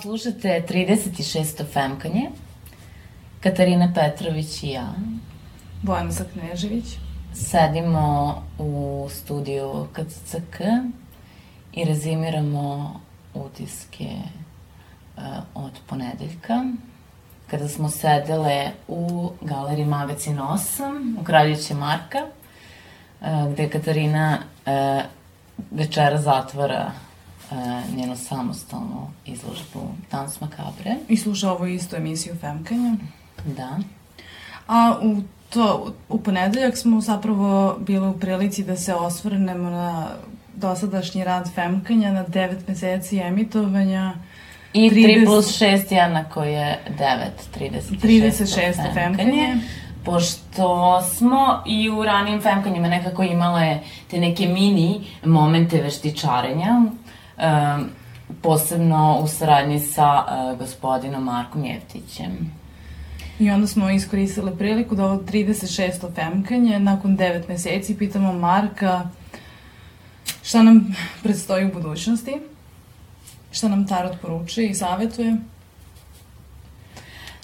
Слушате 0.00 0.64
36-то 0.68 1.64
фемкане. 1.64 2.32
Катарина 3.40 3.92
Петрович 3.92 4.62
и 4.62 4.72
ја. 4.72 4.86
Бојан 5.84 6.08
Закнежевиќ. 6.08 6.96
Седимо 7.34 8.42
у 8.58 9.04
студио 9.12 9.84
КЦЦК 9.92 10.64
и 11.74 11.84
резимирamo 11.84 13.00
utiske 13.36 14.08
od 15.54 15.72
ponedeljka 15.86 16.64
kada 17.50 17.68
smo 17.68 17.88
sedele 17.88 18.70
u 18.88 19.30
galeriji 19.40 19.86
Magazin 19.86 20.38
8 20.38 21.20
u 21.20 21.24
Kraljeće 21.24 21.74
Marka 21.74 22.18
uh, 23.20 23.52
gde 23.52 23.70
Katarina 23.70 24.38
uh, 24.38 24.72
večera 25.70 26.20
zatvara 26.20 26.90
uh, 27.50 27.96
njenu 27.96 28.16
samostalnu 28.16 29.10
izložbu 29.26 29.88
Dans 30.10 30.40
Makabre. 30.40 30.96
I 31.08 31.16
sluša 31.16 31.52
ovo 31.52 31.66
istu 31.66 31.96
emisiju 31.96 32.34
Femkanja. 32.40 32.94
Da. 33.44 33.78
A 34.66 34.98
u 35.02 35.22
to, 35.50 35.94
u 36.08 36.18
ponedeljak 36.18 36.76
smo 36.76 37.00
zapravo 37.00 37.76
bili 37.80 38.08
u 38.08 38.18
prilici 38.18 38.64
da 38.64 38.76
se 38.76 38.94
osvrnemo 38.94 39.70
na 39.70 40.08
dosadašnji 40.54 41.24
rad 41.24 41.54
Femkanja, 41.54 42.12
na 42.12 42.22
devet 42.22 42.68
meseci 42.68 43.18
emitovanja. 43.18 44.14
I 44.72 44.90
30... 44.90 45.20
3 45.20 45.24
plus 45.24 45.60
6 45.60 45.92
jednako 45.94 46.42
je 46.42 46.78
9, 46.98 47.16
36. 47.58 48.00
36. 48.02 48.94
Femkanje. 48.94 49.56
Pošto 50.04 51.02
smo 51.02 51.62
i 51.66 51.90
u 51.90 52.04
ranijim 52.04 52.40
Femkanjima 52.40 52.88
nekako 52.88 53.22
imale 53.22 53.78
te 54.10 54.18
neke 54.18 54.46
mini 54.46 55.04
momente 55.24 55.82
veštičarenja, 55.82 56.80
um, 56.80 57.84
posebno 58.42 59.18
u 59.22 59.28
saradnji 59.28 59.80
sa 59.80 60.24
uh, 60.24 60.58
gospodinom 60.58 61.24
Markom 61.24 61.64
Jeftićem. 61.64 62.52
I 63.38 63.50
onda 63.50 63.66
smo 63.66 63.90
iskoristile 63.90 64.56
priliku 64.58 64.94
da 64.94 65.04
ovo 65.04 65.16
36. 65.16 66.14
femkanje, 66.14 66.78
nakon 66.78 67.18
9 67.18 67.48
meseci, 67.48 67.98
pitamo 67.98 68.32
Marka 68.32 69.08
šta 70.42 70.62
nam 70.62 70.96
predstoji 71.22 71.66
u 71.66 71.72
budućnosti, 71.72 72.40
šta 73.50 73.68
nam 73.68 73.86
Tarot 73.86 74.20
poručuje 74.22 74.68
i 74.68 74.74
savetuje. 74.74 75.36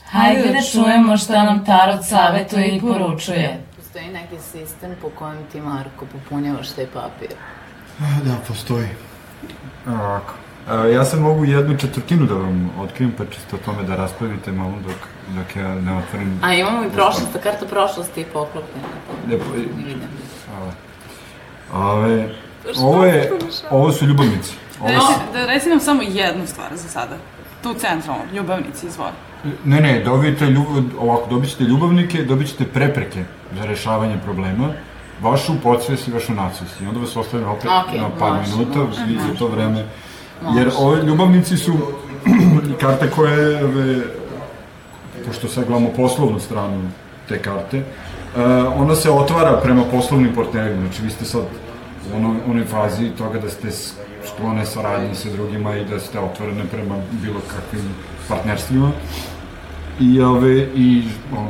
Hajde 0.04 0.52
da 0.52 0.62
čujemo 0.72 1.16
šta 1.16 1.44
nam 1.44 1.64
Tarot 1.64 2.04
savetuje 2.04 2.76
i 2.76 2.80
poručuje. 2.80 3.60
Postoji 3.76 4.08
neki 4.08 4.36
sistem 4.52 4.94
po 5.02 5.10
kojem 5.10 5.38
ti, 5.52 5.60
Marko, 5.60 6.06
popunjavaš 6.12 6.70
taj 6.70 6.86
papir? 6.86 7.28
Da, 7.98 8.36
postoji. 8.48 8.88
Ovako. 9.86 10.32
Ja 10.92 11.04
sam 11.04 11.20
mogu 11.20 11.44
jednu 11.44 11.78
četvrtinu 11.78 12.26
da 12.26 12.34
vam 12.34 12.70
otkrijem, 12.78 13.14
pa 13.18 13.24
čisto 13.24 13.56
o 13.56 13.58
tome 13.58 13.82
da 13.82 13.96
raspravite 13.96 14.52
malo 14.52 14.74
dok, 14.86 14.96
dok 15.36 15.56
ja 15.56 15.74
ne 15.74 15.98
otvorim... 15.98 16.40
A 16.42 16.54
imamo 16.54 16.84
i 16.84 16.90
prošlost, 16.90 17.28
karta 17.42 17.66
prošlosti 17.66 18.20
i 18.20 18.24
poklopljena. 18.24 18.88
Lepo, 19.30 19.44
ne 19.54 19.58
vidim. 19.58 20.00
Ove, 21.72 22.34
ovo, 22.78 23.04
je, 23.04 23.32
ovo 23.70 23.92
su 23.92 24.06
ljubavnici. 24.06 24.54
Ovo 24.80 24.88
da, 24.88 25.00
su... 25.00 25.12
da 25.32 25.46
reci 25.46 25.68
nam 25.68 25.80
samo 25.80 26.02
jednu 26.02 26.46
stvar 26.46 26.76
za 26.76 26.88
sada. 26.88 27.16
Tu 27.62 27.74
centralno, 27.74 28.22
ljubavnici, 28.34 28.86
izvoli. 28.86 29.12
Ne, 29.64 29.80
ne, 29.80 30.00
dobijete, 30.04 30.46
ljub, 30.46 30.66
ovako, 31.00 31.30
dobit 31.30 31.50
ćete 31.50 31.64
ljubavnike, 31.64 32.22
dobit 32.22 32.48
ćete 32.48 32.64
prepreke 32.64 33.24
za 33.58 33.64
rešavanje 33.64 34.18
problema, 34.24 34.68
vašu 35.20 35.52
podsvest 35.62 36.08
i 36.08 36.12
vašu 36.12 36.32
nadsvest. 36.32 36.80
I 36.80 36.86
onda 36.86 37.00
vas 37.00 37.16
ostavim 37.16 37.48
opet 37.48 37.70
okay, 37.70 38.00
na 38.00 38.10
par 38.18 38.32
može, 38.32 38.56
minuta, 38.56 38.78
može, 38.78 39.04
vi 39.04 39.14
za 39.14 39.38
to 39.38 39.46
vreme 39.46 39.84
Jer 40.56 40.70
ove 40.78 41.02
ljubavnici 41.02 41.56
su 41.56 41.72
karte 42.80 43.10
koje, 43.10 43.64
ove, 43.64 44.02
pošto 45.26 45.48
sad 45.48 45.64
gledamo 45.64 45.88
poslovnu 45.96 46.40
stranu 46.40 46.82
te 47.28 47.38
karte, 47.38 47.78
uh, 47.78 48.42
ona 48.76 48.94
se 48.94 49.10
otvara 49.10 49.60
prema 49.62 49.82
poslovnim 49.90 50.34
partnerima, 50.34 50.80
znači 50.80 51.02
vi 51.02 51.10
ste 51.10 51.24
sad 51.24 51.42
u 52.12 52.16
ono, 52.16 52.36
onoj 52.48 52.64
fazi 52.64 53.10
toga 53.18 53.38
da 53.38 53.50
ste 53.50 53.70
sklone 54.26 54.66
saradnji 54.66 55.14
sa 55.14 55.28
drugima 55.30 55.76
i 55.76 55.84
da 55.84 56.00
ste 56.00 56.20
otvorene 56.20 56.64
prema 56.70 56.94
bilo 57.12 57.40
kakvim 57.40 57.94
partnerstvima 58.28 58.90
i, 60.00 60.20
ove, 60.20 60.56
i, 60.74 61.02
o, 61.36 61.46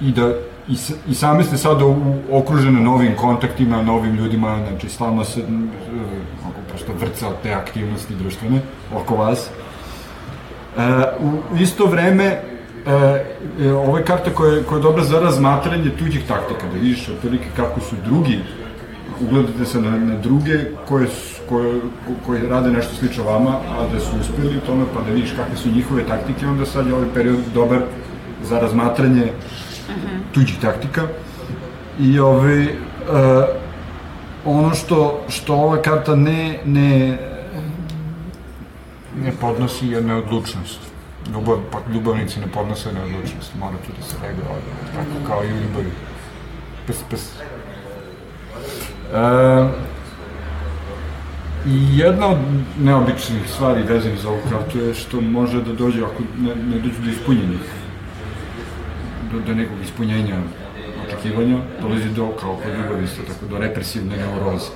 i 0.00 0.12
da 0.12 0.32
i, 0.68 0.76
i 1.08 1.14
same 1.14 1.44
ste 1.44 1.56
sada 1.56 1.84
okružene 2.32 2.80
novim 2.80 3.16
kontaktima, 3.16 3.82
novim 3.82 4.14
ljudima, 4.14 4.58
znači 4.68 4.88
stalno 4.88 5.24
se 5.24 5.42
prosto 6.68 6.92
vrca 7.00 7.26
te 7.42 7.52
aktivnosti 7.52 8.14
društvene 8.14 8.60
oko 8.94 9.16
vas. 9.16 9.48
E, 9.48 10.80
u 11.20 11.58
isto 11.58 11.86
vreme, 11.86 12.24
e, 12.24 12.40
e, 13.60 13.72
ova 13.72 13.98
je 13.98 14.04
karta 14.04 14.30
koja, 14.30 14.62
koja 14.62 14.78
je 14.78 14.82
dobra 14.82 15.04
za 15.04 15.20
razmatranje 15.20 15.90
tuđih 15.98 16.26
taktika, 16.28 16.66
da 16.72 16.78
vidiš 16.78 17.08
otprilike 17.08 17.46
kako 17.56 17.80
su 17.80 17.96
drugi, 18.04 18.40
ugledate 19.20 19.64
se 19.64 19.80
na, 19.80 19.98
na 19.98 20.18
druge 20.18 20.58
koje, 20.88 21.08
su, 21.08 21.33
koje, 21.48 21.80
koje 22.26 22.48
rade 22.48 22.70
nešto 22.70 22.94
slično 22.94 23.24
vama, 23.24 23.50
a 23.50 23.86
da 23.92 24.00
su 24.00 24.10
uspeli 24.20 24.56
u 24.56 24.60
tome, 24.60 24.84
pa 24.94 25.00
da 25.00 25.10
vidiš 25.10 25.32
kakve 25.36 25.56
su 25.56 25.70
njihove 25.70 26.06
taktike, 26.06 26.46
onda 26.46 26.66
sad 26.66 26.86
je 26.86 26.94
ovaj 26.94 27.08
period 27.14 27.38
dobar 27.54 27.80
za 28.42 28.58
razmatranje 28.60 29.32
mhm. 29.88 30.16
tuđih 30.32 30.60
taktika. 30.60 31.02
I 32.00 32.18
ovaj, 32.18 32.62
uh, 32.62 32.68
ono 34.44 34.74
što, 34.74 35.24
što 35.28 35.54
ova 35.54 35.82
karta 35.82 36.16
ne, 36.16 36.60
ne, 36.64 37.18
ne 39.22 39.32
podnosi 39.40 39.88
je 39.88 40.00
neodlučnost. 40.00 40.80
Ljubav, 41.32 41.58
pa 41.72 41.78
ljubavnici 41.92 42.40
ne 42.40 42.46
podnose 42.46 42.92
neodlučnost, 42.92 43.54
mora 43.58 43.76
tu 43.86 43.92
da 44.00 44.06
se 44.06 44.16
reaguje 44.22 44.44
tako 44.94 45.26
kao 45.26 45.44
i 45.44 45.52
u 45.52 45.56
ljubavi. 45.56 45.90
Pes, 46.86 46.96
pes. 47.10 47.32
E, 49.14 49.93
I 51.66 51.98
jedna 51.98 52.26
od 52.26 52.38
neobičnih 52.80 53.50
stvari 53.54 53.82
vezanih 53.82 54.20
za 54.20 54.28
ovu 54.28 54.40
kartu 54.50 54.78
je 54.78 54.94
što 54.94 55.20
može 55.20 55.62
da 55.62 55.72
dođe, 55.72 56.04
ako 56.04 56.22
ne, 56.38 56.54
ne 56.54 56.78
dođe 56.78 56.98
do 57.04 57.10
ispunjenih, 57.10 57.60
do, 59.32 59.40
do 59.46 59.54
nekog 59.54 59.76
ispunjenja 59.84 60.36
očekivanja, 61.06 61.58
dolazi 61.80 62.08
do, 62.08 62.28
kao 62.40 62.56
kod 62.56 62.74
ljubavi 62.74 63.04
isto 63.04 63.22
tako, 63.22 63.46
do 63.46 63.58
represivne 63.58 64.16
neuroze. 64.16 64.70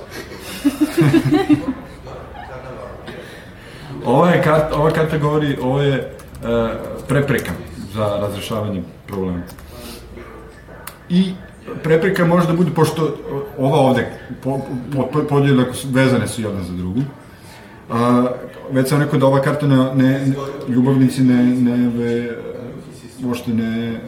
ova, 4.05 4.29
je 4.29 4.43
karta, 4.43 4.75
ova 4.75 4.91
karta 4.91 5.17
govori, 5.17 5.57
ovo 5.61 5.81
je 5.81 5.99
uh, 5.99 6.05
prepreka 7.07 7.51
za 7.93 8.17
razrešavanje 8.21 8.83
problema. 9.07 9.41
I 11.09 11.33
prepreka 11.83 12.25
može 12.25 12.47
da 12.47 12.53
bude, 12.53 12.71
pošto 12.71 13.15
ova 13.57 13.77
ovde, 13.77 14.11
po, 14.43 14.59
po, 14.95 15.23
podjeljak 15.29 15.67
vezane 15.85 16.27
su 16.27 16.41
jedna 16.41 16.63
za 16.63 16.73
drugu, 16.73 17.01
a, 17.89 18.27
već 18.71 18.89
sam 18.89 19.01
rekao 19.01 19.19
da 19.19 19.25
ova 19.25 19.41
karta 19.41 19.67
ne, 19.67 19.95
ne 19.95 20.27
ljubavnici 20.67 21.23
ne, 21.23 21.43
ne, 21.43 21.89
ve, 21.89 22.37
uopšte 23.23 23.53
ne, 23.53 23.99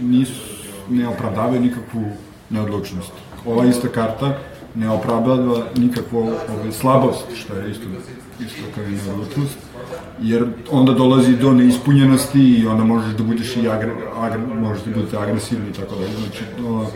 nisu 0.00 0.52
ne 0.90 1.08
opravdavaju 1.08 1.60
nikakvu 1.60 2.04
neodlučnost. 2.50 3.12
Ova 3.46 3.64
ista 3.64 3.88
karta 3.88 4.38
ne 4.74 4.90
opravdava 4.90 5.62
nikakvu 5.76 6.18
ove, 6.18 6.72
slabost, 6.72 7.24
što 7.34 7.54
je 7.54 7.70
isto, 7.70 7.84
isto 8.40 8.62
kao 8.74 8.84
i 8.84 8.98
neodlučnost, 9.06 9.58
jer 10.22 10.46
onda 10.70 10.92
dolazi 10.92 11.36
do 11.36 11.52
neispunjenosti 11.52 12.40
i 12.40 12.66
onda 12.66 12.84
možeš 12.84 13.14
da 13.14 13.24
budeš 13.24 13.56
i 13.56 13.68
agre, 13.68 13.92
agre, 14.18 14.40
možeš 14.60 14.84
da 14.84 14.94
budete 14.94 15.18
agresivni 15.18 15.70
i 15.70 15.72
tako 15.72 15.94
dalje. 15.94 16.12
Znači, 16.12 16.44
to, 16.58 16.86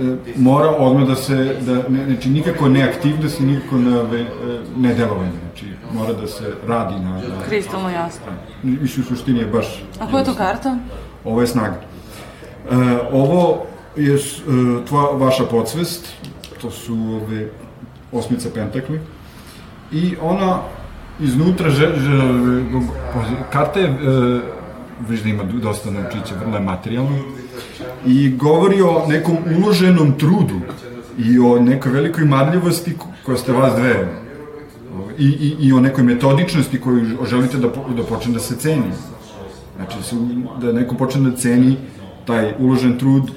e, 0.00 0.16
mora 0.36 0.70
odmah 0.70 1.08
da 1.08 1.14
se, 1.14 1.56
da, 1.60 1.88
ne, 1.88 2.04
znači 2.06 2.30
nikako 2.30 2.68
ne 2.68 2.82
aktivnost 2.82 3.40
i 3.40 3.42
nikako 3.42 3.76
ne, 3.76 4.26
ne 4.76 4.94
delovanje, 4.94 5.32
znači 5.42 5.66
mora 5.94 6.12
da 6.12 6.26
se 6.26 6.54
radi 6.66 6.94
na... 6.94 7.10
na 7.10 7.42
Kristalno 7.48 7.90
jasno. 7.90 8.26
Više 8.62 9.00
u 9.00 9.04
suštini 9.04 9.38
je 9.38 9.46
baš... 9.46 9.82
A 10.00 10.10
koja 10.10 10.18
je 10.18 10.24
to 10.24 10.34
karta? 10.34 10.78
Ovo 11.24 11.40
je 11.40 11.46
snaga. 11.46 11.80
E, 12.70 12.74
ovo 13.12 13.66
je 13.96 14.14
e, 14.14 14.18
tva, 14.88 15.10
vaša 15.12 15.44
podsvest, 15.44 16.08
to 16.60 16.70
su 16.70 16.94
ove 16.94 17.50
osmica 18.12 18.48
pentakli, 18.54 19.00
i 19.92 20.16
ona 20.22 20.60
iznutra, 21.20 21.70
že, 21.70 21.86
že, 21.96 22.12
karta 23.52 23.80
je, 23.80 23.86
e, 23.86 24.40
viš 25.08 25.22
da 25.22 25.28
ima 25.28 25.42
dosta 25.42 25.90
naučića, 25.90 26.34
vrlo 26.40 26.56
je 26.56 26.62
materijalno, 26.62 27.18
i 28.06 28.30
govori 28.36 28.82
o 28.82 29.06
nekom 29.08 29.36
uloženom 29.58 30.12
trudu 30.18 30.60
i 31.18 31.38
o 31.38 31.58
nekoj 31.60 31.92
velikoj 31.92 32.24
marljivosti 32.24 32.96
koja 33.26 33.38
ste 33.38 33.52
vas 33.52 33.74
dve 33.74 34.08
I, 35.18 35.26
i, 35.26 35.66
i 35.66 35.72
o 35.72 35.80
nekoj 35.80 36.04
metodičnosti 36.04 36.80
koju 36.80 37.26
želite 37.26 37.58
da, 37.58 37.68
da 37.96 38.02
počne 38.02 38.32
da 38.32 38.38
se 38.38 38.56
ceni. 38.56 38.92
Znači, 39.76 40.02
su, 40.02 40.16
da 40.60 40.72
neko 40.72 40.94
počne 40.94 41.30
da 41.30 41.36
ceni 41.36 41.76
taj 42.26 42.52
uložen 42.58 42.98
trud, 42.98 43.30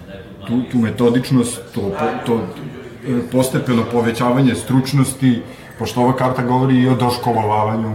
tu, 0.47 0.61
tu 0.71 0.77
metodičnost, 0.77 1.61
to, 1.75 1.91
to 2.25 2.37
e, 2.37 3.21
postepeno 3.31 3.83
povećavanje 3.91 4.55
stručnosti, 4.55 5.41
pošto 5.79 6.01
ova 6.01 6.15
karta 6.15 6.43
govori 6.43 6.75
i 6.75 6.89
o 6.89 6.95
doškolovavanju, 6.95 7.93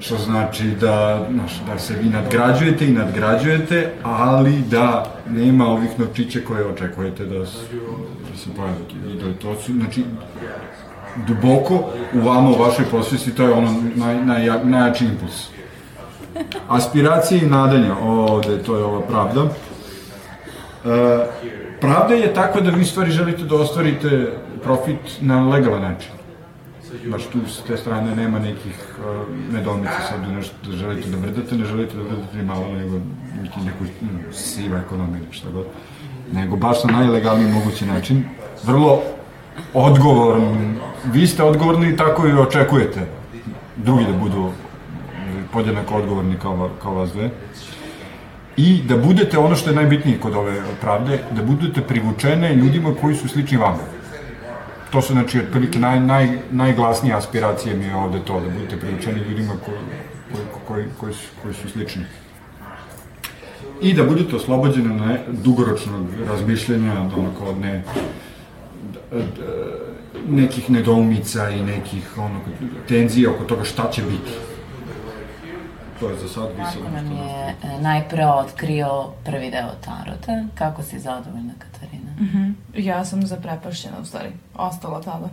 što 0.00 0.18
znači 0.18 0.64
da, 0.80 1.26
znaš, 1.32 1.52
da 1.66 1.78
se 1.78 1.94
vi 2.02 2.08
nadgrađujete 2.08 2.86
i 2.86 2.92
nadgrađujete, 2.92 3.92
ali 4.02 4.62
da 4.70 5.14
nema 5.30 5.66
ovih 5.66 5.98
novčića 5.98 6.40
koje 6.48 6.66
očekujete 6.66 7.24
da, 7.24 7.46
se, 7.46 7.58
da 8.30 8.38
se 8.38 8.50
pojave. 8.56 8.76
I 9.12 9.16
da 9.16 9.38
to 9.42 9.54
znači, 9.66 10.04
duboko 11.26 11.74
u 12.14 12.20
vama, 12.20 12.50
u 12.50 12.62
vašoj 12.62 12.84
posvesti, 12.90 13.34
to 13.34 13.42
je 13.42 13.52
ono 13.52 13.74
naj, 13.94 14.24
naj, 14.24 14.64
najjači 14.64 15.04
impuls. 15.04 15.48
Aspiracije 16.68 17.42
i 17.42 17.46
nadanja, 17.46 17.96
ovde, 18.02 18.62
to 18.62 18.76
je 18.76 18.84
ova 18.84 19.00
pravda. 19.00 19.42
E, 19.42 19.48
pravda 21.80 22.14
je 22.14 22.34
takva 22.34 22.60
da 22.60 22.70
vi 22.70 22.84
stvari 22.84 23.10
želite 23.10 23.42
da 23.42 23.56
ostvarite 23.56 24.32
profit 24.62 24.98
na 25.20 25.48
legalan 25.48 25.82
način 25.82 26.17
baš 27.06 27.26
tu 27.26 27.38
s 27.48 27.62
te 27.66 27.76
strane 27.76 28.16
nema 28.16 28.38
nekih 28.38 28.96
uh, 28.98 29.54
nedomica 29.54 30.00
sad 30.08 30.32
nešto 30.32 30.54
da 30.70 30.76
želite 30.76 31.10
da 31.10 31.16
vrdate, 31.16 31.56
ne 31.56 31.64
želite 31.64 31.96
da 31.96 32.02
vrdate 32.02 32.36
ni 32.36 32.42
malo, 32.42 32.72
nego 32.72 33.00
neki 33.42 33.60
neku 33.60 33.84
mm, 33.84 34.32
siva 34.32 34.78
ekonomija 34.78 35.18
ili 35.18 35.32
šta 35.32 35.50
god. 35.50 35.66
Nego 36.32 36.56
baš 36.56 36.84
na 36.84 36.92
najlegalniji 36.92 37.52
mogući 37.52 37.86
način. 37.86 38.24
Vrlo 38.64 39.02
odgovorni, 39.74 40.74
vi 41.04 41.26
ste 41.26 41.42
odgovorni 41.42 41.96
tako 41.96 42.26
i 42.26 42.32
očekujete 42.32 43.06
drugi 43.76 44.04
da 44.04 44.12
budu 44.12 44.50
podjednako 45.52 45.94
odgovorni 45.94 46.36
kao, 46.42 46.70
kao 46.82 46.94
vas 46.94 47.12
dve. 47.12 47.30
I 48.56 48.82
da 48.82 48.96
budete, 48.96 49.38
ono 49.38 49.56
što 49.56 49.70
je 49.70 49.76
najbitnije 49.76 50.20
kod 50.20 50.34
ove 50.34 50.62
pravde, 50.80 51.18
da 51.30 51.42
budete 51.42 51.80
privučene 51.80 52.54
ljudima 52.54 52.94
koji 53.00 53.14
su 53.14 53.28
slični 53.28 53.56
vama 53.56 53.97
to 54.90 55.02
su 55.02 55.12
znači 55.12 55.38
otprilike 55.38 55.78
naj, 55.78 56.00
naj, 56.00 56.38
najglasnije 56.50 57.14
aspiracije 57.14 57.76
mi 57.76 57.84
je 57.84 57.96
ovde 57.96 58.18
to, 58.24 58.40
da 58.40 58.50
budete 58.50 58.76
priučeni 58.76 59.20
ljudima 59.20 59.54
koji, 59.64 59.78
koji, 60.32 60.46
koji, 60.68 60.84
koji, 61.00 61.14
su, 61.14 61.28
koji 61.42 61.54
su 61.54 61.70
slični. 61.70 62.04
I 63.82 63.94
da 63.94 64.04
budete 64.04 64.36
oslobođeni 64.36 64.94
na 64.94 65.18
dugoročnog 65.28 66.06
razmišljanja, 66.28 66.94
da 66.94 67.16
onako 67.16 67.54
ne, 67.60 67.84
nekih 70.28 70.70
nedoumica 70.70 71.50
i 71.50 71.62
nekih 71.62 72.18
ono, 72.18 72.40
tenzija 72.88 73.30
oko 73.30 73.44
toga 73.44 73.64
šta 73.64 73.90
će 73.90 74.02
biti. 74.02 74.32
To 76.00 76.08
je 76.08 76.16
za 76.16 76.28
sad 76.28 76.48
visoko. 76.58 76.84
Kako 76.84 76.90
nam 76.90 77.12
je 77.12 77.54
e, 77.62 77.80
najpre 77.80 78.26
otkrio 78.26 79.04
prvi 79.24 79.50
deo 79.50 79.70
Tarota, 79.84 80.44
kako 80.54 80.82
si 80.82 80.98
zadovoljna 80.98 81.52
Katarina? 81.58 81.87
Mm 82.20 82.24
-hmm. 82.24 82.54
Ja 82.80 83.04
sam 83.04 83.26
zaprepašćena 83.26 83.96
u 84.02 84.04
stvari, 84.04 84.32
ostala 84.54 85.02
tada. 85.02 85.28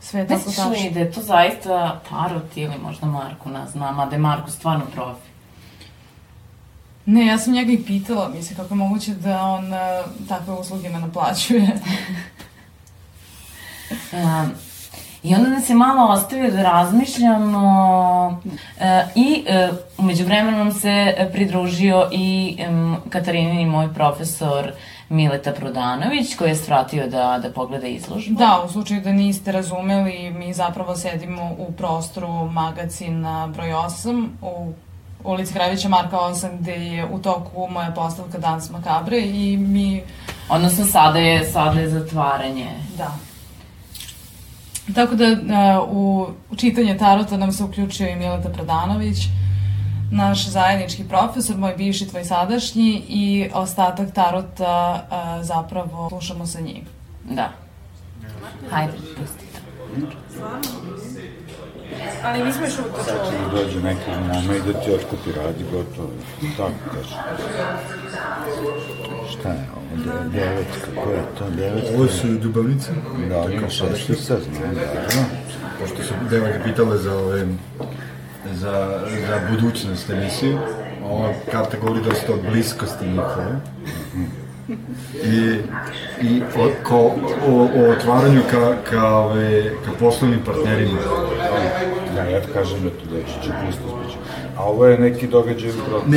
Sve 0.00 0.20
je 0.20 0.26
tako 0.26 0.44
tačno. 0.44 0.70
Misliš 0.70 0.84
li 0.84 0.90
da 0.90 1.00
je 1.00 1.12
to 1.12 1.22
zaista 1.22 2.00
Tarot 2.08 2.56
ili 2.56 2.78
možda 2.78 3.06
Marko 3.06 3.48
nas 3.48 3.70
zna, 3.70 3.92
mada 3.92 4.16
je 4.16 4.18
Marko 4.18 4.50
stvarno 4.50 4.84
profi? 4.94 5.32
Ne, 7.06 7.26
ja 7.26 7.38
sam 7.38 7.52
njega 7.52 7.72
i 7.72 7.82
pitala, 7.82 8.28
mislim, 8.28 8.56
kako 8.56 8.74
je 8.74 8.78
moguće 8.78 9.14
da 9.14 9.42
on 9.42 9.64
uh, 9.72 10.28
takve 10.28 10.54
usluge 10.54 10.88
me 10.88 11.00
naplaćuje. 11.00 11.80
um, 14.12 14.52
I 15.22 15.34
onda 15.34 15.48
nas 15.48 15.70
je 15.70 15.74
malo 15.74 16.12
ostavio 16.12 16.50
da 16.50 16.62
razmišljamo 16.62 18.40
e, 18.80 19.04
i 19.14 19.44
e, 19.46 19.68
umeđu 19.98 20.24
vremenom 20.24 20.72
se 20.72 21.28
pridružio 21.32 22.08
i 22.12 22.56
e, 22.58 22.68
Katarinin 23.10 23.60
i 23.60 23.66
moj 23.66 23.94
profesor 23.94 24.72
Mileta 25.12 25.52
Prodanović 25.52 26.34
koji 26.36 26.48
je 26.48 26.56
svratio 26.56 27.06
da, 27.06 27.38
da 27.42 27.50
pogleda 27.50 27.86
izložbu. 27.86 28.34
Da, 28.38 28.62
u 28.66 28.72
slučaju 28.72 29.00
da 29.00 29.12
niste 29.12 29.52
razumeli, 29.52 30.30
mi 30.30 30.52
zapravo 30.52 30.96
sedimo 30.96 31.54
u 31.58 31.72
prostoru 31.72 32.50
magazina 32.50 33.46
broj 33.46 33.68
8 33.68 34.26
u 34.42 34.72
ulici 35.24 35.52
Kravića 35.52 35.88
Marka 35.88 36.16
8 36.16 36.48
gde 36.60 36.72
je 36.72 37.06
u 37.12 37.18
toku 37.18 37.68
moja 37.70 37.90
postavka 37.90 38.38
Dans 38.38 38.70
Makabre 38.70 39.18
i 39.18 39.56
mi... 39.56 40.02
Odnosno 40.48 40.84
sada 40.84 41.18
je, 41.18 41.44
sada 41.44 41.80
je 41.80 41.88
zatvaranje. 41.88 42.66
Da. 42.98 43.12
Tako 44.94 45.14
da 45.14 45.26
u, 45.90 46.26
u 46.50 46.56
čitanje 46.56 46.98
Tarota 46.98 47.36
nam 47.36 47.52
se 47.52 47.64
uključio 47.64 48.08
i 48.08 48.16
Mileta 48.16 48.48
Pradanović, 48.48 49.18
naš 50.12 50.48
zajednički 50.48 51.04
profesor, 51.08 51.56
moj 51.56 51.74
bivši, 51.76 52.08
tvoj 52.08 52.24
sadašnji 52.24 53.04
i 53.08 53.50
ostatak 53.54 54.12
Tarota 54.14 55.06
zapravo 55.42 56.08
slušamo 56.08 56.46
sa 56.46 56.60
njim. 56.60 56.84
Da. 57.30 57.48
Hajde, 58.70 58.92
pusti 58.92 59.46
to. 59.52 59.60
Ali 62.24 62.44
nismo 62.44 62.64
još 62.64 62.78
uvijek 62.78 62.96
Sad 63.04 63.30
će 63.30 63.38
da 63.38 63.58
dođe 63.58 63.80
neka 63.80 64.20
mama 64.20 64.56
i 64.56 64.72
da 64.72 64.80
ti 64.80 64.90
otkupi 64.94 65.32
radi, 65.32 65.64
gotovo. 65.72 66.10
Tako 66.56 66.72
kaže. 66.94 67.16
Šta 69.32 69.48
je 69.48 69.68
ovo? 69.76 70.04
De, 70.04 70.38
devetka, 70.38 71.02
ko 71.04 71.10
je 71.10 71.22
to 71.38 71.50
devetka? 71.50 71.96
Ovo 71.96 72.08
su 72.08 72.26
ljubavnice? 72.26 72.90
Da, 73.28 73.60
kao 73.60 73.70
što 73.70 73.96
se 73.96 74.14
znam, 74.24 74.74
da. 74.74 75.24
Pošto 75.80 76.02
su 76.02 76.14
devojke 76.30 76.58
pitale 76.64 76.98
za 76.98 77.18
ove 77.18 77.46
za, 78.54 79.00
za 79.28 79.40
budućnost 79.50 80.10
emisije. 80.10 80.58
Ova 81.04 81.28
karta 81.52 81.76
govori 81.82 82.00
dosta 82.04 82.32
o 82.32 82.50
bliskosti 82.50 83.06
njihove. 83.06 83.60
I, 85.24 85.58
i 86.22 86.42
o, 86.56 86.70
ko, 86.88 86.96
o, 87.48 87.68
o 87.76 87.90
otvaranju 87.90 88.40
ka, 88.50 88.74
ka, 88.90 89.16
ove, 89.16 89.70
ka 89.84 89.90
poslovnim 90.00 90.40
partnerima. 90.46 90.98
Da, 92.14 92.22
ja 92.22 92.40
kažem 92.54 92.82
da 92.82 92.90
to 92.90 93.04
doći 93.10 93.32
će 93.42 93.50
bliskost 93.62 93.94
biće. 94.04 94.18
A 94.56 94.64
ovo 94.64 94.86
je 94.86 94.98
neki 94.98 95.26
događaj 95.26 95.70
u 95.70 95.74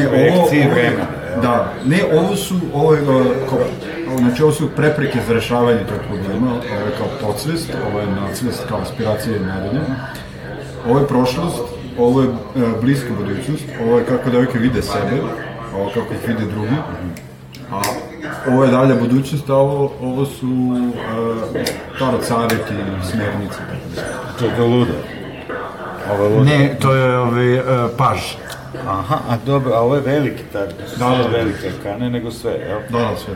projekciji 0.10 0.68
vremena. 0.72 1.06
Da, 1.42 1.74
ne, 1.86 2.00
ovo 2.13 2.36
su, 2.36 2.56
ovo 2.74 2.94
je, 2.94 3.01
kao, 3.50 3.60
znači 4.18 4.44
ovo 4.44 4.51
su 4.51 4.69
prepreke 4.75 5.19
za 5.27 5.33
rešavanje 5.33 5.80
tog 5.80 5.98
problema, 6.07 6.51
ovo 6.51 6.86
je 6.86 6.98
kao 6.98 7.07
podsvest, 7.22 7.72
ovo 7.89 8.00
je 8.00 8.07
nadsvest 8.07 8.63
kao 8.69 8.80
aspiracija 8.80 9.36
i 9.36 9.39
nadanje. 9.39 9.81
Ovo 10.89 11.00
je 11.00 11.07
prošlost, 11.07 11.75
ovo 11.97 12.21
je 12.21 12.27
e, 12.27 12.31
bliska 12.81 13.09
budućnost, 13.18 13.63
ovo 13.83 13.97
je 13.97 14.06
kako 14.06 14.30
devojke 14.30 14.59
vide 14.59 14.81
sebe, 14.81 15.22
ovo 15.75 15.91
kako 15.93 16.13
ih 16.13 16.27
vide 16.27 16.46
drugi, 16.51 16.75
a 17.72 17.81
ovo 18.48 18.63
je 18.63 18.72
dalja 18.72 18.96
budućnost, 18.96 19.50
a 19.50 19.55
ovo, 19.55 19.91
ovo 20.01 20.25
su 20.25 20.48
uh, 20.48 20.89
tarot 22.00 22.24
savjeti 22.24 22.74
i 22.74 23.05
smjernice. 23.12 23.58
To 24.39 24.46
je 24.46 24.51
do 24.58 24.65
luda. 24.65 24.93
Ovo 26.12 26.24
je 26.24 26.29
luda. 26.29 26.43
Ne, 26.43 26.75
to 26.81 26.93
je 26.93 27.17
ovaj, 27.17 27.60
uh, 27.60 27.63
paž. 27.98 28.19
Aha, 28.88 29.19
a 29.29 29.38
dobro, 29.46 29.74
a 29.74 29.79
ovo 29.79 29.96
je 29.96 30.01
veliki 30.01 30.43
tar, 30.53 30.67
da, 30.98 31.10
da, 31.10 31.24
da. 31.24 31.27
velike 31.38 31.67
arkane, 31.67 32.10
nego 32.10 32.31
sve, 32.31 32.51
jel? 32.51 32.79
Da, 32.89 33.00
da, 33.00 33.15
sve. 33.25 33.34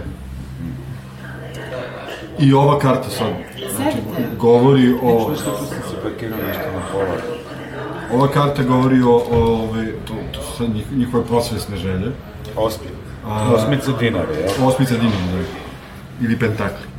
I 2.40 2.54
ova 2.54 2.80
karta 2.80 3.10
sad, 3.10 3.28
znači, 3.76 3.98
govori 4.38 4.94
o... 5.02 5.30
Tu 5.30 5.36
sam 5.36 5.54
se 5.90 5.96
parkirao 6.04 6.40
nešto 6.48 6.72
na 6.74 6.82
pola. 6.92 7.39
Ova 8.14 8.28
karta 8.28 8.64
govori 8.64 9.02
o, 9.02 9.12
o 9.32 9.64
ove, 9.64 9.92
to, 10.08 10.14
to 10.58 10.68
njihove 10.96 11.26
prosvesne 11.26 11.78
želje. 11.78 12.12
Osmi. 12.56 12.88
A, 13.26 13.54
osmica 13.54 13.92
dinara, 14.00 14.34
jel? 14.34 14.68
Osmica 14.68 14.94
dinara, 14.94 15.32
da. 15.32 16.26
Ili 16.26 16.40
pentakli. 16.40 16.90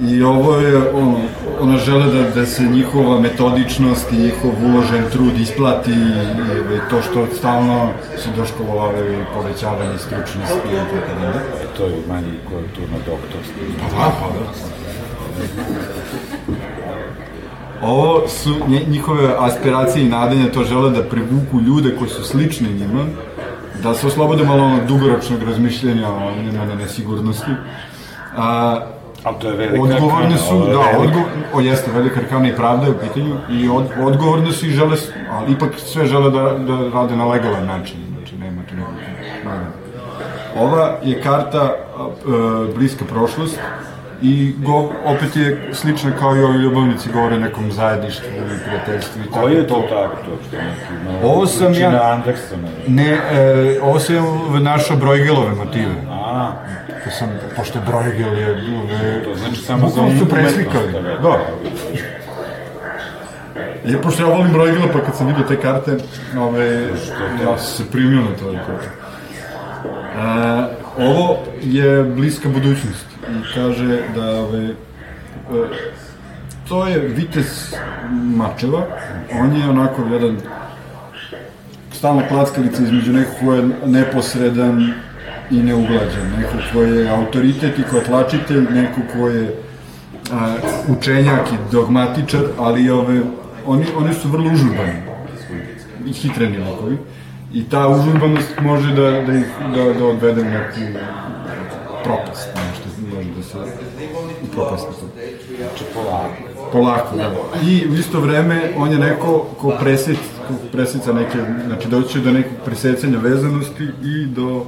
I 0.00 0.22
ovo 0.22 0.56
je, 0.56 0.92
ono, 0.92 1.18
ona 1.60 1.78
žele 1.78 2.06
da, 2.06 2.30
da 2.30 2.46
se 2.46 2.62
njihova 2.62 3.20
metodičnost 3.20 4.12
i 4.12 4.16
njihov 4.16 4.50
uložen 4.64 5.04
trud 5.12 5.40
isplati 5.40 5.90
i, 5.90 6.74
i 6.76 6.80
to 6.90 7.02
što 7.02 7.26
stalno 7.38 7.88
se 8.16 8.28
doškolovavaju 8.36 9.20
i 9.20 9.24
povećavanje 9.34 9.98
stručnosti 9.98 10.68
i 10.72 10.76
tako 10.76 11.20
dalje. 11.20 11.38
E 11.38 11.66
to 11.76 11.86
je 11.86 11.92
tu 12.74 12.80
na 12.80 12.98
doktorstvu. 13.06 13.54
Pa 13.80 13.96
da, 13.96 14.12
pa 14.20 14.26
da. 14.28 14.70
Ovo 17.82 18.28
su 18.28 18.54
njihove 18.88 19.34
aspiracije 19.38 20.04
i 20.04 20.08
nadanja, 20.08 20.52
to 20.52 20.64
žele 20.64 20.90
da 20.90 21.02
privuku 21.02 21.60
ljude 21.60 21.96
koji 21.98 22.10
su 22.10 22.24
slični 22.24 22.68
njima, 22.68 23.04
da 23.82 23.94
se 23.94 24.06
oslobode 24.06 24.44
malo 24.44 24.64
onog 24.64 24.86
dugoročnog 24.86 25.42
razmišljenja 25.42 26.08
o 26.08 26.32
njima 26.42 26.74
nesigurnosti. 26.74 27.50
A, 28.36 28.80
Ali 29.24 29.36
to 29.38 29.48
je 29.48 29.56
velika 29.56 29.82
odgovorne 29.82 30.38
su, 30.38 30.56
arkana, 30.56 30.72
da, 30.72 30.98
odgo, 30.98 31.20
o, 31.54 31.60
jeste, 31.60 31.90
velika 31.92 32.20
arkana 32.20 32.48
i 32.48 32.56
pravda 32.56 32.86
je 32.86 32.92
u 32.92 32.98
pitanju 32.98 33.36
i 33.50 33.68
od, 33.68 33.84
odgovorne 34.00 34.52
su 34.52 34.66
i 34.66 34.70
žele, 34.70 34.96
ali 35.30 35.52
ipak 35.52 35.70
sve 35.78 36.06
žele 36.06 36.30
da, 36.30 36.42
da 36.58 36.88
rade 36.94 37.16
na 37.16 37.26
legalan 37.28 37.66
način, 37.66 37.96
znači 38.16 38.36
nema 38.36 38.62
tu 38.68 38.74
nekog. 38.74 38.94
Ova 40.58 40.96
je 41.02 41.22
karta 41.22 41.74
uh, 41.96 42.74
bliska 42.76 43.04
prošlost 43.04 43.60
I 44.22 44.54
go, 44.58 44.92
opet 45.04 45.36
je 45.36 45.68
slično 45.72 46.10
kao 46.18 46.36
i 46.36 46.42
ovi 46.42 46.58
ljubavnici 46.58 47.08
govore 47.12 47.34
o 47.36 47.38
nekom 47.38 47.72
zajedništvu 47.72 48.26
i 48.28 48.64
prijateljstvu 48.64 49.22
i 49.22 49.24
tako. 49.24 49.40
Koji 49.40 49.54
je 49.54 49.66
to 49.66 49.86
tako, 49.88 50.16
to 50.16 50.38
što 50.48 50.56
neki, 50.56 51.24
ovo 51.24 51.46
sam 51.46 51.74
ja... 51.74 52.12
Andersona. 52.12 52.68
Ne, 52.88 53.12
e, 53.12 53.80
ovo 53.82 53.98
sam 53.98 54.16
ja 54.16 54.22
našao 54.60 54.96
Brojgelove 54.96 55.54
motive. 55.54 55.94
A, 56.10 56.52
To 57.04 57.10
sam, 57.10 57.30
pošto 57.56 57.78
je 57.78 57.84
Brojgel 57.86 58.38
je... 58.38 58.50
E, 59.02 59.24
to 59.24 59.34
znači 59.34 59.56
samo 59.56 59.88
za 59.88 60.18
su 60.18 60.28
preslikali. 60.28 60.92
Da. 61.22 61.38
Je, 63.84 64.02
pošto 64.02 64.22
ja 64.22 64.28
volim 64.28 64.52
Brojgela, 64.52 64.86
pa 64.92 65.00
kad 65.00 65.16
sam 65.16 65.26
vidio 65.26 65.44
te 65.48 65.56
karte, 65.56 65.96
ove, 66.38 66.82
ja 67.42 67.58
sam 67.58 67.84
se 67.84 67.90
primio 67.90 68.20
na 68.20 68.36
to. 68.40 68.52
tako. 68.52 68.84
A, 70.16 70.68
ovo 70.98 71.38
je 71.62 72.04
bliska 72.04 72.48
budućnost 72.48 73.09
kaže 73.54 73.98
da 74.14 74.40
ove, 74.40 74.64
e, 74.64 74.74
to 76.68 76.86
je 76.86 76.98
vitez 76.98 77.74
Mačeva, 78.10 78.86
on 79.40 79.56
je 79.56 79.68
onako 79.68 80.02
jedan 80.12 80.36
stalna 81.92 82.28
klackalica 82.28 82.82
između 82.82 83.12
nekog 83.12 83.34
ko 83.40 83.52
je 83.54 83.68
neposredan 83.86 84.92
i 85.50 85.62
neuglađen, 85.62 86.30
neko 86.38 86.56
ko 86.72 86.82
je 86.82 87.08
autoritet 87.08 87.78
i 87.78 87.82
ko 87.82 87.96
je 87.96 88.04
tlačitelj, 88.04 88.66
neko 88.70 89.00
ko 89.12 89.28
je 89.28 89.54
a, 90.32 90.54
učenjak 90.88 91.52
i 91.52 91.72
dogmatičar, 91.72 92.40
ali 92.58 92.90
ove, 92.90 93.20
oni, 93.66 93.86
oni 93.96 94.14
su 94.14 94.28
vrlo 94.28 94.52
užurbani. 94.52 94.92
I 96.06 96.12
hitreni 96.12 96.58
likovi. 96.58 96.98
I 97.52 97.64
ta 97.64 97.88
užurbanost 97.88 98.60
može 98.60 98.94
da, 98.94 99.10
da 99.10 99.32
ih 99.32 99.46
da, 99.74 99.92
da 99.98 100.04
odvede 100.04 100.40
u 100.40 100.44
neku 100.44 100.98
propast, 102.04 102.48
nešto 102.56 102.69
može 103.24 103.36
da 103.36 103.42
se 103.42 103.72
upropasti 104.42 105.00
to. 105.00 105.06
Znači 105.56 105.84
polako. 105.94 106.70
Polako, 106.72 107.16
da. 107.16 107.32
I 107.62 107.86
u 107.90 107.94
isto 107.94 108.20
vreme 108.20 108.70
on 108.76 108.92
je 108.92 108.98
neko 108.98 109.46
ko 109.58 109.76
presec, 109.80 110.18
ko 110.48 110.54
preseca 110.72 111.12
neke, 111.12 111.38
znači 111.66 111.88
doći 111.88 112.20
do 112.20 112.30
nekog 112.30 112.52
presecanja 112.64 113.18
vezanosti 113.18 113.88
i 114.02 114.26
do 114.26 114.56
uh, 114.56 114.66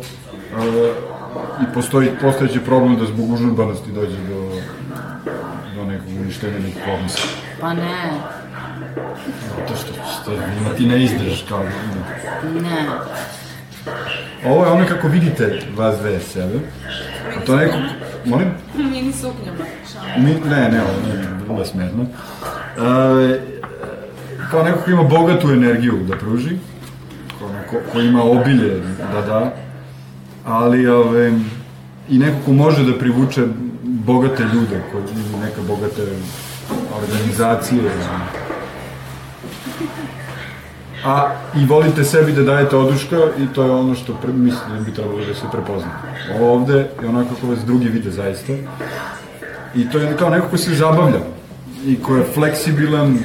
i 1.63 1.75
postoji 1.75 2.11
postojeći 2.21 2.61
problem 2.61 2.97
da 2.97 3.07
zbog 3.07 3.31
užurbanosti 3.31 3.93
dođe 3.93 4.17
do 4.29 4.51
do 5.77 5.85
nekog 5.85 6.09
uništenja 6.21 6.59
nekog 6.59 6.95
odnosa. 6.95 7.29
Pa 7.61 7.75
ne, 7.75 8.11
To 9.69 9.75
što, 9.77 9.93
što 10.13 10.33
ima 10.33 10.75
ti 10.77 10.87
ne 10.87 11.05
izdrž 11.05 11.43
kao 11.49 11.63
ima. 11.63 12.61
ne. 12.61 12.87
Ovo 14.47 14.65
je 14.65 14.71
ono 14.71 14.87
kako 14.89 15.09
vidite 15.09 15.61
vas 15.77 15.99
dve 15.99 16.21
sebe. 16.21 16.59
A 17.37 17.45
to 17.47 17.57
neko... 17.57 17.79
Molim? 18.25 18.49
Mini 18.93 19.13
suknjama. 19.13 19.65
Mi, 20.19 20.51
ne, 20.51 20.69
ne, 20.69 20.83
ovo 20.83 21.07
nije 21.07 21.29
vrlo 21.49 21.65
smerno. 21.65 22.03
E, 22.03 23.41
kao 24.51 24.63
neko 24.63 24.79
ko 24.85 24.91
ima 24.91 25.03
bogatu 25.03 25.51
energiju 25.51 25.99
da 26.09 26.17
pruži, 26.17 26.51
kao 27.39 27.49
neko 27.49 27.77
ko 27.93 28.01
ima 28.01 28.23
obilje 28.23 28.81
da 29.13 29.21
da, 29.21 29.55
ali 30.45 30.87
ove, 30.87 31.33
i 32.09 32.19
neko 32.19 32.37
ko 32.45 32.53
može 32.53 32.85
da 32.85 32.99
privuče 32.99 33.43
bogate 33.83 34.43
ljude, 34.43 34.83
koji 34.93 35.05
neka 35.41 35.63
bogate 35.69 36.03
organizacije. 37.03 37.83
A 41.05 41.35
i 41.57 41.67
volite 41.67 42.05
sebi 42.05 42.33
da 42.33 42.43
dajete 42.43 42.77
oduška 42.77 43.17
i 43.39 43.55
to 43.55 43.65
je 43.65 43.71
ono 43.71 43.95
što 43.95 44.15
pre, 44.15 44.33
mislim 44.33 44.79
da 44.79 44.85
bi 44.85 44.95
trebalo 44.95 45.19
da 45.19 45.35
se 45.35 45.47
prepozna. 45.53 45.91
Ovde 46.41 46.89
je 47.03 47.09
onako 47.09 47.35
kako 47.35 47.47
vas 47.47 47.59
drugi 47.67 47.89
vide 47.89 48.11
zaista. 48.11 48.53
I 49.75 49.91
to 49.91 49.99
je 49.99 50.17
kao 50.17 50.31
neko 50.31 50.49
ko 50.49 50.57
se 50.57 50.75
zabavlja 50.75 51.21
i 51.87 52.03
ko 52.03 52.17
je 52.17 52.25
fleksibilan 52.35 53.19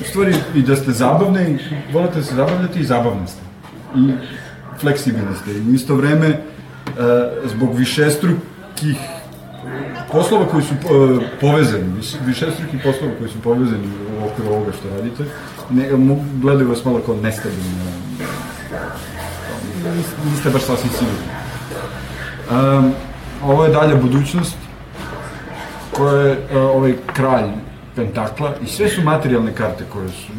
u 0.00 0.04
stvari 0.04 0.34
i 0.54 0.62
da 0.62 0.76
ste 0.76 0.92
zabavne 0.92 1.50
i 1.50 1.58
volite 1.92 2.14
da 2.14 2.22
se 2.22 2.34
zabavljate 2.34 2.80
i 2.80 2.84
zabavni 2.84 3.26
ste. 3.26 3.40
I 3.96 4.12
fleksibilni 4.80 5.36
ste. 5.42 5.52
I 5.52 5.60
u 5.70 5.74
isto 5.74 5.94
vreme 5.94 6.26
e, 6.26 6.40
zbog 7.44 7.76
višestrukih 7.76 8.96
poslova 10.12 10.46
koji 10.46 10.62
su 10.64 10.74
e, 10.74 10.78
povezani, 11.40 11.84
više- 11.96 12.18
višestrukih 12.26 12.80
poslova 12.84 13.12
koji 13.18 13.30
su 13.30 13.40
povezani 13.40 13.88
u 14.20 14.24
okviru 14.26 14.52
ovoga 14.52 14.72
što 14.72 14.88
radite, 14.88 15.24
ne, 15.70 15.88
gledaju 16.40 16.68
vas 16.68 16.84
malo 16.84 17.00
kao 17.06 17.16
nestabilno. 17.22 17.64
Niste, 20.30 20.50
baš 20.50 20.62
sasvim 20.62 20.90
sigurni. 20.92 21.26
Um, 22.50 22.92
ovo 23.44 23.64
je 23.64 23.70
dalja 23.70 23.96
budućnost 23.96 24.56
koja 25.96 26.20
je 26.20 26.32
uh, 26.32 26.56
ovaj 26.56 26.94
kralj 27.06 27.50
pentakla 27.96 28.54
i 28.62 28.66
sve 28.66 28.88
su 28.88 29.02
materijalne 29.02 29.54
karte 29.54 29.84
koje 29.92 30.08
su, 30.08 30.32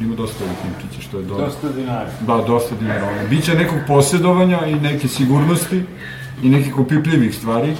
ima 0.00 0.14
dosta 0.14 0.44
ovih 0.44 0.56
imčića 0.66 1.02
što 1.08 1.18
je 1.18 1.24
dobro. 1.24 1.44
Dosta 1.46 1.68
dinara. 1.68 2.08
Da, 2.26 2.36
dosta 2.46 2.74
dinara. 2.80 3.06
Biće 3.30 3.54
nekog 3.54 3.78
posjedovanja 3.86 4.66
i 4.66 4.74
neke 4.74 5.08
sigurnosti 5.08 5.84
i 6.42 6.48
nekih 6.48 6.78
opipljivih 6.78 7.34
stvari, 7.36 7.76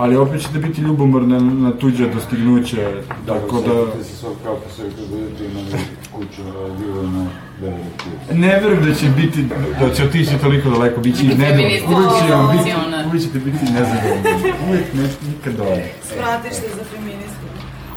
ali 0.00 0.16
opet 0.16 0.42
ćete 0.42 0.58
biti 0.58 0.80
ljubomorni 0.80 1.28
na, 1.28 1.40
na 1.68 1.70
tuđe 1.78 2.08
dostignuće, 2.08 3.02
tako 3.26 3.60
da... 3.60 3.74
Sjetite 3.74 4.04
se 4.04 4.16
svog 4.16 4.36
profesora 4.42 4.88
kad 4.96 5.08
budete 5.08 5.44
imali 5.44 5.66
kuću, 6.12 6.42
bilo 6.78 7.02
na 7.02 7.26
Beogradu. 7.60 7.90
Ne 8.32 8.60
verujem 8.60 8.84
da 8.84 8.94
će 8.94 9.06
biti, 9.16 9.44
da 9.80 9.94
će 9.94 10.04
otići 10.04 10.38
toliko 10.40 10.70
daleko, 10.70 11.00
bit 11.00 11.16
će 11.16 11.24
i 11.24 11.28
Biti 11.28 11.40
nedovoljno. 11.40 11.96
Uvijek 11.96 12.12
će 12.20 12.34
vam 12.34 12.56
biti, 12.56 12.70
uvijek 13.08 13.22
ćete 13.24 13.38
biti 13.38 13.64
nezadovoljni. 13.64 14.22
Uvijek, 14.68 14.86
ne, 14.94 15.02
nikad 15.28 15.52
dovoljno. 15.56 15.84
Spratiš 16.02 16.52
se 16.52 16.68
za 16.76 16.84
feministu. 16.92 17.46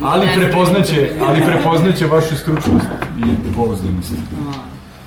Ali 0.01 0.27
prepoznaće, 0.35 1.11
ali 1.27 1.45
prepoznaće 1.45 2.05
vašu 2.05 2.35
stručnost 2.35 2.87
i 3.19 3.53
pouzdanost. 3.55 4.13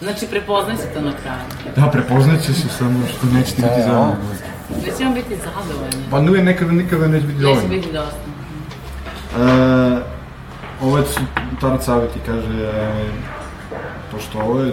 Znači, 0.02 0.26
prepoznaj 0.30 0.76
se 0.76 0.86
to 0.94 1.00
na 1.00 1.12
kraju. 1.22 1.74
Da, 1.76 1.90
prepoznaće 1.90 2.54
se 2.54 2.68
samo 2.78 3.00
što 3.16 3.26
nećete 3.26 3.62
biti 3.62 3.82
zadovoljni. 3.86 4.55
Da 4.68 4.96
ćemo 4.98 5.14
biti 5.14 5.36
zadovoljni. 5.36 6.04
Pa 6.10 6.20
nije 6.20 6.44
nikada, 6.44 6.72
nikada 6.72 7.06
neće 7.08 7.26
biti 7.26 7.38
Neće 7.38 7.46
dovoljno. 7.48 7.68
biti 7.68 7.92
dosta. 7.92 8.16
E, 9.38 10.00
ovo 10.82 10.98
je 10.98 11.04
su 11.04 11.20
Tarot 11.60 11.82
Saveti 11.82 12.18
kaže, 12.26 12.62
e, 12.62 13.06
pošto 14.12 14.38
ovo 14.38 14.60
je, 14.60 14.72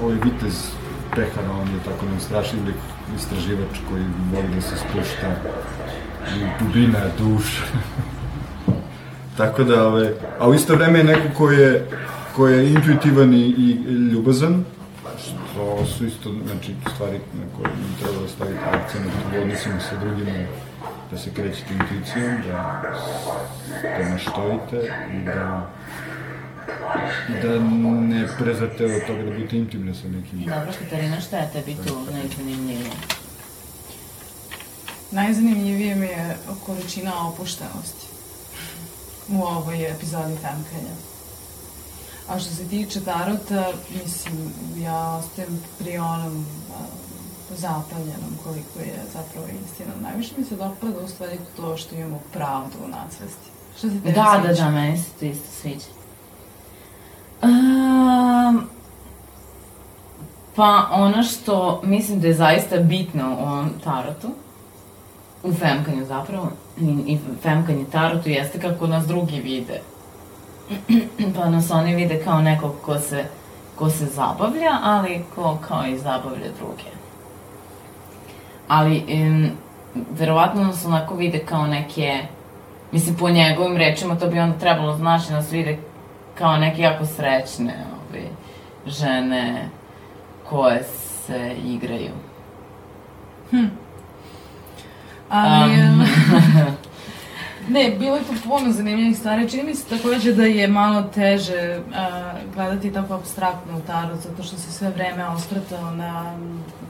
ovo 0.00 0.10
je 0.10 0.18
vitez 0.24 0.66
pehara, 1.14 1.50
on 1.60 1.68
je 1.68 1.78
tako 1.84 2.06
nam 2.06 2.20
strašljiv 2.20 2.64
lik, 2.66 2.74
istraživač 3.16 3.78
koji 3.90 4.04
voli 4.32 4.54
da 4.54 4.60
se 4.60 4.76
spušta 4.76 5.28
u 6.36 6.64
dubine 6.64 6.98
duše. 7.18 7.62
tako 9.38 9.64
da, 9.64 9.86
ove, 9.86 10.14
a 10.40 10.48
u 10.48 10.54
isto 10.54 10.74
vreme 10.74 10.98
je 10.98 11.04
neko 11.04 11.28
ko 11.38 11.50
je, 11.50 11.86
ko 12.36 12.48
je 12.48 12.72
intuitivan 12.72 13.34
i, 13.34 13.40
i 13.40 13.70
ljubazan, 14.12 14.64
što 15.22 15.86
su 15.86 16.06
isto, 16.06 16.34
znači, 16.46 16.74
stvari 16.94 17.18
na 17.18 17.44
koje 17.56 17.74
mi 17.76 18.02
treba 18.02 18.20
da 18.22 18.28
stavite 18.28 18.64
akcent 18.64 19.06
u 19.06 19.42
odnosima 19.42 19.80
sa 19.80 19.96
drugima, 19.96 20.46
da 21.10 21.18
se 21.18 21.34
krećete 21.34 21.74
intuicijom, 21.74 22.42
da, 22.48 22.82
da 23.82 24.08
ne 24.08 24.18
štojite 24.18 24.92
i 25.14 25.24
da 25.24 25.70
da 27.42 27.58
ne 27.84 28.28
prezate 28.38 28.84
od 28.84 29.06
toga 29.06 29.22
da 29.22 29.30
budete 29.30 29.56
intimne 29.56 29.94
sa 29.94 30.08
nekim. 30.08 30.38
Dobro, 30.38 30.72
Katarina, 30.78 31.20
šta 31.20 31.36
je 31.36 31.50
tebi 31.52 31.76
tu 31.86 32.12
najzanimljivije? 32.12 32.90
Najzanimljivije 35.10 35.94
mi 35.94 36.06
je 36.06 36.36
količina 36.66 37.28
opuštenosti 37.28 38.06
u 39.28 39.42
ovoj 39.42 39.90
epizodi 39.90 40.34
Femkanja. 40.34 41.11
A 42.28 42.38
što 42.38 42.54
se 42.54 42.68
tiče 42.68 43.00
tarota, 43.00 43.66
mislim, 44.02 44.52
ja 44.78 45.08
ostajem 45.08 45.62
pri 45.78 45.98
onom 45.98 46.46
zapaljenom 47.56 48.38
koliko 48.44 48.78
je 48.78 48.98
zapravo 49.12 49.46
istina. 49.64 49.92
Najviše 50.02 50.34
mi 50.36 50.44
se 50.44 50.56
dopada 50.56 51.04
u 51.04 51.08
stvari 51.08 51.38
to 51.56 51.76
što 51.76 51.94
imamo 51.94 52.20
pravdu 52.32 52.76
u 52.84 52.88
nadsvesti. 52.88 53.50
Što 53.78 53.88
se 53.88 54.00
tebi 54.00 54.12
Da, 54.12 54.40
da, 54.42 54.48
sviđa? 54.48 54.64
da, 54.64 54.70
meni 54.70 54.98
se 54.98 55.10
to 55.20 55.24
isto 55.24 55.48
sviđa. 55.60 55.86
Um, 57.42 58.68
pa 60.56 60.88
ono 60.92 61.22
što 61.22 61.80
mislim 61.84 62.20
da 62.20 62.26
je 62.26 62.34
zaista 62.34 62.76
bitno 62.76 63.36
u 63.38 63.42
ovom 63.42 63.70
tarotu, 63.84 64.28
u 65.42 65.52
femkanju 65.52 66.06
zapravo, 66.06 66.50
i, 66.80 66.84
i 67.06 67.18
femkanje 67.42 67.84
tarotu 67.92 68.28
jeste 68.28 68.60
kako 68.60 68.86
nas 68.86 69.06
drugi 69.06 69.40
vide. 69.40 69.80
pa 71.36 71.48
nas 71.48 71.70
oni 71.70 71.94
vide 71.94 72.24
kao 72.24 72.42
nekog 72.42 72.74
ko 72.84 72.98
se, 72.98 73.24
ko 73.76 73.90
se 73.90 74.06
zabavlja, 74.06 74.78
ali 74.82 75.24
ko 75.34 75.58
kao 75.68 75.86
i 75.86 75.98
zabavlja 75.98 76.48
druge. 76.58 76.90
Ali, 78.68 79.04
um, 79.26 79.50
verovatno 80.18 80.64
nas 80.64 80.84
onako 80.84 81.14
vide 81.14 81.38
kao 81.38 81.66
neke, 81.66 82.18
mislim, 82.92 83.16
po 83.16 83.30
njegovim 83.30 83.76
rečima 83.76 84.18
to 84.18 84.26
bi 84.26 84.38
onda 84.38 84.58
trebalo 84.58 84.96
znači 84.96 85.32
nas 85.32 85.52
vide 85.52 85.78
kao 86.34 86.56
neke 86.56 86.82
jako 86.82 87.06
srećne 87.06 87.84
ove, 88.10 88.22
žene 88.86 89.68
koje 90.48 90.82
se 91.26 91.56
igraju. 91.64 92.12
Ali, 95.28 95.72
Um. 95.72 96.04
Ne, 97.68 97.90
bilo 97.98 98.16
je 98.16 98.22
tu 98.22 98.48
puno 98.48 98.72
zanimljivih 98.72 99.18
stvari. 99.18 99.50
Čini 99.50 99.62
mi 99.62 99.74
se 99.74 99.96
takođe 99.96 100.32
da 100.32 100.44
je 100.44 100.68
malo 100.68 101.02
teže 101.02 101.78
uh, 101.78 102.54
gledati 102.54 102.92
tako 102.92 103.14
abstraktno 103.14 103.78
u 103.78 103.80
tarot, 103.80 104.20
zato 104.20 104.42
što 104.42 104.56
se 104.56 104.72
sve 104.72 104.90
vreme 104.90 105.28
osvrtao 105.28 105.90
na, 105.90 106.38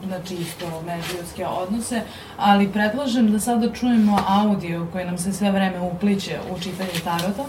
na 0.05 0.23
čisto 0.29 0.83
međuljudske 0.87 1.47
odnose, 1.47 2.03
ali 2.37 2.73
predlažem 2.73 3.33
da 3.33 3.39
sada 3.39 3.73
čujemo 3.73 4.19
audio 4.29 4.87
koji 4.93 5.05
nam 5.05 5.19
se 5.19 5.33
sve 5.33 5.51
vreme 5.51 5.81
upliče 5.81 6.39
u 6.57 6.61
čitanje 6.61 7.01
tarota. 7.05 7.45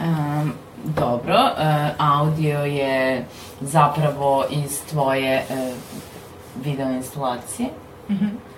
Um, 0.00 0.52
dobro, 0.84 1.34
uh, 1.34 1.90
audio 1.98 2.58
je 2.58 3.24
zapravo 3.60 4.44
iz 4.50 4.80
tvoje 4.90 5.44
uh, 5.50 5.74
video 6.64 6.90
instalacije. 6.90 7.68
Mhm. 8.10 8.24
Mm 8.24 8.51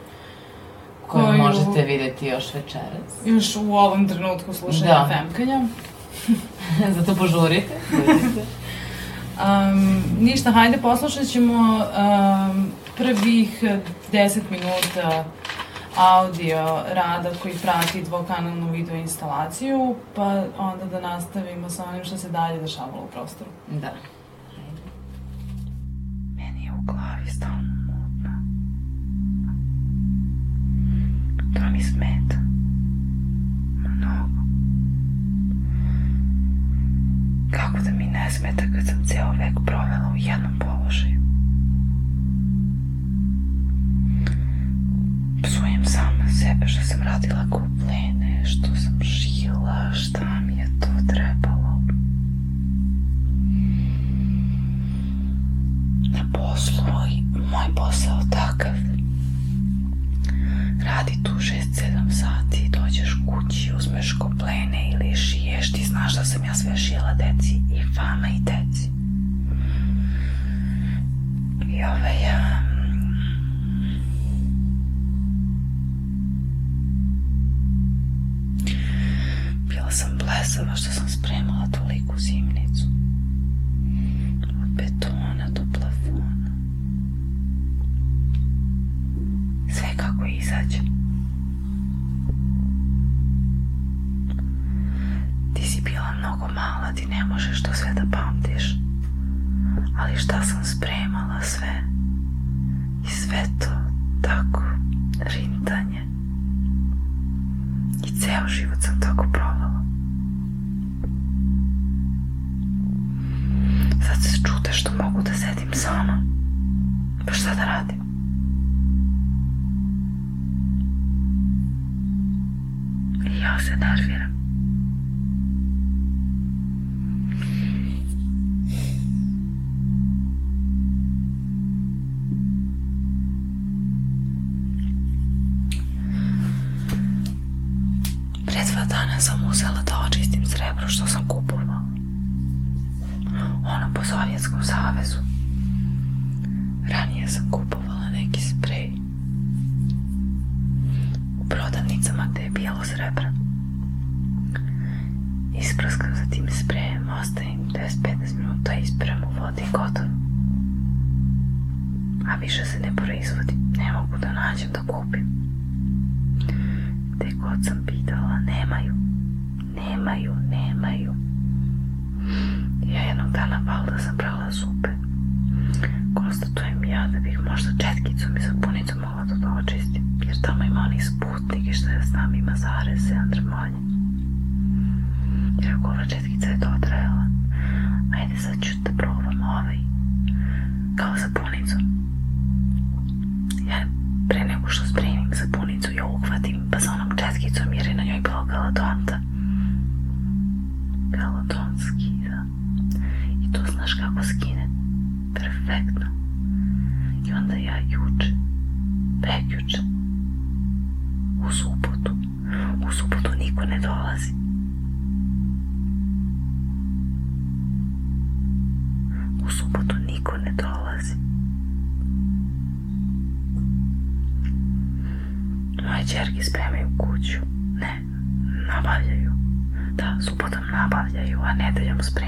koju, 1.08 1.24
koju 1.24 1.38
možete 1.38 1.82
videti 1.82 2.26
još 2.26 2.54
večeras. 2.54 3.12
Još 3.24 3.56
u 3.56 3.74
ovom 3.74 4.08
trenutku 4.08 4.52
slušanja 4.52 4.90
da. 4.90 5.08
Femkanja. 5.08 5.60
Zato 6.96 7.14
požurite. 7.14 7.74
um, 9.36 10.02
ništa, 10.20 10.50
hajde 10.50 10.78
poslušat 10.78 11.26
ćemo 11.26 11.54
um, 11.76 12.72
prvih 12.96 13.64
10 14.12 14.40
minuta 14.50 15.24
audio 15.96 16.82
rada 16.92 17.30
koji 17.42 17.54
prati 17.54 18.02
dvokanalnu 18.02 18.70
video 18.70 18.96
instalaciju, 18.96 19.96
pa 20.14 20.44
onda 20.58 20.84
da 20.84 21.00
nastavimo 21.00 21.70
sa 21.70 21.84
onim 21.84 22.04
što 22.04 22.16
se 22.16 22.28
dalje 22.28 22.60
dešavalo 22.60 23.02
u 23.02 23.12
prostoru. 23.12 23.50
Da. 23.68 23.92
Meni 26.36 26.64
je 26.64 26.72
u 26.72 26.82
glavi 26.82 27.30
stalno 27.36 27.73
To 31.54 31.70
mi 31.70 31.82
smeta. 31.82 32.36
Mnogo. 33.76 34.44
Kako 37.50 37.78
da 37.84 37.90
mi 37.90 38.06
ne 38.06 38.30
smeta 38.30 38.62
kad 38.74 38.86
sam 38.86 39.04
ceo 39.04 39.32
vek 39.32 39.54
provela 39.66 40.10
u 40.12 40.16
jednom 40.16 40.58
položaju? 40.58 41.20
Psujem 45.42 45.84
sama 45.84 46.28
sebe 46.28 46.66
što 46.66 46.82
sam 46.82 47.02
radila 47.02 47.46
kuplene, 47.50 48.44
što 48.44 48.76
sam 48.76 48.98
žila, 49.02 49.92
šta 49.92 50.40
mi 50.40 50.56
je 50.56 50.66
to 50.80 50.88
trebalo. 51.06 51.82
Na 56.12 56.24
poslu 56.32 56.84
moj 57.50 57.74
posao 57.76 58.20
takav 58.30 58.74
Radi 60.84 61.22
tu 61.22 61.30
6-7 61.30 62.10
sati, 62.10 62.68
dođeš 62.68 63.16
kući, 63.26 63.72
uzmeš 63.76 64.16
koplene 64.18 64.90
ili 64.92 65.16
šiješ, 65.16 65.72
ti 65.72 65.84
znaš 65.84 66.14
da 66.14 66.24
sam 66.24 66.44
ja 66.44 66.54
sve 66.54 66.76
šijela 66.76 67.14
deci 67.14 67.54
i 67.54 67.83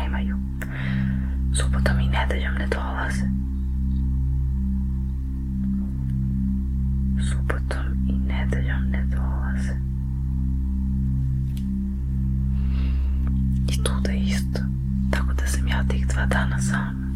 spremaju. 0.07 0.37
Subotom 1.53 2.01
i 2.01 2.09
nedeljom 2.09 2.55
ne 2.55 2.67
dolaze. 2.67 3.27
Subotom 7.31 7.87
i 8.09 8.13
nedeljom 8.13 8.83
ne 8.91 9.05
dolaze. 9.17 9.73
I 13.69 13.85
tu 13.85 13.93
da 14.05 14.13
isto. 14.13 14.61
Tako 15.11 15.33
da 15.35 15.47
sam 15.47 15.69
ja 15.69 15.85
tih 15.89 16.07
dva 16.07 16.27
dana 16.27 16.59
sama. 16.59 17.07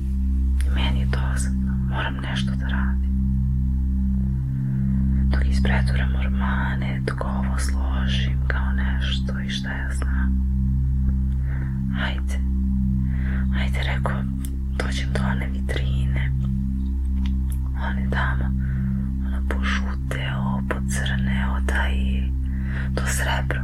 I 0.66 0.70
meni 0.74 1.00
je 1.00 1.06
dosadno. 1.06 1.72
Moram 1.88 2.14
nešto 2.14 2.52
da 2.54 2.66
radim. 2.66 3.10
Dok 5.30 5.44
ispreturam 5.48 6.14
ormane, 6.14 7.00
dok 7.06 7.24
ovo 7.24 7.58
složim 7.58 8.38
kao 8.48 8.72
nešto 8.72 9.40
i 9.40 9.48
šta 9.48 9.72
ja 9.72 9.90
znam. 9.92 10.40
Hajde 11.98 12.49
ajde 13.70 13.92
rekao, 13.92 14.22
dođem 14.78 15.08
do 15.12 15.20
one 15.22 15.46
vitrine. 15.46 16.32
Oni 17.82 18.10
tamo, 18.10 18.44
ono 19.26 19.40
crne 20.88 21.46
odaj 21.56 21.92
i 21.92 22.32
to 22.94 23.02
srebro. 23.06 23.62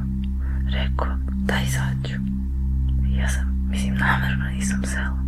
Rekao, 0.71 1.17
daj 1.45 1.65
zađu. 1.65 2.21
Ja 3.09 3.29
sam, 3.29 3.67
mislim, 3.71 3.95
namerno 3.95 4.45
nisam 4.45 4.83
sela. 4.85 5.23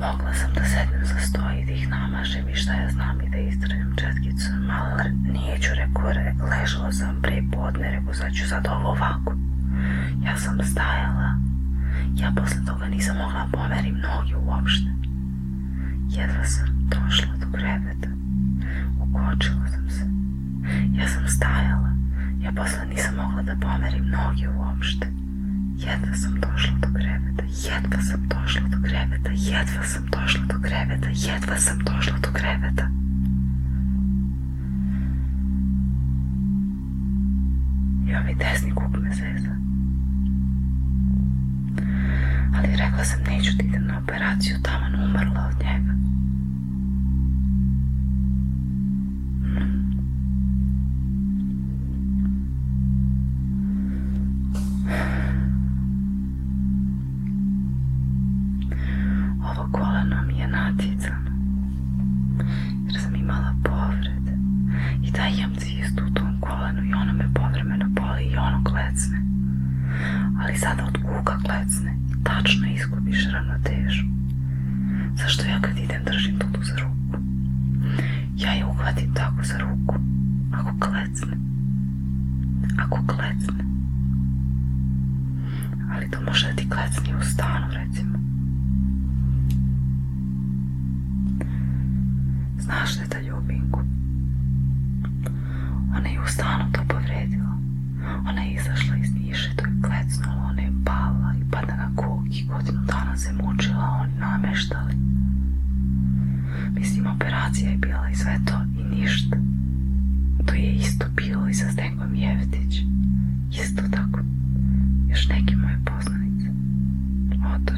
Mogla 0.00 0.34
sam 0.34 0.52
da 0.54 0.64
sednem 0.64 1.04
za 1.04 1.20
sto 1.20 1.40
i 1.62 1.64
da 1.66 1.72
ih 1.72 1.88
namažem 1.88 2.48
i 2.48 2.54
šta 2.54 2.72
ja 2.72 2.90
znam 2.90 3.20
i 3.20 3.30
da 3.30 3.38
istranim 3.38 3.96
četkicu. 3.96 4.50
Malo 4.66 4.96
nijeću, 5.32 5.70
rekao, 5.74 6.12
re, 6.12 6.34
ležala 6.50 6.92
sam 6.92 7.22
pre 7.22 7.42
podne, 7.52 7.90
rekao, 7.90 8.14
sad 8.14 8.32
ću 8.32 8.48
sad 8.48 8.66
ovo 8.66 8.88
ovako. 8.88 9.34
Ja 10.24 10.36
sam 10.36 10.58
stajala, 10.62 11.47
ja 12.18 12.32
posle 12.36 12.64
toga 12.66 12.86
nisam 12.88 13.16
mogla 13.16 13.44
da 13.44 13.48
pomerim 13.52 13.94
noge 13.94 14.36
uopšte. 14.36 14.90
Jedva 16.10 16.44
sam 16.44 16.68
došla 16.90 17.32
do 17.40 17.46
kreveta, 17.52 18.08
ukočila 19.02 19.66
sam 19.68 19.90
se. 19.90 20.04
Ja 20.98 21.08
sam 21.08 21.28
stajala, 21.28 21.92
ja 22.42 22.52
posle 22.52 22.86
nisam 22.86 23.14
mogla 23.16 23.42
da 23.42 23.56
pomerim 23.60 24.06
noge 24.08 24.48
uopšte. 24.48 25.06
Jedva 25.76 26.14
sam 26.14 26.34
došla 26.40 26.74
do 26.82 26.88
kreveta, 26.94 27.44
jedva 27.66 28.02
sam 28.02 28.28
došla 28.28 28.68
do 28.68 28.76
kreveta, 28.82 29.30
jedva 29.30 29.82
sam 29.84 30.06
došla 30.06 30.44
do 30.46 30.58
kreveta, 30.62 31.08
jedva 31.08 31.56
sam 31.56 31.78
došla 31.78 32.18
do 32.18 32.28
kreveta. 32.32 32.88
Ja 38.10 38.22
mi 38.22 38.34
desni 38.34 38.70
kuk 38.70 38.98
me. 38.98 39.57
Ali 42.58 42.76
rekla 42.76 43.04
sam 43.04 43.20
neću 43.22 43.50
da 43.56 43.62
idem 43.64 43.86
na 43.86 43.98
operaciju, 43.98 44.56
taman 44.62 44.94
umrla 45.04 45.50
od 45.50 45.64
njega. 45.64 46.07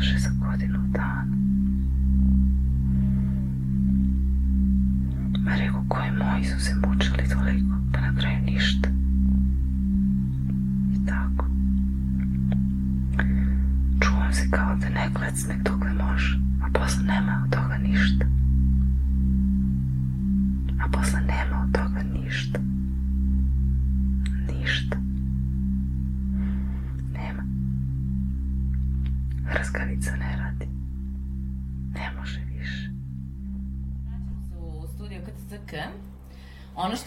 Otoše 0.01 0.19
za 0.19 0.31
godinu 0.31 0.79
dana. 0.93 1.37
Ma 5.45 5.57
rekao, 5.57 5.85
koji 5.89 6.11
moji 6.11 6.45
su 6.45 6.61
se 6.61 6.75
mučili 6.75 7.29
toliko, 7.29 7.75
pa 7.93 8.01
na 8.01 8.15
kraju 8.19 8.39
ništa. 8.47 8.89
I 10.95 11.07
tako. 11.07 11.47
Čuvam 14.01 14.33
se 14.33 14.51
kao 14.51 14.77
da 14.77 14.89
ne 14.89 15.11
klecne 15.15 15.55
dokle 15.65 15.91
može, 15.93 16.41
a 16.63 16.79
posle 16.79 17.05
nema 17.05 17.43
od 17.45 17.51
toga 17.55 17.79
ništa. 17.79 18.30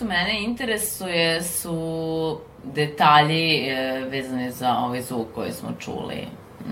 Što 0.04 0.10
mene 0.10 0.44
interesuje 0.44 1.44
su 1.44 2.40
detalji 2.64 3.70
e, 3.70 4.06
vezane 4.10 4.52
za 4.52 4.78
ovaj 4.78 5.02
zvuk 5.02 5.28
koji 5.36 5.52
smo 5.52 5.70
čuli. 5.80 6.28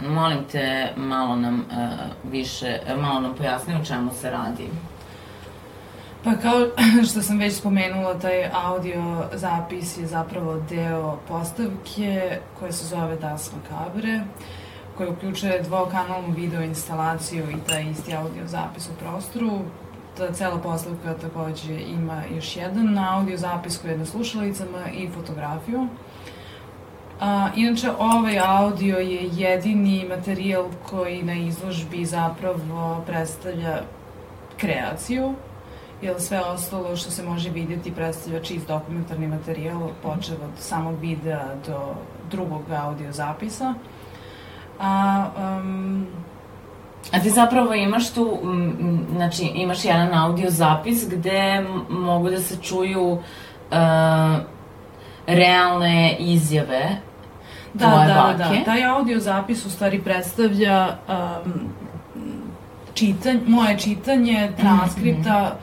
Molim 0.07 0.39
te, 0.51 0.93
malo 0.95 1.35
nam 1.35 1.59
e, 1.59 1.87
više, 2.31 2.79
e, 2.87 2.95
malo 2.95 3.19
nam 3.19 3.35
pojasni 3.35 3.75
o 3.75 3.85
čemu 3.85 4.11
se 4.21 4.29
radi. 4.29 4.67
Pa 6.23 6.31
kao 6.35 6.67
što 7.09 7.21
sam 7.21 7.39
već 7.39 7.53
spomenula, 7.53 8.19
taj 8.19 8.49
audio 8.53 9.29
zapis 9.33 9.97
je 9.97 10.07
zapravo 10.07 10.63
deo 10.69 11.17
postavke 11.27 12.39
koja 12.59 12.71
se 12.71 12.85
zove 12.85 13.15
Das 13.15 13.51
Macabre, 13.53 14.19
koja 14.97 15.09
uključuje 15.09 15.61
dvokanalnu 15.61 16.33
video 16.35 16.61
instalaciju 16.61 17.43
i 17.51 17.67
taj 17.69 17.83
isti 17.91 18.15
audio 18.15 18.47
zapis 18.47 18.89
u 18.89 18.93
prostoru. 18.99 19.59
Ta 20.17 20.31
cela 20.33 20.57
postavka 20.57 21.13
takođe 21.13 21.73
ima 21.73 22.23
još 22.35 22.55
jedan 22.55 22.97
audio 22.97 23.37
zapis 23.37 23.77
koji 23.77 23.91
je 23.91 23.97
na 23.97 24.05
slušalicama 24.05 24.89
i 24.93 25.09
fotografiju. 25.09 25.87
A, 27.21 27.49
inače, 27.55 27.91
ovaj 27.99 28.39
audio 28.39 28.97
je 28.97 29.29
jedini 29.33 30.05
materijal 30.09 30.65
koji 30.89 31.23
na 31.23 31.33
izložbi 31.33 32.05
zapravo 32.05 33.03
predstavlja 33.05 33.81
kreaciju, 34.57 35.33
jer 36.01 36.21
sve 36.21 36.39
ostalo 36.39 36.95
što 36.95 37.11
se 37.11 37.23
može 37.23 37.49
vidjeti 37.49 37.91
predstavlja 37.91 38.41
čist 38.41 38.67
dokumentarni 38.67 39.27
materijal, 39.27 39.89
počeo 40.03 40.35
od 40.35 40.59
samog 40.59 40.99
videa 40.99 41.45
do 41.67 41.95
drugog 42.31 42.61
audio 42.71 43.11
zapisa. 43.11 43.73
A, 44.79 45.25
um, 45.37 46.07
A 47.11 47.19
ti 47.19 47.29
zapravo 47.29 47.73
imaš 47.73 48.09
tu, 48.13 48.39
znači 49.15 49.43
imaš 49.43 49.85
jedan 49.85 50.13
audio 50.13 50.49
zapis 50.49 51.09
gde 51.09 51.65
mogu 51.89 52.29
da 52.29 52.39
se 52.39 52.57
čuju 52.61 53.11
uh, 53.11 53.19
realne 55.27 56.15
izjave 56.19 56.89
Da, 57.73 57.85
tvoje 57.89 58.07
da, 58.07 58.13
da, 58.13 58.45
bake. 58.45 58.59
da. 58.59 58.65
Taj 58.65 58.85
audio 58.85 59.19
zapis 59.19 59.65
u 59.65 59.69
stvari 59.69 60.01
predstavlja 60.01 60.87
um, 61.07 61.51
čitanj, 62.93 63.37
moje 63.47 63.77
čitanje 63.77 64.51
transkripta 64.57 65.55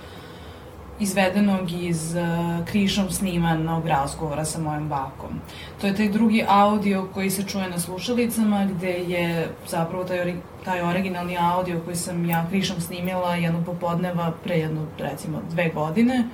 izvedenog 1.00 1.72
iz 1.72 2.14
uh, 2.14 2.66
krišom 2.66 3.10
snimanog 3.10 3.86
razgovora 3.86 4.44
sa 4.44 4.60
mojom 4.60 4.88
bakom. 4.88 5.40
To 5.80 5.86
je 5.86 5.96
taj 5.96 6.08
drugi 6.08 6.44
audio 6.48 7.08
koji 7.14 7.30
se 7.30 7.42
čuje 7.42 7.68
na 7.68 7.78
slušalicama 7.78 8.64
gde 8.64 8.90
je 8.90 9.48
zapravo 9.68 10.04
taj, 10.04 10.20
ori, 10.20 10.36
taj 10.64 10.82
originalni 10.82 11.38
audio 11.38 11.80
koji 11.84 11.96
sam 11.96 12.24
ja 12.24 12.46
krišom 12.50 12.80
snimila 12.80 13.34
jedno 13.34 13.64
popodneva 13.64 14.32
pre 14.44 14.58
jedno 14.58 14.86
recimo 14.98 15.42
dve 15.50 15.68
godine 15.68 16.24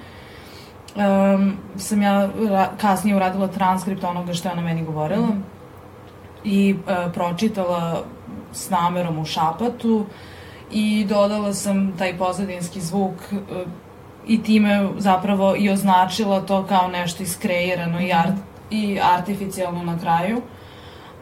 um, 0.95 1.57
sam 1.77 2.03
ja 2.03 2.29
ra 2.51 2.71
kasnije 2.81 3.17
uradila 3.17 3.49
transkript 3.49 4.05
onoga 4.05 4.33
što 4.33 4.49
je 4.49 4.53
ona 4.53 4.63
meni 4.63 4.85
govorila 4.85 5.29
i 6.45 6.75
uh, 6.75 7.13
pročitala 7.13 8.05
s 8.53 8.71
namerom 8.71 9.19
u 9.19 9.25
šapatu 9.25 10.07
i 10.73 11.07
dodala 11.09 11.55
sam 11.55 11.93
taj 11.99 12.19
pozadinski 12.19 12.81
zvuk 12.81 13.15
uh, 13.33 13.39
i 14.27 14.43
time 14.43 14.89
zapravo 14.99 15.55
i 15.59 15.71
označila 15.71 16.41
to 16.41 16.67
kao 16.67 16.89
nešto 16.89 17.23
iskreirano 17.23 18.01
i, 18.01 18.13
art, 18.13 18.35
i 18.71 18.99
artificijalno 19.03 19.83
na 19.83 19.99
kraju. 19.99 20.43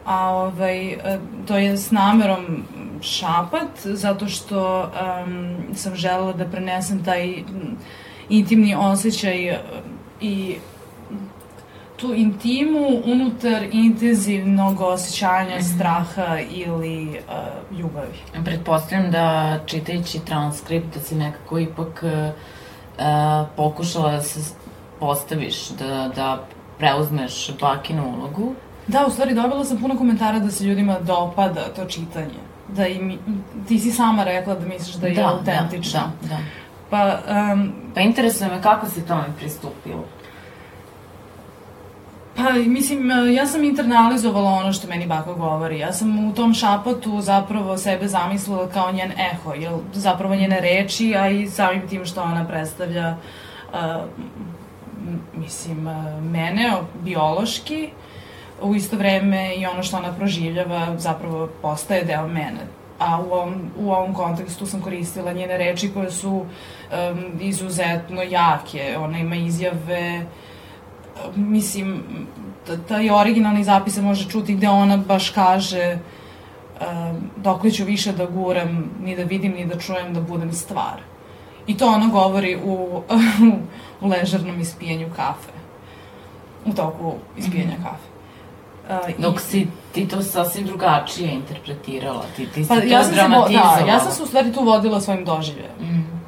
A 0.05 0.29
ovaj, 0.29 0.87
e, 0.87 1.19
to 1.47 1.57
je 1.57 1.77
s 1.77 1.91
namerom 1.91 2.63
šapat, 3.01 3.69
zato 3.83 4.27
što 4.27 4.79
um, 4.81 5.57
sam 5.75 5.95
želela 5.95 6.33
da 6.33 6.45
prenesem 6.45 7.03
taj 7.03 7.27
mm, 7.27 7.77
intimni 8.29 8.75
osjećaj 8.75 9.57
i 10.21 10.55
tu 11.95 12.13
intimu 12.13 12.87
unutar 13.05 13.63
intenzivnog 13.71 14.81
osjećanja 14.81 15.61
straha 15.61 16.39
ili 16.51 17.07
uh, 17.09 17.79
ljubavi. 17.79 18.43
Pretpostavljam 18.45 19.11
da 19.11 19.59
čitajući 19.65 20.25
transkript 20.25 20.93
da 20.93 20.99
si 20.99 21.15
nekako 21.15 21.59
ipak 21.59 22.03
uh, 22.03 22.33
uh, 22.97 23.47
pokušala 23.55 24.11
da 24.11 24.21
se 24.21 24.53
postaviš, 24.99 25.69
da, 25.69 26.11
da 26.15 26.43
preuzmeš 26.77 27.51
bakinu 27.59 28.13
ulogu. 28.17 28.53
Da, 28.87 29.05
u 29.07 29.11
stvari 29.11 29.33
dobila 29.33 29.65
sam 29.65 29.77
puno 29.77 29.97
komentara 29.97 30.39
da 30.39 30.51
se 30.51 30.63
ljudima 30.65 30.99
dopada 30.99 31.61
to 31.75 31.85
čitanje. 31.85 32.53
da 32.67 32.87
im, 32.87 33.19
ti 33.67 33.79
si 33.79 33.91
sama 33.91 34.23
rekla 34.23 34.55
da 34.55 34.65
misliš 34.65 34.95
da 34.95 35.07
je 35.07 35.13
da, 35.13 35.29
autentična. 35.29 36.11
Da, 36.21 36.27
da, 36.27 36.35
da. 36.35 36.41
Pa, 36.89 37.19
um, 37.53 37.73
pa 37.93 38.01
interesuje 38.01 38.49
me 38.49 38.61
kako 38.61 38.89
si 38.89 39.05
tome 39.07 39.25
pristupila. 39.39 40.03
Pa, 42.35 42.51
mislim, 42.51 43.11
ja 43.35 43.45
sam 43.45 43.63
internalizovala 43.63 44.49
ono 44.51 44.73
što 44.73 44.87
meni 44.87 45.07
baka 45.07 45.33
govori. 45.33 45.79
Ja 45.79 45.93
sam 45.93 46.27
u 46.29 46.33
tom 46.33 46.53
šapotu 46.53 47.21
zapravo 47.21 47.77
sebe 47.77 48.07
zamislila 48.07 48.69
kao 48.69 48.91
njen 48.91 49.11
eho, 49.11 49.53
jer 49.53 49.71
zapravo 49.93 50.35
njene 50.35 50.61
reči, 50.61 51.15
a 51.15 51.29
i 51.29 51.47
samim 51.47 51.87
tim 51.87 52.05
što 52.05 52.21
ona 52.21 52.47
predstavlja, 52.47 53.15
uh, 53.73 53.79
mislim, 55.33 55.87
uh, 55.87 56.23
mene 56.23 56.71
biološki, 57.03 57.89
u 58.61 58.75
isto 58.75 58.97
vreme 58.97 59.55
i 59.55 59.65
ono 59.65 59.83
što 59.83 59.97
ona 59.97 60.13
proživljava 60.13 60.97
zapravo 60.97 61.49
postaje 61.61 62.03
deo 62.03 62.27
mene. 62.27 62.67
A 62.99 63.21
u 63.21 63.31
ovom, 63.33 63.71
u 63.77 63.91
ovom 63.91 64.13
kontekstu 64.13 64.65
sam 64.65 64.81
koristila 64.81 65.33
njene 65.33 65.57
reči 65.57 65.91
koje 65.93 66.11
su 66.11 66.31
um, 66.31 66.45
izuzetno 67.39 68.21
jake. 68.21 68.95
Ona 68.99 69.19
ima 69.19 69.35
izjave 69.35 70.25
mislim, 71.35 72.03
taj 72.87 73.09
originalni 73.09 73.63
zapis 73.63 73.93
se 73.93 74.01
može 74.01 74.29
čuti 74.29 74.55
gde 74.55 74.69
ona 74.69 74.97
baš 74.97 75.29
kaže 75.29 75.97
uh, 76.81 76.87
dok 77.37 77.63
li 77.63 77.71
ću 77.71 77.85
više 77.85 78.11
da 78.11 78.25
guram, 78.25 78.91
ni 79.03 79.15
da 79.15 79.23
vidim, 79.23 79.51
ni 79.51 79.65
da 79.65 79.79
čujem 79.79 80.13
da 80.13 80.21
budem 80.21 80.53
stvar. 80.53 81.01
I 81.67 81.77
to 81.77 81.87
ona 81.87 82.07
govori 82.07 82.59
u, 82.65 83.01
u 84.01 84.07
ležernom 84.07 84.59
ispijenju 84.59 85.07
kafe. 85.15 85.53
U 86.65 86.73
toku 86.73 87.13
ispijanja 87.37 87.77
mm 87.77 87.81
-hmm. 87.81 87.83
kafe. 87.83 88.13
Uh, 88.89 89.21
Dok 89.23 89.39
si 89.41 89.67
ti 89.91 90.07
to 90.07 90.21
sasvim 90.21 90.65
drugačije 90.65 91.31
interpretirala, 91.31 92.25
ti, 92.35 92.47
ti 92.47 92.63
si 92.63 92.69
pa, 92.69 92.75
to 92.75 92.87
ja 92.87 93.03
sam 93.03 93.13
dramatizovala. 93.13 93.77
Se, 93.77 93.83
da, 93.83 93.91
ja 93.91 93.99
sam 93.99 94.11
se 94.11 94.23
u 94.23 94.25
stvari 94.25 94.53
tu 94.53 94.63
vodila 94.63 95.01
svojim 95.01 95.25
doživljajem. 95.25 95.75
Mm. 95.79 96.21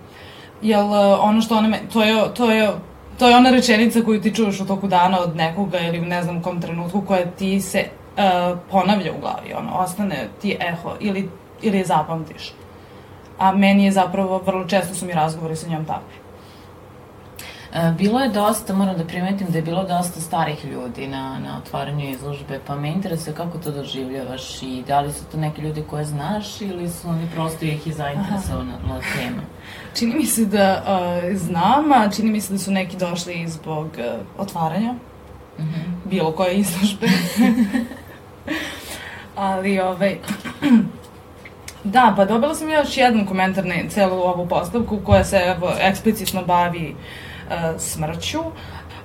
Jel, 0.61 0.93
ono 1.19 1.41
što 1.41 1.57
ona 1.57 1.67
me, 1.67 1.79
to 1.93 2.03
je, 2.03 2.33
to 2.33 2.51
je 2.51 2.71
To 3.19 3.27
je 3.27 3.35
ona 3.35 3.49
rečenica 3.49 4.01
koju 4.01 4.21
ti 4.21 4.35
čuješ 4.35 4.59
u 4.59 4.65
toku 4.67 4.87
dana 4.87 5.19
od 5.19 5.35
nekoga 5.35 5.79
ili 5.79 5.99
u 5.99 6.05
ne 6.05 6.23
znam 6.23 6.41
kom 6.41 6.61
trenutku 6.61 7.01
koja 7.01 7.25
ti 7.25 7.61
se 7.61 7.83
uh, 7.83 8.57
ponavlja 8.71 9.11
u 9.11 9.21
glavi, 9.21 9.53
ono, 9.53 9.71
ostane 9.77 10.27
ti 10.41 10.57
eho 10.59 10.95
ili, 10.99 11.29
ili 11.61 11.77
je 11.77 11.85
zapamtiš. 11.85 12.53
A 13.39 13.51
meni 13.51 13.85
je 13.85 13.91
zapravo, 13.91 14.41
vrlo 14.45 14.67
često 14.67 14.95
su 14.95 15.05
mi 15.05 15.13
razgovori 15.13 15.55
sa 15.55 15.67
njom 15.67 15.85
takvi. 15.85 16.25
E, 17.75 17.93
bilo 17.97 18.19
je 18.19 18.29
dosta, 18.29 18.73
moram 18.73 18.97
da 18.97 19.03
primetim 19.05 19.47
da 19.49 19.57
je 19.57 19.61
bilo 19.61 19.83
dosta 19.83 20.21
starih 20.21 20.65
ljudi 20.65 21.07
na, 21.07 21.39
na 21.39 21.57
otvaranju 21.57 22.09
izložbe, 22.09 22.59
pa 22.67 22.75
me 22.75 22.89
interesuje 22.89 23.35
kako 23.35 23.57
to 23.57 23.71
doživljavaš 23.71 24.63
i 24.63 24.83
da 24.87 24.99
li 24.99 25.13
su 25.13 25.25
to 25.31 25.37
neki 25.37 25.61
ljudi 25.61 25.83
koje 25.89 26.05
znaš 26.05 26.61
ili 26.61 26.89
su 26.89 27.09
oni 27.09 27.27
prosto 27.33 27.65
ih 27.65 27.87
i 27.87 27.93
zainteresovana 27.93 28.77
tema? 29.17 29.41
Čini 29.95 30.15
mi 30.15 30.25
se 30.25 30.45
da 30.45 30.83
uh, 30.87 31.37
znam, 31.37 31.91
a 31.91 32.09
čini 32.15 32.31
mi 32.31 32.41
se 32.41 32.53
da 32.53 32.59
su 32.59 32.71
neki 32.71 32.97
došli 32.97 33.47
zbog 33.47 33.85
uh, 33.85 34.41
otvaranja 34.41 34.93
mm 34.93 35.63
-hmm. 35.63 36.09
bilo 36.09 36.31
koje 36.31 36.55
izložbe. 36.55 37.07
Ali, 39.35 39.79
ovaj... 39.79 40.17
da, 41.83 42.13
pa 42.17 42.25
dobila 42.25 42.55
sam 42.55 42.69
još 42.69 42.97
jedan 42.97 43.25
komentar 43.25 43.65
na 43.65 43.75
celu 43.89 44.21
ovu 44.21 44.47
postavku 44.47 44.99
koja 45.05 45.23
se 45.23 45.37
evo, 45.57 45.73
eksplicitno 45.79 46.43
bavi 46.45 46.95
uh, 47.47 47.53
smrću, 47.79 48.39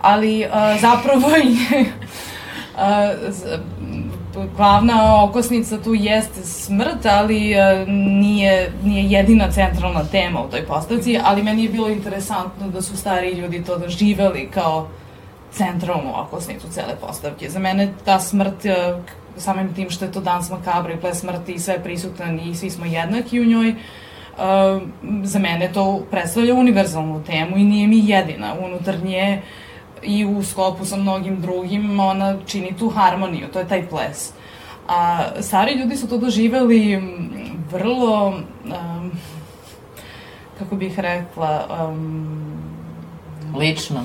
ali 0.00 0.44
uh, 0.46 0.80
zapravo 0.80 1.28
je 1.30 1.80
uh, 2.74 3.60
glavna 4.56 5.24
okosnica 5.24 5.78
tu 5.82 5.94
jeste 5.94 6.42
smrt, 6.42 7.06
ali 7.06 7.54
uh, 7.54 7.88
nije, 7.88 8.72
nije 8.84 9.10
jedina 9.10 9.50
centralna 9.50 10.04
tema 10.04 10.40
u 10.42 10.50
toj 10.50 10.66
postavci, 10.66 11.18
ali 11.24 11.42
meni 11.42 11.62
je 11.62 11.68
bilo 11.68 11.88
interesantno 11.88 12.68
da 12.68 12.82
su 12.82 12.96
stari 12.96 13.30
ljudi 13.30 13.64
to 13.64 13.78
doživeli 13.78 14.48
kao 14.54 14.88
centralnu 15.52 16.12
okosnicu 16.16 16.68
cele 16.70 16.96
postavke. 17.00 17.50
Za 17.50 17.58
mene 17.58 17.92
ta 18.04 18.20
smrt, 18.20 18.64
uh, 18.64 19.02
samim 19.36 19.74
tim 19.74 19.90
što 19.90 20.04
je 20.04 20.12
to 20.12 20.20
dans 20.20 20.50
makabra 20.50 20.92
i 20.92 21.00
ples 21.00 21.20
smrti 21.20 21.52
i 21.52 21.58
sve 21.58 21.82
prisutan 21.82 22.40
i 22.40 22.54
svi 22.54 22.70
smo 22.70 22.86
jednaki 22.86 23.40
u 23.40 23.44
njoj, 23.44 23.70
uh, 23.70 23.76
uh, 24.40 24.82
za 25.24 25.38
mene 25.38 25.70
to 25.72 26.02
predstavlja 26.10 26.54
univerzalnu 26.54 27.24
temu 27.24 27.56
i 27.56 27.64
nije 27.64 27.86
mi 27.86 28.08
jedina. 28.08 28.54
Unutar 28.64 29.04
nje 29.04 29.42
i 30.02 30.24
u 30.24 30.42
sklopu 30.42 30.84
sa 30.84 30.96
mnogim 30.96 31.40
drugim 31.40 32.00
ona 32.00 32.36
čini 32.46 32.76
tu 32.78 32.88
harmoniju, 32.88 33.48
to 33.52 33.58
je 33.58 33.68
taj 33.68 33.88
ples. 33.88 34.32
A 34.88 35.24
stari 35.40 35.74
ljudi 35.74 35.96
su 35.96 36.08
to 36.08 36.18
doživeli 36.18 37.02
vrlo, 37.70 38.26
um, 38.64 39.12
kako 40.58 40.76
bih 40.76 40.98
rekla, 40.98 41.66
um, 41.88 42.60
lično. 43.56 44.04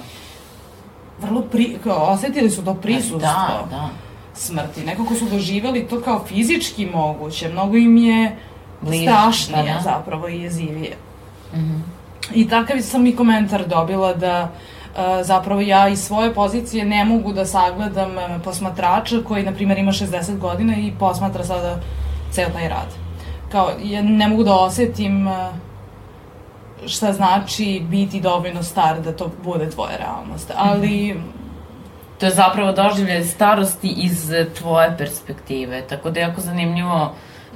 Vrlo 1.22 1.42
pri, 1.42 1.78
kao, 1.84 2.12
osetili 2.12 2.50
su 2.50 2.66
to 2.66 2.74
prisustvo. 2.74 3.20
Da, 3.20 3.68
da. 3.70 3.90
smrti. 4.34 4.86
Nekako 4.86 5.16
su 5.16 5.26
doživeli 5.26 5.88
to 5.88 6.02
kao 6.02 6.26
fizički 6.28 6.86
moguće. 6.86 7.50
Mnogo 7.50 7.78
im 7.78 7.98
je 7.98 8.38
Bliž, 8.82 9.02
strašnije 9.02 9.64
da, 9.64 9.74
da. 9.74 9.82
zapravo 9.84 10.28
i 10.28 10.42
jezivije. 10.42 10.96
Mm 11.54 11.58
-hmm. 11.58 11.80
I 12.34 12.50
takav 12.50 12.82
sam 12.82 13.08
i 13.08 13.16
komentar 13.16 13.68
dobila 13.68 14.14
da 14.14 14.44
uh, 14.44 14.75
zapravo 15.22 15.62
ja 15.62 15.88
iz 15.88 16.04
svoje 16.04 16.34
pozicije 16.34 16.86
ne 16.86 17.06
mogu 17.06 17.34
da 17.34 17.46
sagledam 17.46 18.12
uh, 18.12 18.42
posmatrača 18.44 19.24
koji, 19.28 19.44
na 19.44 19.52
primjer, 19.52 19.78
ima 19.78 19.92
60 19.92 20.38
godina 20.38 20.76
i 20.76 20.94
posmatra 21.00 21.44
sada 21.44 21.80
ceo 22.32 22.50
taj 22.50 22.70
rad. 22.70 22.88
Kao, 23.52 23.72
ja 23.84 24.02
ne 24.02 24.28
mogu 24.28 24.44
da 24.44 24.56
osetim 24.56 25.28
uh, 25.28 25.34
šta 26.88 27.14
znači 27.14 27.82
biti 27.90 28.22
dovoljno 28.22 28.64
star 28.64 29.02
da 29.02 29.16
to 29.16 29.32
bude 29.44 29.70
tvoja 29.70 29.98
realnost. 29.98 30.52
Ali... 30.56 31.14
Mm 31.14 31.18
-hmm. 31.18 31.46
To 32.20 32.26
je 32.26 32.32
zapravo 32.32 32.72
doživljaj 32.72 33.24
starosti 33.24 33.88
iz 33.98 34.32
tvoje 34.60 34.98
perspektive, 34.98 35.82
tako 35.82 36.10
da 36.10 36.20
je 36.20 36.24
jako 36.24 36.42
zanimljivo 36.42 37.12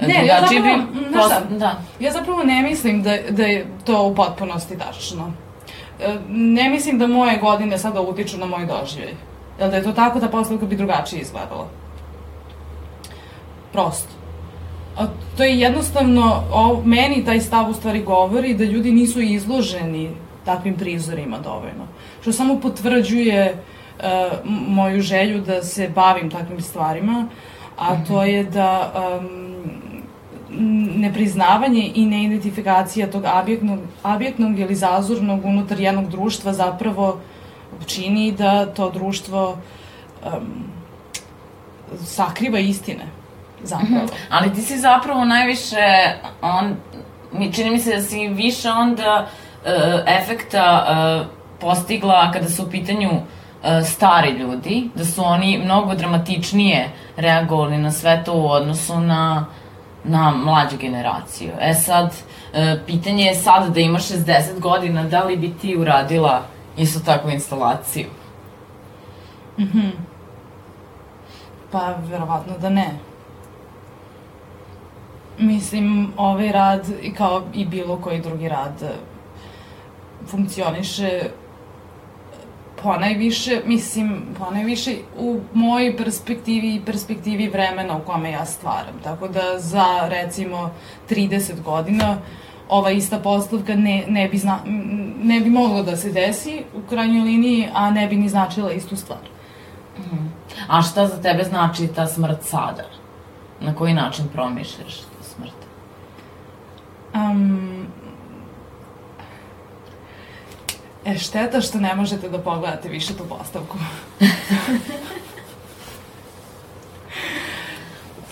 Ne, 0.06 0.26
ja 0.26 0.40
zapravo, 0.40 0.62
bi... 0.62 1.18
Šta, 1.26 1.40
da. 1.50 1.80
ja 2.00 2.12
zapravo 2.12 2.42
ne 2.42 2.62
mislim 2.62 3.02
da, 3.02 3.16
da 3.30 3.42
je 3.42 3.66
to 3.84 4.02
u 4.02 4.14
potpunosti 4.14 4.78
tačno. 4.78 5.32
Ne 6.28 6.70
mislim 6.70 6.98
da 6.98 7.06
moje 7.06 7.38
godine 7.38 7.78
sada 7.78 8.00
utiču 8.00 8.38
na 8.38 8.46
moj 8.46 8.66
doživljaj. 8.66 9.14
Jel 9.58 9.70
da 9.70 9.76
je 9.76 9.82
to 9.82 9.92
tako, 9.92 10.20
ta 10.20 10.28
postavka 10.28 10.66
bi 10.66 10.76
drugačije 10.76 11.20
izgledala. 11.20 11.68
Prosto. 13.72 14.20
A 14.98 15.06
to 15.36 15.44
je 15.44 15.60
jednostavno, 15.60 16.42
o, 16.52 16.82
meni 16.84 17.24
taj 17.24 17.40
stav 17.40 17.70
u 17.70 17.74
stvari 17.74 18.02
govori 18.02 18.54
da 18.54 18.64
ljudi 18.64 18.92
nisu 18.92 19.20
izloženi 19.20 20.10
takvim 20.44 20.76
prizorima 20.76 21.38
dovoljno. 21.38 21.86
Što 22.20 22.32
samo 22.32 22.60
potvrđuje 22.60 23.54
uh, 23.54 24.04
moju 24.68 25.00
želju 25.00 25.40
da 25.40 25.62
se 25.62 25.88
bavim 25.88 26.30
takvim 26.30 26.60
stvarima, 26.60 27.26
a 27.78 28.04
to 28.04 28.22
je 28.22 28.44
da 28.44 28.92
um, 29.20 29.49
nepriznavanje 30.96 31.90
i 31.94 32.06
neidentifikacija 32.06 33.10
tog 33.10 33.24
abjektnog, 33.24 33.78
abjektnog 34.02 34.58
ili 34.58 34.74
zazornog 34.74 35.44
unutar 35.44 35.80
jednog 35.80 36.08
društva 36.10 36.52
zapravo 36.52 37.20
čini 37.86 38.32
da 38.32 38.66
to 38.66 38.90
društvo 38.90 39.58
um, 40.24 40.64
sakriva 42.04 42.58
istine 42.58 43.04
zapravo. 43.62 44.04
Mm 44.04 44.06
-hmm. 44.06 44.26
Ali 44.30 44.54
ti 44.54 44.62
si 44.62 44.78
zapravo 44.78 45.24
najviše, 45.24 46.14
on, 46.42 46.76
čini 47.52 47.70
mi 47.70 47.78
se 47.78 47.96
da 47.96 48.02
si 48.02 48.28
više 48.28 48.70
onda 48.70 49.26
uh, 49.26 49.70
efekta 50.06 50.86
uh, 50.86 51.26
postigla 51.60 52.32
kada 52.32 52.48
su 52.48 52.62
u 52.62 52.70
pitanju 52.70 53.10
uh, 53.10 53.86
stari 53.86 54.30
ljudi, 54.30 54.90
da 54.94 55.04
su 55.04 55.22
oni 55.24 55.60
mnogo 55.64 55.94
dramatičnije 55.94 56.88
reagovali 57.16 57.78
na 57.78 57.90
sve 57.90 58.22
to 58.24 58.34
u 58.34 58.50
odnosu 58.50 59.00
na 59.00 59.46
na 60.04 60.30
mlađu 60.30 60.76
generaciju. 60.80 61.50
E 61.60 61.74
sad, 61.74 62.14
e, 62.52 62.80
pitanje 62.86 63.24
je 63.24 63.34
sad 63.34 63.74
da 63.74 63.80
imaš 63.80 64.08
60 64.08 64.60
godina, 64.60 65.04
da 65.04 65.24
li 65.24 65.36
bi 65.36 65.54
ti 65.60 65.76
uradila 65.76 66.42
isto 66.76 67.00
takvu 67.00 67.30
instalaciju? 67.30 68.06
Mhm. 69.58 69.78
Mm 69.78 70.10
pa, 71.70 71.94
verovatno 72.10 72.58
da 72.58 72.70
ne. 72.70 72.90
Mislim, 75.38 76.12
ovaj 76.16 76.52
rad, 76.52 76.86
kao 77.16 77.42
i 77.54 77.64
bilo 77.64 77.96
koji 77.96 78.20
drugi 78.20 78.48
rad, 78.48 78.92
funkcioniše 80.26 81.30
ponajviše, 82.82 83.60
mislim, 83.66 84.22
ponajviše 84.38 84.94
u 85.18 85.40
mojoj 85.54 85.96
perspektivi 85.96 86.74
i 86.74 86.80
perspektivi 86.86 87.48
vremena 87.48 87.96
u 87.96 88.00
kome 88.00 88.30
ja 88.30 88.46
stvaram. 88.46 89.00
Tako 89.04 89.28
da 89.28 89.58
za, 89.58 90.08
recimo, 90.08 90.70
30 91.10 91.62
godina 91.62 92.18
ova 92.68 92.90
ista 92.90 93.18
postavka 93.18 93.74
ne, 93.74 94.04
ne, 94.08 94.28
bi 94.28 94.38
zna, 94.38 94.58
ne 95.22 95.40
bi 95.40 95.50
moglo 95.50 95.82
da 95.82 95.96
se 95.96 96.12
desi 96.12 96.62
u 96.74 96.88
krajnjoj 96.88 97.22
liniji, 97.22 97.68
a 97.74 97.90
ne 97.90 98.06
bi 98.06 98.16
ni 98.16 98.28
značila 98.28 98.72
istu 98.72 98.96
stvar. 98.96 99.18
Mm. 99.98 100.32
A 100.68 100.82
šta 100.82 101.06
za 101.06 101.22
tebe 101.22 101.44
znači 101.44 101.88
ta 101.88 102.06
smrt 102.06 102.42
sada? 102.42 102.84
Na 103.60 103.74
koji 103.74 103.94
način 103.94 104.28
promišljaš 104.32 105.00
smrt? 105.22 105.60
Um, 107.14 107.79
e, 111.04 111.18
šteta 111.18 111.60
što 111.60 111.78
ne 111.78 111.94
možete 111.94 112.28
da 112.28 112.38
pogledate 112.38 112.88
više 112.88 113.14
tu 113.16 113.24
postavku. 113.28 113.78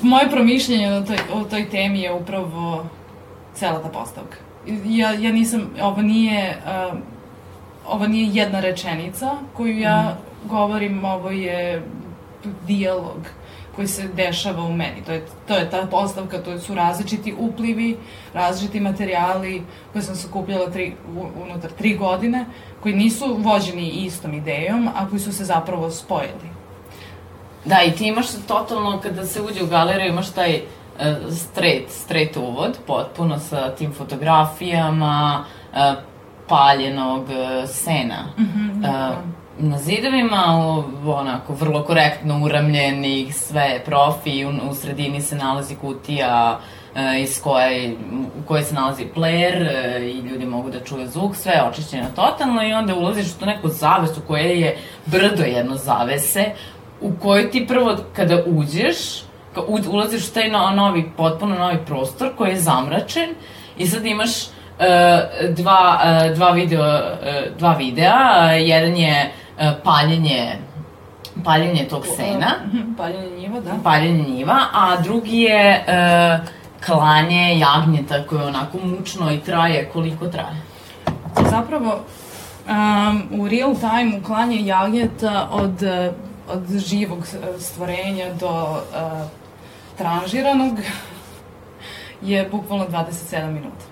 Moje 0.03 0.31
promišljenje 0.31 0.93
o 0.93 1.03
toj, 1.03 1.19
o 1.33 1.45
toj 1.45 1.71
temi 1.71 2.01
je 2.01 2.13
upravo 2.13 2.87
cela 3.55 3.83
ta 3.83 3.89
postavka. 3.89 4.37
Ja, 4.85 5.13
ja 5.13 5.33
nisam, 5.33 5.71
ovo 5.83 6.03
nije, 6.03 6.57
uh, 6.93 6.99
ovo 7.87 8.07
nije 8.07 8.31
jedna 8.33 8.61
rečenica 8.61 9.31
koju 9.57 9.79
ja 9.79 10.03
mm. 10.03 10.49
govorim, 10.49 11.05
ovo 11.05 11.31
je 11.31 11.83
dijalog 12.67 13.19
koji 13.79 13.89
se 13.89 14.09
dešava 14.09 14.63
u 14.63 14.73
meni. 14.73 15.03
To 15.07 15.13
je, 15.13 15.27
to 15.49 15.55
je 15.55 15.71
ta 15.71 15.87
postavka, 15.91 16.39
to 16.43 16.59
su 16.59 16.75
različiti 16.75 17.35
uplivi, 17.39 17.97
različiti 18.35 18.81
materijali 18.81 19.63
koje 19.93 20.03
sam 20.03 20.17
sakupljala 20.17 20.71
tri, 20.71 20.95
unutar 21.45 21.71
tri 21.71 21.97
godine, 21.97 22.47
koji 22.83 22.95
nisu 22.95 23.37
vođeni 23.39 23.89
istom 23.89 24.35
idejom, 24.35 24.89
a 24.97 25.09
koji 25.09 25.21
su 25.21 25.33
se 25.33 25.45
zapravo 25.45 25.91
spojili. 25.91 26.51
Da, 27.65 27.83
i 27.83 27.93
ti 27.93 28.07
imaš 28.07 28.27
totalno, 28.49 29.01
kada 29.03 29.27
se 29.27 29.43
uđe 29.43 29.63
u 29.63 29.67
galeriju, 29.67 30.09
imaš 30.09 30.31
taj 30.31 30.55
uh, 30.55 31.33
straight, 31.33 31.91
straight 31.91 32.37
uvod, 32.37 32.79
potpuno 32.87 33.39
sa 33.39 33.75
tim 33.75 33.93
fotografijama, 33.93 35.45
uh, 35.73 35.79
paljenog 36.49 37.23
uh, 37.23 37.69
sena. 37.69 38.27
Mm 38.39 38.43
-hmm, 38.43 39.38
na 39.59 39.79
zidovima, 39.79 40.45
onako, 41.07 41.55
vrlo 41.55 41.85
korektno 41.85 42.45
uramljenih, 42.45 43.35
sve 43.35 43.83
profi, 43.85 44.45
u, 44.45 44.71
u 44.71 44.75
sredini 44.75 45.21
se 45.21 45.37
nalazi 45.37 45.75
kutija 45.75 46.59
uh, 46.95 47.21
iz 47.21 47.43
koje, 47.43 47.97
u 48.13 48.47
kojoj 48.49 48.63
se 48.63 48.75
nalazi 48.75 49.07
player 49.17 49.63
uh, 49.63 50.03
i 50.03 50.29
ljudi 50.29 50.47
mogu 50.47 50.71
da 50.71 50.85
čuju 50.85 51.07
zvuk, 51.07 51.37
sve 51.37 51.53
je 51.53 51.69
očišćeno 51.69 52.07
totalno 52.17 52.63
i 52.63 52.73
onda 52.73 52.95
ulaziš 52.95 53.27
u 53.27 53.39
to 53.41 53.47
neku 53.47 53.69
zavesu 53.69 54.21
koja 54.27 54.43
je 54.43 54.79
brdo 55.07 55.43
jedno 55.43 55.77
zavese, 55.77 56.45
u 57.01 57.13
kojoj 57.23 57.51
ti 57.51 57.67
prvo 57.67 57.97
kada 58.17 58.43
uđeš, 58.47 59.23
ka, 59.55 59.61
u, 59.61 59.79
ulaziš 59.91 60.29
u 60.29 60.35
taj 60.35 60.51
no, 60.51 60.71
novi, 60.71 61.11
potpuno 61.17 61.55
novi 61.55 61.79
prostor 61.87 62.29
koji 62.37 62.51
je 62.51 62.61
zamračen 62.61 63.31
i 63.79 63.87
sad 63.87 64.07
imaš 64.07 64.31
uh, 64.47 65.55
dva, 65.57 66.01
uh, 66.03 66.37
dva, 66.37 66.51
video, 66.51 66.83
uh, 66.83 67.59
dva 67.59 67.73
videa, 67.73 68.15
uh, 68.45 68.69
jedan 68.69 68.97
je 68.97 69.33
paljenje 69.85 70.57
paljenje 71.45 71.89
tog 71.89 72.07
sena. 72.17 72.55
Paljenje 72.99 73.37
njiva, 73.37 73.61
da. 73.61 73.71
Paljenje 73.83 74.25
njiva, 74.25 74.57
a 74.73 75.01
drugi 75.03 75.41
je 75.41 75.85
uh, 75.89 76.47
klanje 76.87 77.59
jagnjeta 77.59 78.27
koje 78.27 78.45
onako 78.47 78.79
mučno 78.79 79.33
i 79.33 79.41
traje 79.41 79.91
koliko 79.93 80.27
traje. 80.27 80.63
Zapravo, 81.51 82.01
um, 82.69 83.41
u 83.41 83.49
real 83.49 83.75
time 83.75 84.23
klanje 84.23 84.67
jagnjeta 84.67 85.49
od 85.53 85.83
od 86.51 86.79
živog 86.79 87.19
stvorenja 87.59 88.35
do 88.41 88.49
uh, 88.49 89.29
tranžiranog 89.99 90.79
je 92.23 92.49
bukvalno 92.51 92.87
27 92.87 93.51
minuta. 93.51 93.85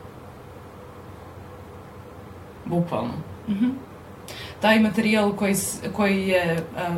Bukvalno? 2.65 3.13
Mhm. 3.49 3.65
Mm 3.65 3.86
Taj 4.67 4.81
materijal 4.81 5.33
koji, 5.37 5.55
koji 5.93 6.29
je 6.29 6.57
uh, 6.57 6.97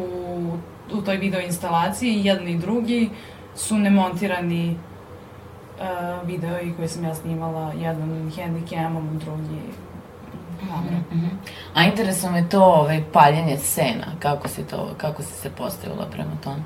u, 0.00 0.58
u 0.92 1.02
toj 1.02 1.16
video 1.16 1.40
instalaciji, 1.40 2.24
jedan 2.24 2.48
i 2.48 2.58
drugi, 2.58 3.10
su 3.54 3.78
nemontirani 3.78 4.76
uh, 6.24 6.62
i 6.62 6.72
koje 6.76 6.88
sam 6.88 7.04
ja 7.04 7.14
snimala, 7.14 7.72
jedan 7.72 8.32
handicamom, 8.36 9.18
drugi 9.18 9.62
kamere. 10.60 10.96
Mm 10.96 11.20
-hmm. 11.20 11.50
A 11.74 11.84
interesuje 11.84 12.32
me 12.32 12.48
to 12.48 12.64
ovaj, 12.64 13.02
paljenje 13.12 13.56
scena, 13.56 14.06
kako 14.18 14.48
si, 14.48 14.62
to, 14.62 14.94
kako 14.96 15.22
si 15.22 15.32
se 15.32 15.50
postavila 15.50 16.06
prema 16.10 16.36
tome? 16.44 16.62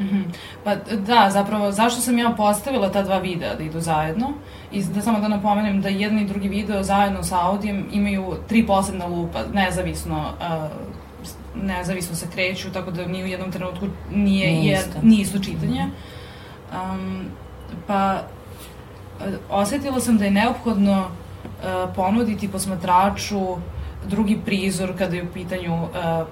Mm 0.00 0.08
-hmm. 0.08 0.24
Pa 0.64 0.74
da, 0.96 1.30
zapravo, 1.30 1.72
zašto 1.72 2.00
sam 2.00 2.18
ja 2.18 2.34
postavila 2.36 2.92
ta 2.92 3.02
dva 3.02 3.18
videa 3.18 3.54
da 3.54 3.62
idu 3.62 3.80
zajedno? 3.80 4.32
I 4.72 4.84
da 4.84 5.02
samo 5.02 5.20
da 5.20 5.28
napomenem 5.28 5.80
da 5.80 5.88
jedan 5.88 6.18
i 6.18 6.24
drugi 6.24 6.48
video 6.48 6.82
zajedno 6.82 7.22
sa 7.22 7.46
audijem 7.46 7.86
imaju 7.92 8.34
tri 8.48 8.66
posebna 8.66 9.06
lupa, 9.06 9.38
nezavisno 9.52 10.18
uh, 10.18 10.70
nezavisno 11.62 12.16
se 12.16 12.26
kreću, 12.32 12.72
tako 12.72 12.90
da 12.90 13.06
ni 13.06 13.24
u 13.24 13.26
jednom 13.26 13.52
trenutku 13.52 13.86
nije, 14.10 14.52
nije, 14.52 14.74
isto. 14.74 14.98
nije 15.02 15.22
isto 15.22 15.38
čitanje. 15.38 15.86
Um, 16.72 17.24
pa 17.86 18.22
osetila 19.50 20.00
sam 20.00 20.18
da 20.18 20.24
je 20.24 20.30
neophodno 20.30 21.08
E, 21.64 21.94
ponuditi 21.94 22.48
posmatraču 22.48 23.56
drugi 24.06 24.38
prizor 24.44 24.98
kada 24.98 25.16
je 25.16 25.22
u 25.22 25.32
pitanju 25.34 25.74
e, 25.74 26.24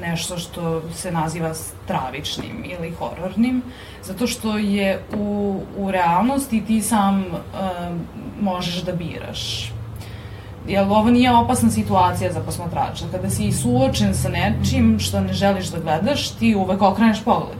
nešto 0.00 0.38
što 0.38 0.82
se 0.92 1.12
naziva 1.12 1.54
stravičnim 1.54 2.64
ili 2.64 2.90
horornim, 2.90 3.62
zato 4.02 4.26
što 4.26 4.58
je 4.58 5.02
u, 5.16 5.60
u 5.76 5.90
realnosti 5.90 6.64
ti 6.66 6.82
sam 6.82 7.20
uh, 7.20 7.34
možeš 8.40 8.82
da 8.82 8.92
biraš. 8.92 9.72
Jer 10.68 10.82
ovo 10.82 11.10
nije 11.10 11.36
opasna 11.36 11.70
situacija 11.70 12.32
za 12.32 12.40
posmatrača. 12.40 13.04
Kada 13.12 13.30
si 13.30 13.52
suočen 13.52 14.14
sa 14.14 14.28
nečim 14.28 14.98
što 15.00 15.20
ne 15.20 15.32
želiš 15.32 15.66
da 15.66 15.78
gledaš, 15.80 16.30
ti 16.30 16.54
uvek 16.54 16.82
okreneš 16.82 17.24
pogled. 17.24 17.58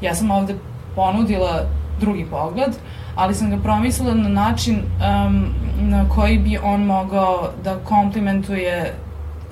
Ja 0.00 0.14
sam 0.14 0.30
ovde 0.30 0.54
ponudila 0.94 1.62
drugi 2.00 2.26
pogled, 2.30 2.72
ali 3.14 3.34
sam 3.34 3.50
ga 3.50 3.56
promislila 3.56 4.14
na 4.14 4.28
način 4.28 4.76
um, 4.76 5.44
na 5.80 6.08
koji 6.08 6.38
bi 6.38 6.58
on 6.58 6.84
mogao 6.84 7.50
da 7.64 7.78
komplimentuje 7.78 8.94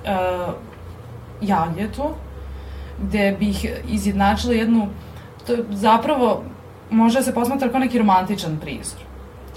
uh, 0.04 0.54
jagljetu, 1.42 2.04
gde 3.02 3.36
bih 3.38 3.66
izjednačila 3.88 4.54
jednu, 4.54 4.88
to 5.46 5.52
je 5.52 5.64
zapravo, 5.70 6.44
može 6.90 7.18
da 7.18 7.24
se 7.24 7.34
posmatra 7.34 7.68
kao 7.68 7.80
neki 7.80 7.98
romantičan 7.98 8.58
prizor. 8.60 9.00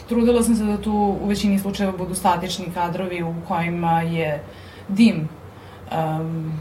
Trudila 0.09 0.43
sam 0.43 0.55
se 0.55 0.63
da 0.63 0.81
tu 0.81 1.17
u 1.21 1.27
većini 1.27 1.59
slučajeva 1.59 1.97
budu 1.97 2.15
statični 2.15 2.65
kadrovi 2.73 3.23
u 3.23 3.35
kojima 3.47 4.01
je 4.01 4.43
dim 4.87 5.29
um, 5.91 6.53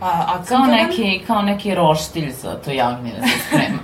a, 0.00 0.24
a 0.26 0.44
kao 0.48 0.66
neki, 0.66 1.22
kao 1.26 1.42
neki 1.42 1.74
roštilj 1.74 2.30
za 2.30 2.54
to 2.54 2.70
jagnje 2.70 3.12
da 3.20 3.26
se 3.26 3.38
sprema. 3.48 3.78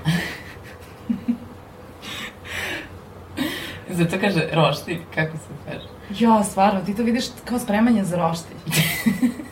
Zato 3.88 4.16
kaže 4.20 4.48
roštilj, 4.52 5.00
kako 5.14 5.36
se 5.36 5.54
kaže? 5.66 5.88
Jo, 6.18 6.42
stvarno, 6.44 6.80
ti 6.80 6.96
to 6.96 7.02
vidiš 7.02 7.24
kao 7.44 7.58
spremanje 7.58 8.04
za 8.04 8.16
roštilj. 8.16 8.56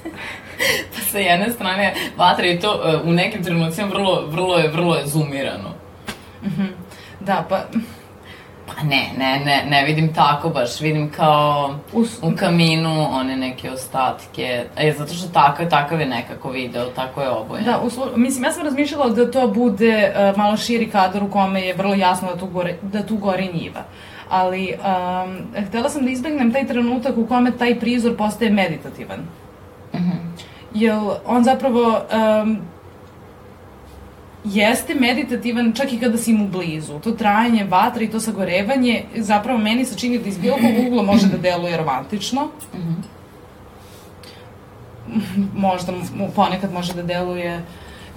pa 0.95 1.01
sa 1.11 1.19
jedne 1.19 1.51
strane, 1.51 1.95
vatra 2.17 2.47
je 2.47 2.61
to 2.61 2.75
uh, 2.75 3.09
u 3.09 3.13
nekim 3.13 3.45
trenucima 3.45 3.89
vrlo, 3.89 4.27
vrlo 4.27 4.57
je, 4.57 4.69
vrlo 4.69 4.95
je 4.95 5.07
zoomirano. 5.07 5.69
Mm 6.43 6.49
-hmm. 6.49 6.69
Da, 7.21 7.45
pa... 7.49 7.63
Pa 8.67 8.83
ne, 8.83 9.11
ne, 9.19 9.41
ne, 9.45 9.65
ne 9.69 9.85
vidim 9.85 10.15
tako 10.15 10.49
baš, 10.49 10.81
vidim 10.81 11.11
kao 11.11 11.75
Us... 11.93 12.19
u 12.23 12.33
kaminu 12.37 13.07
one 13.11 13.37
neke 13.37 13.71
ostatke, 13.71 14.65
e, 14.77 14.93
zato 14.93 15.15
što 15.15 15.29
takav, 15.29 15.71
takav 15.71 16.01
je 16.01 16.07
nekako 16.07 16.51
video, 16.51 16.85
tako 16.85 17.23
je 17.23 17.29
obojen. 17.29 17.65
Da, 17.65 17.79
uslu... 17.79 18.05
mislim, 18.17 18.45
ja 18.45 18.53
sam 18.53 18.65
razmišljala 18.65 19.09
da 19.09 19.31
to 19.31 19.49
bude 19.49 20.13
uh, 20.15 20.37
malo 20.39 20.57
širi 20.57 20.91
kadar 20.91 21.23
u 21.23 21.31
kome 21.31 21.61
je 21.61 21.75
vrlo 21.75 21.95
jasno 21.95 22.29
da 22.35 22.39
tu, 22.41 22.47
gore, 22.47 22.77
da 22.83 23.07
tu 23.07 23.17
gori 23.17 23.51
njiva 23.53 23.85
ali 24.29 24.75
um, 24.75 25.65
htela 25.69 25.89
sam 25.89 26.05
da 26.05 26.11
izbegnem 26.11 26.53
taj 26.53 26.67
trenutak 26.67 27.17
u 27.17 27.27
kome 27.27 27.51
taj 27.59 27.81
prizor 27.81 28.17
postaje 28.17 28.51
meditativan. 28.51 29.19
Jer 30.75 30.99
on 31.27 31.45
zapravo 31.45 32.01
um, 32.43 32.59
jeste 34.45 34.95
meditativan 34.95 35.73
čak 35.73 35.93
i 35.93 36.01
kada 36.01 36.19
si 36.19 36.33
mu 36.33 36.49
blizu. 36.49 36.99
To 36.99 37.13
trajanje 37.13 37.65
vatra 37.65 38.03
i 38.03 38.11
to 38.11 38.21
sagorevanje 38.21 39.05
zapravo 39.17 39.59
meni 39.59 39.85
se 39.85 39.99
čini 39.99 40.19
da 40.19 40.29
iz 40.29 40.39
bilo 40.39 40.57
kog 40.57 40.87
ugla 40.87 41.03
može 41.03 41.27
da 41.27 41.39
deluje 41.39 41.77
romantično. 41.77 42.49
Mm 42.75 42.79
-hmm. 42.79 43.03
Možda 45.57 45.93
ponekad 46.37 46.73
može 46.73 46.95
da 46.95 47.03
deluje 47.03 47.63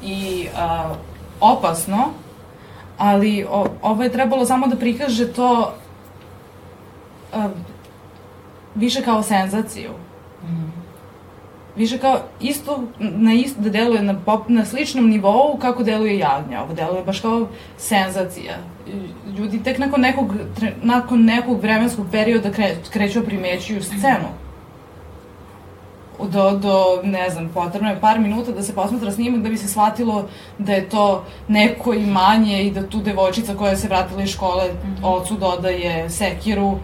i 0.04 0.48
uh, 0.54 0.96
opasno, 1.40 2.10
ali 2.98 3.46
o, 3.50 3.66
ovo 3.82 4.04
je 4.04 4.12
trebalo 4.12 4.46
samo 4.46 4.68
da 4.68 4.76
prikaže 4.76 5.34
to 5.34 5.74
uh, 7.34 7.46
više 8.76 9.02
kao 9.02 9.24
senzaciju. 9.24 9.92
Mm. 10.44 10.81
Više 11.76 11.98
kao 11.98 12.20
isto, 12.40 12.84
na 13.00 13.34
isto, 13.34 13.62
da 13.62 13.70
deluje 13.70 14.02
na, 14.02 14.20
pop, 14.26 14.50
na 14.50 14.66
sličnom 14.66 15.10
nivou 15.10 15.58
kako 15.58 15.84
deluje 15.84 16.18
jagnja. 16.18 16.64
Ovo 16.64 16.74
deluje 16.74 17.04
baš 17.04 17.20
kao 17.20 17.48
senzacija. 17.78 18.54
Ljudi 19.38 19.64
tek 19.64 19.78
nakon 19.78 20.02
nekog, 20.02 20.34
nakon 20.84 21.26
nekog 21.26 21.62
vremenskog 21.62 22.06
perioda 22.12 22.52
kre, 22.52 22.76
kreću 22.94 23.20
da 23.20 23.26
primećuju 23.26 23.84
scenu 23.84 24.28
do, 26.28 26.52
do, 26.52 27.02
ne 27.04 27.30
znam, 27.30 27.50
potrebno 27.54 27.90
je 27.90 28.02
par 28.02 28.20
minuta 28.20 28.52
da 28.52 28.64
se 28.64 28.76
posmatra 28.76 29.12
snimak 29.12 29.42
da 29.42 29.50
bi 29.50 29.58
se 29.58 29.68
shvatilo 29.68 30.28
da 30.58 30.74
je 30.74 30.90
to 30.90 31.26
neko 31.48 31.94
imanje 31.94 32.64
i 32.64 32.72
da 32.72 32.88
tu 32.88 33.02
devojčica 33.02 33.56
koja 33.56 33.76
se 33.76 33.88
vratila 33.88 34.24
iz 34.24 34.30
škole 34.30 34.64
mm 34.66 34.88
-hmm. 34.88 35.06
ocu 35.06 35.38
dodaje 35.38 36.10
sekiru, 36.10 36.68
uh, 36.68 36.78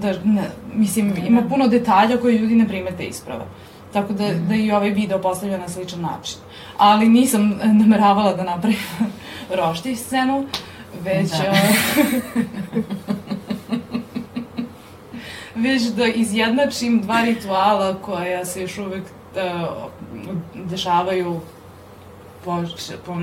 da, 0.00 0.14
ne, 0.24 0.42
mislim, 0.74 1.14
ima 1.26 1.42
puno 1.42 1.68
detalja 1.68 2.16
koje 2.16 2.38
ljudi 2.38 2.54
ne 2.54 2.68
primete 2.68 3.04
isprava. 3.04 3.44
Tako 3.92 4.12
da, 4.12 4.34
da 4.48 4.54
i 4.54 4.72
ovaj 4.72 4.90
video 4.90 5.20
postavlja 5.20 5.58
na 5.58 5.68
sličan 5.68 6.00
način. 6.00 6.38
Ali 6.76 7.08
nisam 7.08 7.58
nameravala 7.64 8.34
da 8.34 8.44
napravim 8.44 8.78
rošti 9.58 9.96
scenu, 9.96 10.46
već... 11.04 11.30
Da. 11.30 11.52
već 15.62 15.82
da 15.82 16.06
izjednačim 16.06 17.00
dva 17.02 17.22
rituala 17.22 17.94
koja 18.02 18.44
se 18.44 18.62
još 18.62 18.78
uvek 18.78 19.02
uh, 19.02 19.10
dešavaju 20.54 21.40
po, 22.44 22.64
po 23.06 23.14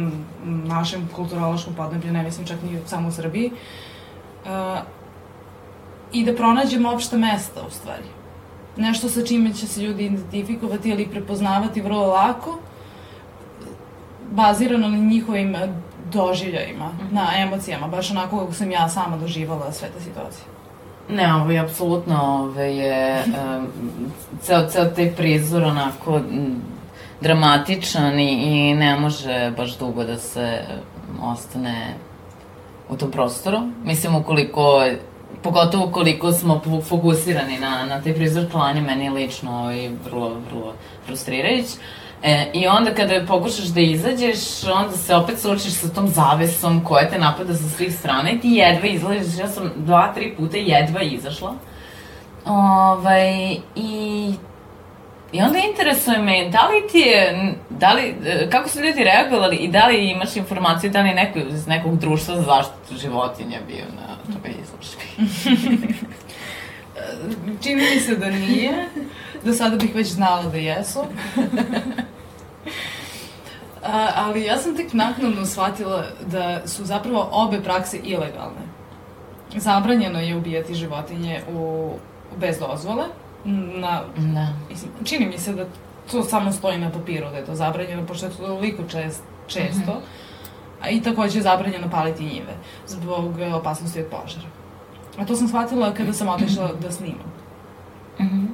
našem 0.45 1.09
kulturološkom 1.15 1.75
podneblju, 1.75 2.13
ne 2.13 2.23
mislim 2.23 2.47
čak 2.47 2.57
ni 2.63 2.79
samo 2.85 3.07
u 3.07 3.11
Srbiji, 3.11 3.51
uh, 3.51 4.49
i 6.13 6.25
da 6.25 6.35
pronađemo 6.35 6.91
opšta 6.91 7.17
mesta, 7.17 7.61
u 7.67 7.71
stvari. 7.71 8.07
Nešto 8.77 9.09
sa 9.09 9.25
čime 9.25 9.53
će 9.53 9.67
se 9.67 9.81
ljudi 9.81 10.05
identifikovati 10.05 10.89
ili 10.89 11.07
prepoznavati 11.07 11.81
vrlo 11.81 12.07
lako, 12.07 12.57
bazirano 14.31 14.87
na 14.87 14.97
njihovim 14.97 15.55
doživljajima, 16.13 16.85
mm 16.85 16.99
-hmm. 16.99 17.13
na 17.13 17.27
emocijama, 17.37 17.87
baš 17.87 18.11
onako 18.11 18.39
kako 18.39 18.53
sam 18.53 18.71
ja 18.71 18.89
sama 18.89 19.17
doživala 19.17 19.71
sve 19.71 19.87
te 19.87 20.03
situacije. 20.03 20.45
Ne, 21.09 21.33
ovo 21.35 21.51
je 21.51 21.59
apsolutno, 21.59 22.43
ove 22.43 22.75
je, 22.75 23.23
um, 23.25 23.67
ceo, 24.41 24.67
ceo 24.69 24.85
taj 24.85 25.15
prizor 25.15 25.63
onako 25.63 26.21
dramatičan 27.21 28.19
i, 28.19 28.31
i 28.31 28.75
ne 28.75 28.99
može 28.99 29.53
baš 29.57 29.77
dugo 29.77 30.03
da 30.03 30.17
se 30.17 30.59
ostane 31.21 31.93
u 32.89 32.97
tom 32.97 33.11
prostoru. 33.11 33.59
Mislim, 33.83 34.15
ukoliko, 34.15 34.83
pogotovo 35.43 35.91
koliko 35.91 36.31
smo 36.31 36.61
fokusirani 36.89 37.59
na, 37.59 37.85
na 37.85 38.01
taj 38.01 38.13
prizor 38.13 38.51
klanja, 38.51 38.81
meni 38.81 39.09
lično 39.09 39.59
ovaj, 39.59 39.89
vrlo, 40.05 40.29
vrlo 40.29 40.73
frustrirajući. 41.05 41.73
E, 42.23 42.51
I 42.53 42.67
onda 42.67 42.93
kada 42.93 43.25
pokušaš 43.27 43.65
da 43.65 43.81
izađeš, 43.81 44.63
onda 44.75 44.97
se 44.97 45.15
opet 45.15 45.39
suočiš 45.39 45.73
sa 45.73 45.89
tom 45.89 46.07
zavesom 46.07 46.83
koja 46.83 47.09
te 47.09 47.19
napada 47.19 47.53
sa 47.53 47.69
svih 47.69 47.95
strana 47.95 48.31
i 48.31 48.39
ti 48.39 48.49
jedva 48.49 48.87
izlaziš. 48.87 49.39
Ja 49.39 49.47
sam 49.47 49.71
dva, 49.75 50.13
tri 50.13 50.35
puta 50.37 50.57
jedva 50.57 51.01
izašla. 51.01 51.53
Ovaj, 52.45 53.57
i 53.75 54.33
I 55.31 55.41
onda 55.41 55.59
interesuje 55.59 56.19
me, 56.19 56.49
da 56.49 56.67
li 56.67 56.87
ti 56.91 56.99
je, 56.99 57.53
da 57.69 57.93
li, 57.93 58.15
e, 58.25 58.49
kako 58.49 58.69
su 58.69 58.79
ljudi 58.79 59.03
reagovali 59.03 59.55
i 59.55 59.67
da 59.67 59.87
li 59.87 60.09
imaš 60.09 60.35
informaciju 60.35 60.91
da 60.91 61.01
li 61.01 61.13
neko 61.13 61.39
iz 61.39 61.67
nekog 61.67 61.97
društva 61.97 62.35
za 62.35 62.41
zaštitu 62.41 62.95
životinja 63.01 63.59
bio 63.67 63.85
na 63.95 64.16
toj 64.33 64.53
izložbi? 64.63 65.03
Čini 67.63 67.81
mi 67.93 67.99
se 67.99 68.15
da 68.15 68.29
nije. 68.29 68.89
Do 69.43 69.53
sada 69.53 69.75
bih 69.75 69.95
već 69.95 70.07
znala 70.07 70.43
da 70.43 70.57
jesu. 70.57 70.99
A, 73.83 74.09
ali 74.15 74.43
ja 74.43 74.57
sam 74.57 74.75
tek 74.75 74.93
naknadno 74.93 75.45
shvatila 75.45 76.05
da 76.31 76.67
su 76.67 76.85
zapravo 76.85 77.29
obe 77.31 77.63
prakse 77.63 77.97
ilegalne. 78.03 78.61
Zabranjeno 79.55 80.19
je 80.19 80.35
ubijati 80.35 80.75
životinje 80.75 81.41
u, 81.53 81.91
bez 82.39 82.59
dozvole. 82.59 83.03
Na, 83.45 84.01
da. 84.17 84.47
Mislim, 84.69 84.91
čini 85.03 85.25
mi 85.25 85.37
se 85.37 85.53
da 85.53 85.65
to 86.11 86.23
samo 86.23 86.51
stoji 86.51 86.77
na 86.77 86.91
papiru 86.91 87.29
da 87.29 87.37
je 87.37 87.45
to 87.45 87.55
zabranjeno, 87.55 88.05
pošto 88.05 88.25
je 88.25 88.31
to 88.31 88.37
toliko 88.37 88.83
čest, 88.83 89.23
često. 89.47 89.93
Mm 89.93 89.97
-hmm. 89.97 90.26
I 90.91 91.01
takođe 91.01 91.39
je 91.39 91.43
zabranjeno 91.43 91.89
paliti 91.89 92.23
njive 92.23 92.53
zbog 92.87 93.33
opasnosti 93.55 93.99
od 93.99 94.05
požara. 94.05 94.47
A 95.17 95.25
to 95.25 95.35
sam 95.35 95.47
shvatila 95.47 95.93
kada 95.93 96.13
sam 96.13 96.27
otišla 96.27 96.73
da 96.81 96.91
snimam. 96.91 97.33
Mm 98.19 98.23
-hmm. 98.23 98.47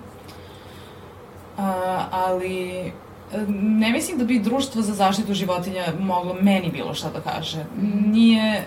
A, 1.58 2.06
ali 2.12 2.92
ne 3.48 3.92
mislim 3.92 4.18
da 4.18 4.26
bi 4.26 4.40
društvo 4.40 4.82
za 4.82 4.94
zaštitu 4.94 5.34
životinja 5.34 5.84
moglo 6.00 6.36
meni 6.42 6.70
bilo 6.72 6.94
šta 6.94 7.10
da 7.10 7.32
kaže. 7.32 7.66
Nije, 8.06 8.64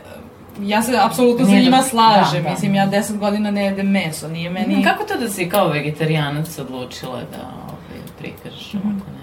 ja 0.60 0.82
se 0.82 0.98
apsolutno 1.02 1.46
sa 1.46 1.52
njima 1.52 1.76
da, 1.76 1.82
slažem, 1.82 2.42
da, 2.42 2.48
da. 2.48 2.50
mislim, 2.50 2.74
ja 2.74 2.86
deset 2.86 3.18
godina 3.18 3.50
ne 3.50 3.64
jedem 3.64 3.90
meso, 3.90 4.28
nije 4.28 4.50
meni... 4.50 4.84
Kako 4.84 5.04
to 5.04 5.16
da 5.16 5.28
si 5.28 5.48
kao 5.48 5.68
vegetarijanac 5.68 6.58
odlučila 6.58 7.16
da 7.16 7.52
ovaj, 7.64 8.00
prikažeš 8.18 8.72
mm 8.72 8.78
-hmm. 8.78 8.90
ovako? 8.90 9.15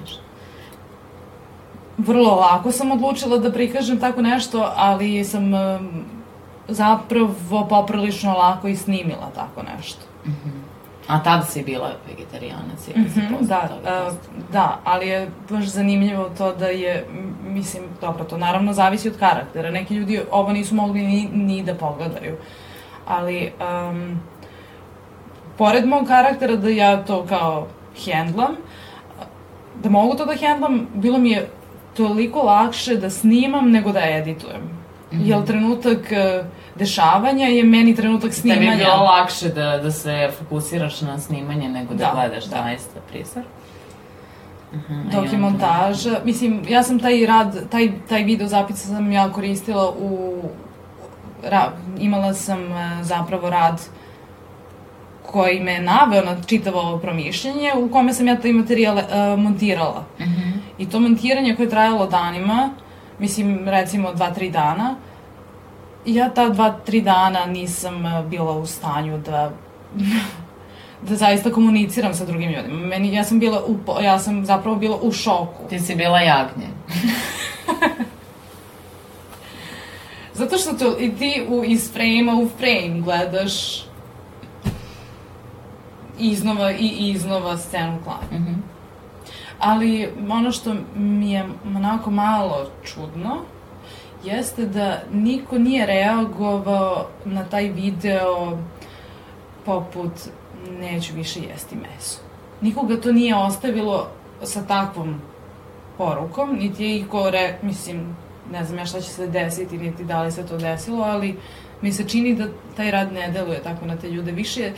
Vrlo 1.98 2.36
lako 2.36 2.72
sam 2.72 2.92
odlučila 2.92 3.38
da 3.38 3.52
prikažem 3.52 4.00
tako 4.00 4.22
nešto, 4.22 4.72
ali 4.76 5.24
sam 5.24 5.54
um, 5.54 6.06
zapravo 6.68 7.68
poprilično 7.70 8.34
lako 8.34 8.68
i 8.68 8.76
snimila 8.76 9.32
tako 9.36 9.64
nešto. 9.76 10.02
Mm 10.26 10.30
-hmm. 10.32 10.64
A 11.08 11.24
tada 11.24 11.44
si 11.44 11.64
bila 11.64 11.92
vegetarijanac 12.08 12.88
ili 12.88 13.00
mm 13.00 13.14
-hmm, 13.16 13.48
da, 13.48 13.70
uh, 13.84 14.14
da, 14.52 14.80
ali 14.84 15.08
je 15.08 15.30
baš 15.50 15.66
zanimljivo 15.66 16.30
to 16.38 16.54
da 16.56 16.68
je, 16.68 17.08
mislim, 17.44 17.84
dobro, 18.02 18.24
to 18.24 18.38
naravno 18.38 18.74
zavisi 18.74 19.10
od 19.10 19.18
karaktera. 19.18 19.72
Neki 19.72 19.96
ljudi 19.96 20.22
ovo 20.32 20.52
nisu 20.52 20.76
mogli 20.76 21.02
ni, 21.02 21.30
ni 21.34 21.64
da 21.64 21.76
pogledaju. 21.76 22.38
Ali, 23.08 23.52
um, 23.92 24.20
pored 25.58 25.86
mog 25.86 26.08
karaktera 26.08 26.56
da 26.56 26.70
ja 26.70 27.04
to 27.06 27.26
kao 27.26 27.68
hendlam, 28.06 28.56
da 29.84 29.90
mogu 29.90 30.16
to 30.16 30.26
da 30.26 30.36
hendlam, 30.36 30.88
bilo 30.94 31.18
mi 31.18 31.30
je 31.30 31.50
toliko 31.98 32.40
lakše 32.40 32.96
da 32.96 33.10
snimam 33.10 33.72
nego 33.72 33.92
da 33.92 34.00
editujem. 34.10 34.62
Mm 34.62 35.18
-hmm. 35.18 35.28
Jel 35.28 35.46
trenutak... 35.46 36.00
Uh, 36.12 36.46
dešavanja 36.76 37.48
je 37.48 37.64
meni 37.64 37.96
trenutak 37.96 38.34
snimanja. 38.34 38.72
Tebi 38.72 38.72
je 38.72 38.86
bilo 38.86 39.04
lakše 39.04 39.50
da, 39.50 39.78
da 39.78 39.92
se 39.92 40.30
fokusiraš 40.40 41.02
na 41.02 41.20
snimanje 41.20 41.70
nego 41.70 41.94
da, 41.94 42.06
da 42.06 42.12
gledaš 42.14 42.46
da. 42.46 42.58
zaista 42.64 43.00
prizor. 43.12 43.44
Uh 44.72 44.80
mhm, 44.80 44.94
-huh, 44.94 45.12
Dok 45.12 45.34
je 45.34 45.38
montaža, 45.38 46.20
mislim, 46.26 46.62
ja 46.70 46.84
sam 46.84 47.00
taj 47.00 47.26
rad, 47.26 47.70
taj, 47.70 47.92
taj 48.10 48.24
video 48.24 48.48
zapis 48.48 48.86
sam 48.86 49.12
ja 49.12 49.30
koristila 49.32 49.90
u, 49.90 50.42
ra, 51.44 51.72
imala 52.00 52.34
sam 52.34 52.60
e, 52.72 53.04
zapravo 53.04 53.50
rad 53.50 53.82
koji 55.26 55.60
me 55.60 55.80
naveo 55.82 56.26
na 56.26 56.44
čitavo 56.46 56.80
ovo 56.80 56.98
promišljenje, 56.98 57.72
u 57.78 57.90
kome 57.90 58.14
sam 58.14 58.28
ja 58.28 58.40
taj 58.40 58.54
materijal 58.54 58.98
uh, 58.98 59.40
montirala. 59.40 60.06
Uh 60.20 60.26
mhm. 60.26 60.36
-huh. 60.36 60.63
I 60.84 60.90
to 60.90 61.00
montiranje 61.00 61.56
koje 61.56 61.66
je 61.66 61.70
trajalo 61.70 62.08
danima, 62.08 62.70
mislim, 63.20 63.70
recimo 63.70 64.14
dva, 64.14 64.32
tri 64.32 64.50
dana, 64.50 64.96
ja 66.06 66.30
ta 66.30 66.50
dva, 66.50 66.72
tri 66.86 67.02
dana 67.02 67.46
nisam 67.46 68.06
e, 68.06 68.24
bila 68.30 68.52
u 68.52 68.66
stanju 68.66 69.18
da 69.18 69.52
da 71.08 71.16
zaista 71.16 71.52
komuniciram 71.52 72.14
sa 72.14 72.26
drugim 72.26 72.52
ljudima. 72.52 72.88
Meni, 72.88 73.14
ja 73.14 73.24
sam 73.24 73.40
bila, 73.40 73.64
u, 73.66 73.78
ja 74.02 74.20
sam 74.20 74.46
zapravo 74.46 74.76
bila 74.76 74.98
u 75.02 75.12
šoku. 75.12 75.68
Ti 75.70 75.80
si 75.80 75.96
bila 75.96 76.20
jagnje. 76.20 76.68
Zato 80.34 80.58
što 80.58 80.74
to, 80.74 81.00
i 81.00 81.16
ti 81.16 81.46
u, 81.50 81.64
iz 81.64 81.94
frame-a 81.94 82.36
u 82.36 82.48
frame 82.58 83.02
gledaš 83.02 83.86
iznova 86.20 86.72
i 86.72 87.12
iznova 87.12 87.58
scenu 87.58 88.00
klanja. 88.04 88.44
Mm 88.44 88.46
-hmm. 88.46 88.73
Ali 89.66 90.10
ono 90.30 90.52
što 90.52 90.76
mi 90.96 91.32
je 91.32 91.46
onako 91.76 92.12
malo 92.12 92.70
čudno, 92.84 93.38
jeste 94.24 94.66
da 94.66 95.00
niko 95.12 95.58
nije 95.58 95.86
reagovao 95.86 97.08
na 97.26 97.44
taj 97.44 97.70
video 97.70 98.58
poput 99.66 100.12
neću 100.80 101.14
više 101.16 101.40
jesti 101.40 101.76
meso. 101.76 102.20
Nikoga 102.62 103.02
to 103.02 103.12
nije 103.12 103.36
ostavilo 103.36 104.08
sa 104.44 104.66
takvom 104.66 105.22
porukom, 105.98 106.56
niti 106.60 106.84
je 106.84 106.98
iko 106.98 107.30
re, 107.30 107.58
mislim, 107.62 108.16
ne 108.52 108.64
znam 108.64 108.80
ja 108.80 108.86
šta 108.86 109.02
će 109.02 109.10
se 109.10 109.28
desiti, 109.28 109.78
niti 109.78 110.04
da 110.04 110.24
li 110.24 110.32
se 110.32 110.46
to 110.48 110.58
desilo, 110.58 111.04
ali 111.04 111.38
mi 111.82 111.92
se 111.92 112.08
čini 112.08 112.36
da 112.36 112.48
taj 112.76 112.92
rad 112.92 113.14
ne 113.14 113.32
deluje 113.32 113.64
tako 113.64 113.86
na 113.86 113.98
te 113.98 114.10
ljude. 114.10 114.32
Više, 114.32 114.72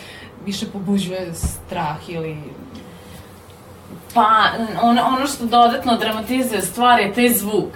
više 0.45 0.65
pobuđuje 0.73 1.33
strah 1.33 2.09
ili 2.09 2.37
Pa, 4.15 4.27
ono, 4.81 5.01
ono 5.01 5.27
što 5.27 5.45
dodatno 5.45 5.97
dramatizuje 5.97 6.61
stvar 6.61 6.99
je 6.99 7.13
taj 7.13 7.29
zvuk 7.29 7.69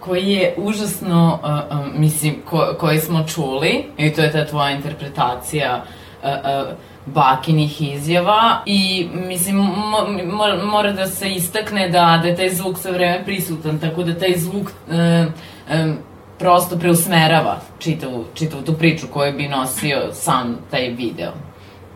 koji 0.00 0.26
je 0.26 0.54
užasno, 0.56 1.38
uh, 1.42 1.78
uh, 1.78 1.86
mislim, 1.94 2.34
ko, 2.50 2.74
koji 2.80 2.98
smo 2.98 3.24
čuli, 3.28 3.84
i 3.96 4.12
to 4.12 4.22
je 4.22 4.32
ta 4.32 4.46
tvoja 4.46 4.70
interpretacija 4.70 5.84
uh, 6.22 6.28
uh, 6.28 6.76
bakinih 7.06 7.82
izjava 7.82 8.62
i 8.66 9.08
mislim 9.12 9.56
mo, 9.56 9.98
mo, 10.32 10.44
mora 10.64 10.92
da 10.92 11.06
se 11.06 11.30
istakne 11.30 11.88
da, 11.88 12.18
da 12.22 12.28
je 12.28 12.36
taj 12.36 12.50
zvuk 12.50 12.78
sve 12.78 12.92
vreme 12.92 13.24
prisutan, 13.24 13.78
tako 13.78 14.02
da 14.02 14.18
taj 14.18 14.34
zvuk 14.36 14.66
uh, 14.66 15.32
um, 15.74 15.96
prosto 16.38 16.76
preusmerava 16.76 17.60
čitavu, 17.78 18.24
čitavu 18.34 18.62
tu 18.62 18.72
priču 18.72 19.06
koju 19.12 19.32
bi 19.32 19.48
nosio 19.48 20.12
sam 20.12 20.58
taj 20.70 20.88
video. 20.88 21.32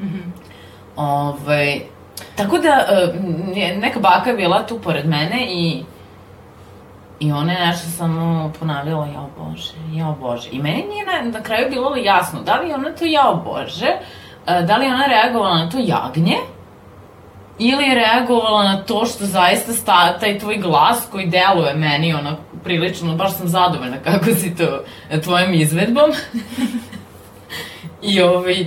Mm 0.00 0.04
-hmm. 0.04 0.44
Ove, 0.96 1.38
ovaj, 1.42 1.80
Tako 2.36 2.58
da, 2.58 2.86
uh, 2.88 3.24
neka 3.80 4.00
baka 4.00 4.30
je 4.30 4.36
bila 4.36 4.66
tu 4.66 4.78
pored 4.78 5.06
mene 5.06 5.46
i 5.50 5.84
I 7.20 7.32
ona 7.32 7.52
je 7.52 7.66
nešto 7.66 7.88
samo 7.88 8.52
ponavljala, 8.58 9.06
jao 9.06 9.28
Bože, 9.38 9.72
jao 9.92 10.16
Bože. 10.20 10.48
I 10.52 10.58
meni 10.58 10.84
nije 10.88 11.06
na, 11.06 11.30
na 11.30 11.42
kraju 11.42 11.70
bilo 11.70 11.96
jasno, 11.96 12.42
da 12.42 12.54
li 12.54 12.72
ona 12.72 12.90
to 12.90 13.04
jao 13.04 13.36
Bože, 13.36 13.88
uh, 14.46 14.66
da 14.66 14.76
li 14.76 14.86
ona 14.86 15.06
reagovala 15.06 15.58
na 15.58 15.70
to 15.70 15.78
jagnje, 15.78 16.36
ili 17.58 17.84
je 17.84 17.94
reagovala 17.94 18.64
na 18.64 18.82
to 18.82 19.06
što 19.06 19.24
zaista 19.24 19.72
sta, 19.72 20.18
taj 20.18 20.38
tvoj 20.38 20.56
glas 20.56 21.06
koji 21.12 21.26
deluje 21.26 21.74
meni 21.74 22.14
onako 22.14 22.42
prilično, 22.64 23.16
baš 23.16 23.36
sam 23.36 23.48
zadovoljna 23.48 23.96
kako 24.04 24.24
si 24.24 24.56
to 24.56 24.84
tvojom 25.22 25.54
izvedbom. 25.54 26.10
I 28.12 28.20
ovaj, 28.20 28.66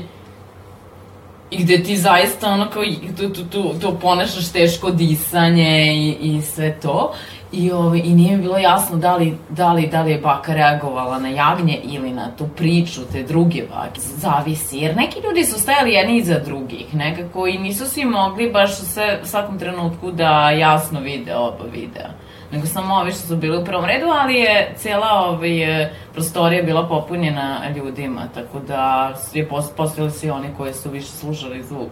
i 1.51 1.63
gde 1.63 1.83
ti 1.83 1.97
zaista 1.97 2.49
ono 2.49 2.69
kao 2.69 2.83
tu, 3.17 3.29
tu, 3.29 3.43
tu, 3.43 3.73
tu 3.81 3.99
ponašaš 4.01 4.51
teško 4.51 4.91
disanje 4.91 5.85
i, 5.95 6.17
i 6.21 6.41
sve 6.41 6.79
to. 6.79 7.13
I, 7.51 7.71
ovaj, 7.71 8.01
I 8.03 8.13
nije 8.13 8.37
mi 8.37 8.41
bilo 8.41 8.57
jasno 8.57 8.97
da 8.97 9.15
li, 9.15 9.37
da, 9.49 9.73
li, 9.73 9.87
da 9.87 10.01
li 10.01 10.11
je 10.11 10.17
baka 10.17 10.53
reagovala 10.53 11.19
na 11.19 11.29
jagnje 11.29 11.79
ili 11.83 12.11
na 12.11 12.31
tu 12.37 12.47
priču 12.57 13.01
te 13.11 13.23
druge 13.23 13.63
bake. 13.63 14.01
Zavisi, 14.01 14.77
jer 14.77 14.95
neki 14.95 15.19
ljudi 15.19 15.43
su 15.43 15.59
stajali 15.59 15.93
jedni 15.93 16.17
iza 16.17 16.39
drugih, 16.39 16.95
nekako 16.95 17.47
i 17.47 17.57
nisu 17.57 17.85
svi 17.85 18.05
mogli 18.05 18.51
baš 18.51 18.71
u 18.71 18.85
svakom 19.25 19.59
trenutku 19.59 20.11
da 20.11 20.51
jasno 20.51 20.99
vide 20.99 21.35
oba 21.35 21.63
videa 21.73 22.09
nego 22.51 22.67
samo 22.67 22.95
ovi 22.95 23.11
što 23.11 23.27
su 23.27 23.37
bili 23.37 23.57
u 23.57 23.65
prvom 23.65 23.85
redu, 23.85 24.05
ali 24.21 24.35
je 24.35 24.73
cela 24.77 25.11
ovaj, 25.11 25.89
prostorija 26.13 26.63
bila 26.63 26.87
popunjena 26.87 27.69
ljudima, 27.75 28.21
tako 28.33 28.59
da 28.67 29.13
je 29.33 29.49
postavili 29.77 30.11
se 30.11 30.31
oni 30.31 30.47
koji 30.57 30.73
su 30.73 30.89
više 30.89 31.07
slušali 31.07 31.63
zvuk. 31.63 31.89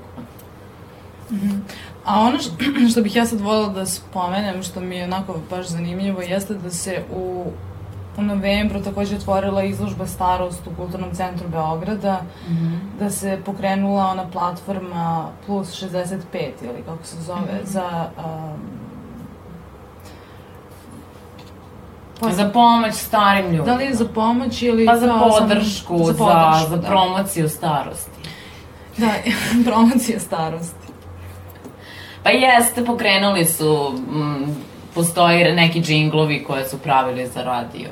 Mm 1.32 1.36
-hmm. 1.36 1.60
A 2.06 2.20
ono 2.20 2.39
što, 2.39 2.51
što 2.91 3.01
bih 3.01 3.16
ja 3.16 3.26
sad 3.26 3.41
volila 3.41 3.70
da 3.70 3.86
spomenem, 3.86 4.64
što 4.64 4.80
mi 4.80 4.95
je 4.95 5.03
onako 5.03 5.36
baš 5.49 5.68
zanimljivo, 5.68 6.22
jeste 6.22 6.53
da 6.53 6.70
se 6.70 7.03
u, 7.16 7.45
u 8.18 8.22
novembru 8.22 8.84
takođe 8.84 9.16
otvorila 9.16 9.64
izložba 9.64 10.08
Starost 10.08 10.68
u 10.68 10.76
Kulturnom 10.76 11.14
centru 11.14 11.47
Beograda, 11.49 12.22
mm 12.49 12.53
-hmm. 12.53 12.99
da 12.99 13.10
se 13.10 13.39
pokrenula 13.45 14.06
ona 14.06 14.30
platforma 14.32 15.30
Plus 15.45 15.84
65, 15.84 16.18
ili 16.62 16.84
kako 16.86 17.03
se 17.03 17.22
zove, 17.22 17.39
mm 17.39 17.58
-hmm. 17.62 17.66
za... 17.66 18.10
Um, 18.18 18.84
Pa, 22.30 22.36
za 22.36 22.49
pomoć 22.49 22.93
starim 22.93 23.45
ljudima. 23.45 23.65
Da 23.65 23.76
li 23.76 23.86
je 23.86 23.95
za 23.95 24.05
pomoć 24.05 24.61
ili... 24.61 24.86
Pa 24.86 24.97
za 24.97 25.07
podršku, 25.07 25.97
za, 25.97 26.13
za, 26.13 26.17
podršku, 26.17 26.63
za, 26.63 26.69
za 26.69 26.78
da. 26.78 26.88
promociju 26.88 27.49
starosti. 27.49 28.30
Da, 28.97 29.09
promocija 29.65 30.19
starosti. 30.19 30.86
Pa 32.23 32.30
jeste, 32.30 32.86
pokrenuli 32.86 33.45
su, 33.45 33.93
m, 34.13 34.55
postoji 34.93 35.43
neki 35.53 35.82
džinglovi 35.82 36.43
koje 36.43 36.69
su 36.69 36.78
pravili 36.78 37.28
za 37.28 37.43
radio. 37.43 37.89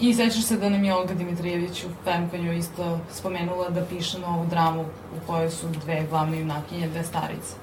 I 0.00 0.14
sećaš 0.14 0.44
se 0.44 0.56
da 0.56 0.68
nam 0.68 0.84
je 0.84 0.94
Olga 0.94 1.14
Dimitrijević 1.14 1.84
u 1.84 1.88
Femkanju 2.04 2.52
isto 2.52 2.98
spomenula 3.12 3.68
da 3.70 3.84
piše 3.84 4.18
novu 4.18 4.46
dramu 4.46 4.82
u 4.82 5.26
kojoj 5.26 5.50
su 5.50 5.66
dve 5.84 6.06
glavne 6.10 6.38
junakinje, 6.38 6.88
dve 6.88 7.04
starice. 7.04 7.54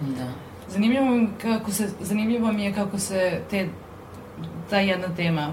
Da. 0.00 0.26
Zanimljivo, 0.68 1.26
kako 1.42 1.70
se, 1.70 1.88
zanimljivo 2.00 2.52
mi 2.52 2.64
je 2.64 2.74
kako 2.74 2.98
se 2.98 3.40
te, 3.50 3.68
ta 4.70 4.78
jedna 4.78 5.08
tema 5.16 5.52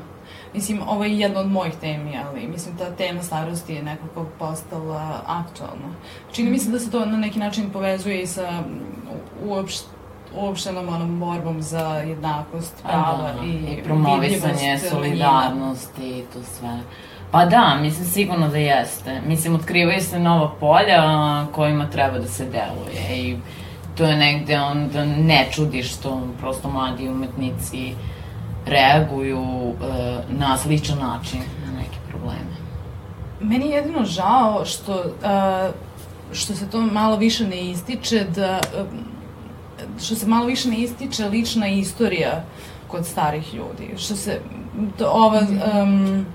Mislim, 0.53 0.81
ovo 0.87 1.03
je 1.03 1.19
jedna 1.19 1.39
od 1.39 1.51
mojih 1.51 1.73
temi, 1.81 2.17
ali 2.27 2.47
mislim, 2.47 2.77
ta 2.77 2.91
tema 2.91 3.23
starosti 3.23 3.73
je 3.73 3.83
nekako 3.83 4.25
postala 4.39 5.21
aktualna. 5.27 5.95
Čini 6.31 6.49
mi 6.49 6.59
se 6.59 6.71
da 6.71 6.79
se 6.79 6.91
to 6.91 7.05
na 7.05 7.17
neki 7.17 7.39
način 7.39 7.69
povezuje 7.69 8.21
i 8.21 8.27
sa 8.27 8.63
uopšte 9.45 9.87
uopštenom 10.35 10.87
onom 10.87 11.19
borbom 11.19 11.61
za 11.61 12.03
jednakost 12.07 12.83
prava 12.83 13.33
da, 13.33 13.45
i, 13.45 13.49
i 13.49 13.83
promovisanje 13.83 14.79
solidarnosti 14.89 16.19
i 16.19 16.23
to 16.33 16.39
sve. 16.43 16.79
Pa 17.31 17.45
da, 17.45 17.77
mislim 17.81 18.05
sigurno 18.05 18.47
da 18.47 18.57
jeste. 18.57 19.21
Mislim, 19.27 19.55
otkrivaju 19.55 20.01
se 20.01 20.19
nova 20.19 20.51
polja 20.59 21.45
kojima 21.51 21.89
treba 21.89 22.19
da 22.19 22.27
se 22.27 22.45
deluje 22.45 23.21
i 23.21 23.37
to 23.97 24.05
je 24.05 24.17
negde 24.17 24.59
onda 24.59 25.05
ne 25.05 25.47
čudi 25.51 25.83
što 25.83 26.21
prosto 26.39 26.69
mladi 26.69 27.09
umetnici 27.09 27.93
reaguju 28.65 29.41
uh, 29.41 29.75
na 30.29 30.57
sličan 30.57 30.99
način 30.99 31.39
na 31.65 31.71
neke 31.77 31.97
probleme. 32.09 32.55
Meni 33.39 33.65
je 33.65 33.75
jedino 33.75 34.05
žao 34.05 34.65
što, 34.65 34.93
uh, 34.93 35.73
što 36.31 36.55
se 36.55 36.69
to 36.69 36.81
malo 36.81 37.17
više 37.17 37.47
ne 37.47 37.61
ističe, 37.61 38.25
da 38.35 38.59
uh, 38.79 38.85
što 40.03 40.15
se 40.15 40.27
malo 40.27 40.45
više 40.45 40.69
ne 40.69 40.77
ističe 40.77 41.25
lična 41.25 41.67
istorija 41.67 42.43
kod 42.87 43.05
starih 43.05 43.53
ljudi. 43.53 43.93
Što 43.97 44.15
se, 44.15 44.41
to, 44.97 45.09
ova, 45.13 45.41
um, 45.83 46.25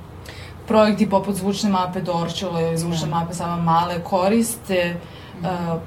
projekti 0.66 1.10
poput 1.10 1.34
zvučne 1.34 1.70
mape 1.70 2.00
Dorčula 2.00 2.60
ili 2.60 2.78
zvučne 2.78 3.06
da. 3.06 3.10
mape 3.10 3.34
Sama 3.34 3.56
Male 3.56 4.04
koriste 4.04 4.96
uh, 5.40 5.80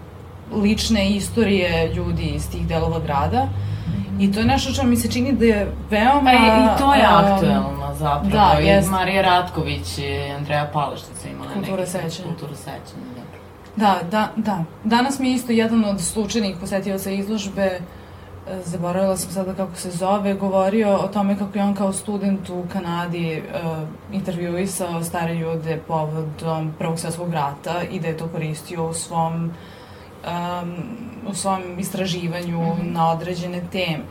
lične 0.64 1.10
istorije 1.10 1.94
ljudi 1.94 2.24
iz 2.24 2.50
tih 2.52 2.68
delova 2.68 3.00
grada. 3.00 3.48
I 4.20 4.32
to 4.32 4.40
je 4.40 4.46
nešto 4.46 4.72
što 4.72 4.84
mi 4.84 4.96
se 4.96 5.12
čini 5.12 5.32
da 5.32 5.46
je 5.46 5.72
veoma... 5.90 6.22
Pa 6.24 6.32
i, 6.32 6.36
i 6.36 6.78
to 6.80 6.94
je 6.94 7.06
aktuelno 7.06 7.96
zapravo. 7.96 8.30
Da, 8.30 8.58
I 8.62 8.66
jest. 8.66 8.92
Marija 8.92 9.22
Ratković 9.22 9.98
i 9.98 10.32
Andreja 10.38 10.70
Palaštica 10.74 11.30
imala 11.30 11.54
Kultura 11.54 11.86
sećanja. 11.86 12.30
Kultura 12.30 12.56
sećanja, 12.56 13.06
da. 13.16 13.30
Da, 13.76 14.00
da, 14.12 14.28
da. 14.36 14.64
Danas 14.84 15.20
mi 15.20 15.30
je 15.30 15.36
isto 15.36 15.52
jedan 15.52 15.86
od 15.86 16.02
slučajnih 16.02 16.56
posetioca 16.60 17.12
izložbe, 17.12 17.62
e, 17.62 17.80
zaboravila 18.66 19.18
sam 19.18 19.32
sada 19.32 19.54
kako 19.54 19.76
se 19.76 19.92
zove, 19.92 20.34
govorio 20.34 20.96
o 20.96 21.08
tome 21.08 21.38
kako 21.38 21.58
je 21.58 21.64
on 21.64 21.76
kao 21.76 21.94
student 21.94 22.50
u 22.50 22.64
Kanadi 22.74 23.42
uh, 23.42 24.16
intervjuisao 24.16 25.04
stare 25.04 25.34
ljude 25.36 25.80
povodom 25.88 26.74
Prvog 26.80 27.00
svjetskog 27.00 27.34
rata 27.34 27.82
i 27.92 28.00
da 28.00 28.08
je 28.08 28.18
to 28.18 28.28
koristio 28.28 28.90
u 28.90 28.94
svom 28.94 29.52
um, 30.26 30.74
u 31.28 31.34
svom 31.34 31.80
istraživanju 31.80 32.60
mm 32.60 32.82
-hmm. 32.82 32.94
na 32.94 33.12
određene 33.12 33.62
teme. 33.72 34.04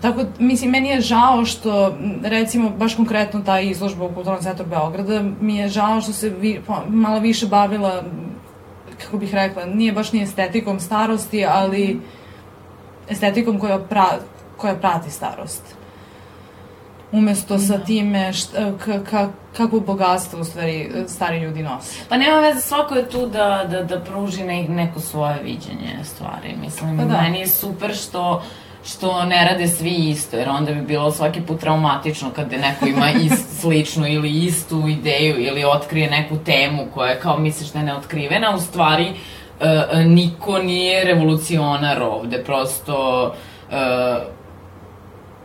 Tako, 0.00 0.20
mislim, 0.38 0.70
meni 0.70 0.88
je 0.88 1.00
žao 1.00 1.44
što, 1.44 1.94
recimo, 2.22 2.70
baš 2.70 2.96
konkretno 2.96 3.40
ta 3.40 3.60
izložba 3.60 4.04
u 4.04 4.14
Kulturnom 4.14 4.42
centru 4.42 4.66
Beograda, 4.66 5.22
mi 5.40 5.56
je 5.56 5.68
žao 5.68 6.00
što 6.00 6.12
se 6.12 6.28
vi, 6.28 6.60
malo 6.88 7.20
više 7.20 7.46
bavila 7.46 8.02
kako 9.04 9.18
bih 9.18 9.34
rekla, 9.34 9.66
nije 9.66 9.92
baš 9.92 10.12
ni 10.12 10.22
estetikom 10.22 10.80
starosti, 10.80 11.44
ali 11.44 12.00
estetikom 13.08 13.58
koja, 13.58 13.78
pra, 13.78 14.06
koja 14.56 14.74
prati 14.74 15.10
starost. 15.10 15.81
Umesto 17.12 17.58
sa 17.58 17.76
da. 17.76 17.84
time 17.84 18.32
šta, 18.32 18.72
ka, 19.10 19.28
kako 19.56 19.80
bogatstvo 19.80 20.40
u 20.40 20.44
stvari 20.44 20.90
stari 21.08 21.38
ljudi 21.38 21.62
nose. 21.62 21.94
Pa 22.08 22.16
nema 22.16 22.40
veze, 22.40 22.60
svako 22.60 22.94
je 22.94 23.08
tu 23.08 23.26
da, 23.26 23.66
da, 23.70 23.82
da 23.82 24.00
pruži 24.00 24.44
ne, 24.44 24.62
neko 24.68 25.00
svoje 25.00 25.42
viđenje 25.42 26.04
stvari. 26.04 26.56
Mislim, 26.60 26.98
pa 26.98 27.04
da. 27.04 27.22
meni 27.22 27.40
je 27.40 27.46
super 27.46 27.94
što 27.94 28.42
što 28.84 29.24
ne 29.24 29.44
rade 29.44 29.68
svi 29.68 29.90
isto, 29.90 30.36
jer 30.36 30.48
onda 30.48 30.72
bi 30.72 30.80
bilo 30.80 31.10
svaki 31.10 31.40
put 31.40 31.60
traumatično 31.60 32.30
kada 32.30 32.56
neko 32.56 32.86
ima 32.86 33.10
ist, 33.24 33.60
sličnu 33.60 34.06
ili 34.06 34.44
istu 34.44 34.88
ideju 34.88 35.40
ili 35.40 35.64
otkrije 35.64 36.10
neku 36.10 36.36
temu 36.44 36.86
koja 36.94 37.20
kao 37.20 37.38
misliš 37.38 37.72
da 37.72 37.78
je 37.78 37.84
neotkrivena, 37.84 38.54
u 38.54 38.60
stvari 38.60 39.06
uh, 39.10 39.66
niko 40.06 40.58
nije 40.58 41.04
revolucionar 41.04 42.02
ovde, 42.02 42.44
prosto 42.44 43.26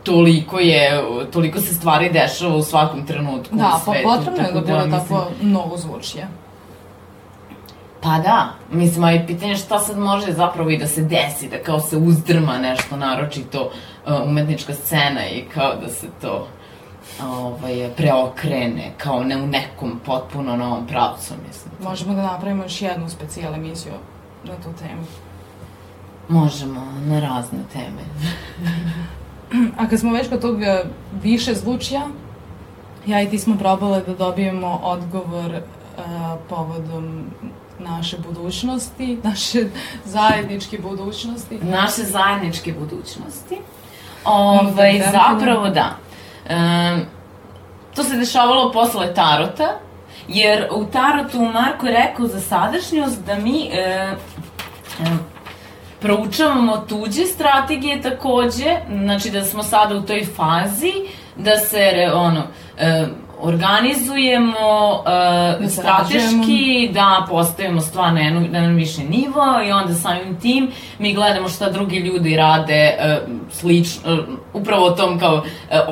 toliko 0.08 0.58
je, 0.58 1.02
toliko 1.32 1.60
se 1.60 1.74
stvari 1.74 2.10
dešava 2.12 2.56
u 2.56 2.62
svakom 2.62 3.06
trenutku 3.06 3.56
da, 3.56 3.72
u 3.76 3.84
svetu. 3.84 4.08
Da, 4.08 4.14
pa 4.14 4.16
potrebno 4.16 4.42
je 4.42 4.52
da 4.52 4.60
bude 4.60 4.72
da, 4.72 4.98
tako 4.98 5.26
novo 5.40 5.76
zvučje. 5.76 6.28
Pa 8.00 8.18
da, 8.18 8.48
mislim, 8.70 9.04
a 9.04 9.12
i 9.12 9.26
pitanje 9.26 9.56
šta 9.56 9.78
sad 9.78 9.98
može 9.98 10.32
zapravo 10.32 10.70
i 10.70 10.78
da 10.78 10.86
se 10.86 11.02
desi, 11.02 11.48
da 11.48 11.62
kao 11.62 11.80
se 11.80 11.96
uzdrma 11.96 12.58
nešto, 12.58 12.96
naročito 12.96 13.62
uh, 13.62 14.12
umetnička 14.26 14.74
scena 14.74 15.28
i 15.28 15.44
kao 15.54 15.74
da 15.74 15.88
se 15.88 16.06
to 16.20 16.48
ovaj, 17.22 17.90
preokrene, 17.96 18.92
kao 18.98 19.24
ne 19.24 19.36
u 19.36 19.46
nekom 19.46 20.00
potpuno 20.06 20.56
novom 20.56 20.86
pravcu, 20.86 21.34
mislim. 21.48 21.74
Možemo 21.80 22.14
da 22.14 22.22
napravimo 22.22 22.62
još 22.62 22.82
jednu 22.82 23.08
specijal 23.08 23.54
emisiju 23.54 23.92
na 24.44 24.54
tu 24.54 24.68
temu. 24.78 25.02
Možemo, 26.28 26.80
na 27.06 27.20
razne 27.20 27.60
teme. 27.72 28.02
A 29.78 29.88
kad 29.88 30.00
smo 30.00 30.12
već 30.12 30.28
kod 30.28 30.40
tog 30.40 30.62
e, 30.62 30.84
više 31.22 31.54
zvučja, 31.54 32.02
ja 33.06 33.22
i 33.22 33.30
ti 33.30 33.38
smo 33.38 33.56
probale 33.58 34.02
da 34.06 34.14
dobijemo 34.14 34.80
odgovor 34.82 35.50
uh, 35.52 36.04
povodom 36.48 37.24
naše 37.78 38.16
budućnosti, 38.18 39.18
naše 39.30 39.64
zajedničke 40.04 40.78
budućnosti. 40.78 41.58
Naše 41.62 42.02
zajedničke 42.02 42.72
budućnosti. 42.72 43.58
Ovaj, 44.24 45.02
zapravo 45.12 45.68
da. 45.68 45.96
Um, 46.50 47.00
to 47.94 48.04
se 48.04 48.16
dešavalo 48.16 48.72
posle 48.72 49.14
Tarota, 49.14 49.78
jer 50.28 50.68
u 50.72 50.84
Tarotu 50.84 51.40
Marko 51.40 51.86
je 51.86 51.92
rekao 51.92 52.26
za 52.26 52.40
sadašnjost 52.40 53.24
da 53.26 53.36
mi 53.36 53.70
uh, 53.70 54.18
proučavamo 56.00 56.76
tuđe 56.76 57.26
strategije 57.26 58.02
takođe, 58.02 58.76
znači 59.02 59.30
da 59.30 59.44
smo 59.44 59.62
sada 59.62 59.96
u 59.96 60.02
toj 60.02 60.24
fazi 60.24 60.92
da 61.36 61.56
se 61.56 62.10
ono, 62.14 62.42
e, 62.78 63.06
organizujemo 63.40 64.90
uh, 64.98 65.04
da 65.62 65.68
strateški, 65.68 66.90
da 66.92 67.26
postavimo 67.28 67.80
stvar 67.80 68.12
na 68.12 68.20
jedan, 68.20 68.46
na 68.50 68.58
jedan 68.58 68.74
viši 68.74 69.04
nivo 69.04 69.62
i 69.68 69.72
onda 69.72 69.94
samim 69.94 70.40
tim 70.40 70.70
mi 70.98 71.14
gledamo 71.14 71.48
šta 71.48 71.70
drugi 71.70 71.96
ljudi 71.96 72.36
rade 72.36 72.96
uh, 72.98 73.32
slično, 73.50 74.18
upravo 74.52 74.86
o 74.86 74.90
tom 74.90 75.18
kao 75.18 75.34
uh, 75.34 75.44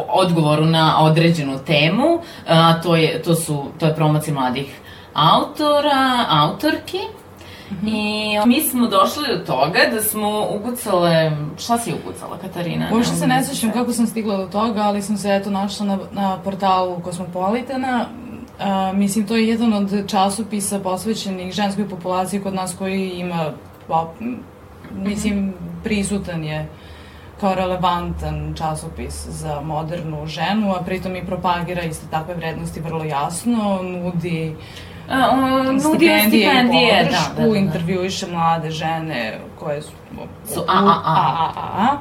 odgovoru 0.08 0.64
na 0.64 1.00
određenu 1.00 1.58
temu, 1.66 2.14
uh, 2.14 2.82
to, 2.82 2.96
je, 2.96 3.22
to, 3.22 3.34
su, 3.34 3.64
to 3.78 3.86
je 3.86 3.94
promocija 3.94 4.34
mladih 4.34 4.80
autora, 5.14 6.24
autorki. 6.28 7.00
Mm 7.70 7.74
-hmm. 7.74 8.44
I 8.44 8.48
mi 8.48 8.60
smo 8.60 8.86
došli 8.86 9.22
do 9.28 9.44
toga 9.44 9.78
da 9.92 10.02
smo 10.02 10.46
ukucale, 10.50 11.32
šta 11.58 11.78
si 11.78 11.94
ukucala 11.94 12.38
Katarina? 12.38 12.88
Uopšte 12.92 13.14
se 13.14 13.26
ne 13.26 13.44
sećam 13.44 13.72
kako 13.72 13.92
sam 13.92 14.06
stigla 14.06 14.36
do 14.36 14.46
toga, 14.46 14.80
ali 14.82 15.02
sam 15.02 15.16
se 15.16 15.34
eto 15.34 15.50
našla 15.50 15.86
na, 15.86 15.98
na 16.12 16.38
portalu 16.44 17.00
Kosmopolitana. 17.00 18.06
Uh, 18.58 18.98
mislim, 18.98 19.26
to 19.26 19.36
je 19.36 19.48
jedan 19.48 19.72
od 19.72 20.08
časopisa 20.08 20.78
posvećenih 20.80 21.52
ženskoj 21.52 21.88
populaciji 21.88 22.40
kod 22.40 22.54
nas 22.54 22.74
koji 22.78 23.10
ima, 23.10 23.52
pa, 23.88 24.12
mislim, 24.90 25.54
prisutan 25.84 26.44
je 26.44 26.68
kao 27.40 27.54
relevantan 27.54 28.54
časopis 28.54 29.26
za 29.28 29.60
modernu 29.60 30.26
ženu, 30.26 30.74
a 30.74 30.82
pritom 30.82 31.16
i 31.16 31.26
propagira 31.26 31.82
iste 31.82 32.06
takve 32.10 32.34
vrednosti 32.34 32.80
vrlo 32.80 33.04
jasno, 33.04 33.82
nudi 33.82 34.56
uh, 35.08 35.68
on 35.68 35.80
stipendije, 35.80 36.20
stipendije 36.28 37.04
podršku, 37.04 37.34
da, 37.36 37.42
da, 37.42 37.50
da. 37.50 37.56
intervjuiše 37.56 38.26
mlade 38.26 38.70
žene 38.70 39.38
koje 39.58 39.82
su, 39.82 39.92
su 40.54 40.60
a, 40.60 40.78
a, 40.78 41.02
a, 41.04 41.36
a, 41.36 41.52
a, 41.56 41.90
a. 41.90 41.98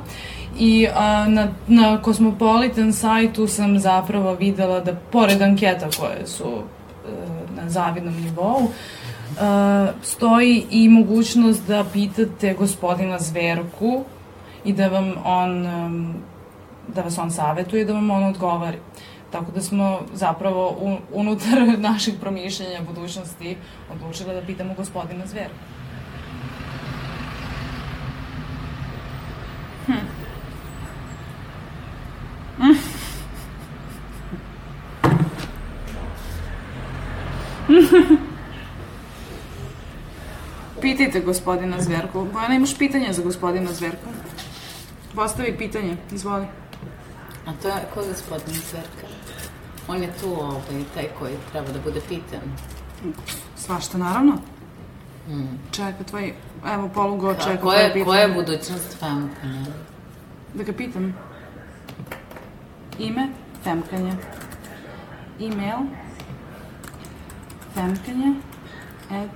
I 0.59 0.87
a, 0.95 1.25
na, 1.27 1.47
na 1.67 1.99
Cosmopolitan 2.05 2.93
sajtu 2.93 3.47
sam 3.47 3.79
zapravo 3.79 4.33
videla 4.33 4.79
da, 4.79 4.95
pored 5.11 5.41
anketa 5.41 5.89
koje 5.99 6.27
su 6.27 6.43
a, 6.47 7.09
e, 7.09 7.61
na 7.61 7.69
zavidnom 7.69 8.13
nivou, 8.13 8.67
a, 9.39 9.87
stoji 10.01 10.65
i 10.71 10.89
mogućnost 10.89 11.67
da 11.67 11.85
pitate 11.93 12.53
gospodina 12.53 13.19
Zverku 13.19 14.03
i 14.65 14.73
da 14.73 14.87
vam 14.87 15.13
on, 15.25 15.67
da 16.87 17.01
vas 17.01 17.17
on 17.17 17.31
savetuje, 17.31 17.85
da 17.85 17.93
vam 17.93 18.11
on 18.11 18.23
odgovari. 18.23 18.77
Tako 19.31 19.51
da 19.51 19.61
smo 19.61 20.01
zapravo 20.13 20.77
unutar 21.13 21.79
naših 21.89 22.13
promišljenja 22.21 22.81
budućnosti 22.81 23.57
odlučile 23.91 24.33
da 24.33 24.41
pitamo 24.41 24.73
gospodina 24.73 25.25
Zveru. 25.25 25.53
Hm. 29.85 29.93
Pitajte 40.81 41.19
gospodina 41.19 41.81
Zverku. 41.81 42.27
Bojana, 42.33 42.55
imaš 42.55 42.77
pitanje 42.77 43.13
za 43.13 43.23
gospodina 43.23 43.73
Zverku? 43.73 44.09
Postavi 45.15 45.57
pitanje, 45.57 45.97
izvoli. 46.11 46.45
A 47.45 47.53
to 47.61 47.67
je 47.67 47.85
ko 47.93 48.03
gospodin 48.07 48.55
Zverka? 48.55 49.07
On 49.87 50.01
je 50.01 50.09
tu 50.21 50.33
ovaj, 50.33 50.83
taj 50.93 51.07
koji 51.19 51.33
treba 51.51 51.71
da 51.71 51.79
bude 51.79 52.01
pitan. 52.07 52.41
Svašta, 53.55 53.97
naravno. 53.97 54.33
Mm. 55.27 55.57
Čeka 55.71 56.03
tvoj, 56.03 56.33
evo 56.73 56.89
polugo 56.93 57.33
Ka, 57.33 57.43
čeka 57.43 57.61
koje, 57.61 57.87
pitanje. 57.87 58.05
Koja 58.05 58.21
je 58.21 58.33
budućnost 58.33 58.97
Femkanja? 58.99 59.65
Da 60.53 60.63
ga 60.63 60.73
pitam. 60.73 61.13
Ime? 62.99 63.29
Femkanje. 63.63 64.13
E-mail? 65.39 65.77
Femkanje 67.73 68.33
at 69.09 69.29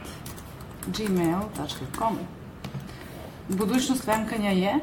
gmail.com 0.88 2.18
Budućnost 3.48 4.06
Femkanja 4.06 4.50
je? 4.50 4.80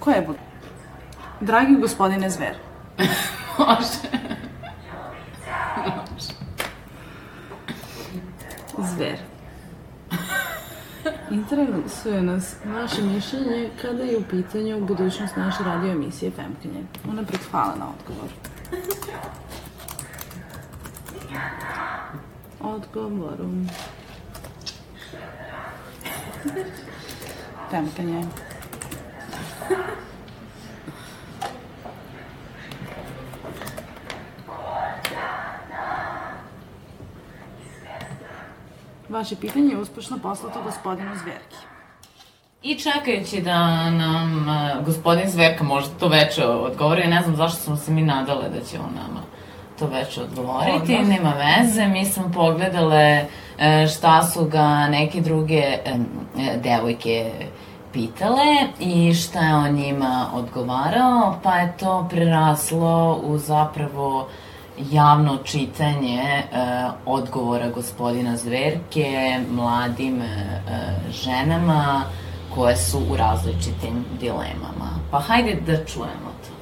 Koja 0.00 0.16
je 0.16 0.22
budućnost? 0.22 0.55
Dragi 1.40 1.76
gospodine 1.76 2.30
Zver. 2.30 2.56
Može. 3.58 4.26
Zver. 8.78 9.18
Interesuje 11.30 12.22
nas 12.22 12.56
vaše 12.64 13.02
mišljenje 13.02 13.70
kada 13.82 14.02
je 14.02 14.18
u 14.18 14.22
pitanju 14.22 14.86
budućnost 14.86 15.36
naše 15.36 15.64
radio 15.64 15.92
emisije 15.92 16.30
Femkinje. 16.30 16.84
Ona 17.10 17.22
pred 17.24 17.40
hvala 17.50 17.74
na 17.76 17.86
odgovor. 17.88 18.28
Odgovorom. 22.60 23.68
Femkinje. 27.70 28.24
Vaše 39.08 39.36
pitanje 39.36 39.68
je 39.68 39.78
uspešno 39.78 40.18
poslato 40.22 40.62
gospodinu 40.62 41.10
Zverki. 41.22 41.56
I 42.62 42.74
čekajući 42.74 43.40
da 43.42 43.90
nam 43.90 44.48
uh, 44.48 44.84
gospodin 44.86 45.30
Zverka 45.30 45.64
možda 45.64 45.94
to 45.98 46.08
veče 46.08 46.44
odgovori, 46.44 47.06
ne 47.06 47.22
znam 47.22 47.36
zašto 47.36 47.60
smo 47.60 47.76
se 47.76 47.92
mi 47.92 48.02
nadale 48.02 48.48
da 48.48 48.60
će 48.60 48.78
on 48.78 48.94
nama 48.94 49.20
to 49.78 49.86
veče 49.86 50.22
odgovoriti, 50.22 50.94
Odmah. 50.94 51.08
nema 51.08 51.32
veze, 51.32 51.86
mi 51.86 52.04
smo 52.04 52.30
pogledale 52.34 53.24
uh, 53.24 53.90
šta 53.96 54.22
su 54.22 54.44
ga 54.44 54.88
neke 54.88 55.20
druge 55.20 55.64
uh, 55.86 56.00
devojke 56.62 57.30
pitale 57.92 58.44
i 58.80 59.14
šta 59.14 59.40
je 59.40 59.54
on 59.54 59.70
njima 59.74 60.26
odgovarao, 60.34 61.38
pa 61.42 61.54
je 61.54 61.76
to 61.76 62.06
preraslo 62.10 63.20
u 63.24 63.38
zapravo 63.38 64.18
uh, 64.18 64.45
javno 64.78 65.38
čitanje 65.44 66.22
e, 66.22 66.44
odgovora 67.06 67.70
gospodina 67.70 68.36
Zverke 68.36 69.40
mladim 69.50 70.22
e, 70.22 70.26
ženama 71.10 72.02
koje 72.54 72.76
su 72.76 72.98
u 73.10 73.16
različitim 73.16 74.04
dilemama. 74.20 74.90
Pa 75.10 75.20
hajde 75.20 75.54
da 75.66 75.84
čujemo 75.84 76.30
to. 76.42 76.56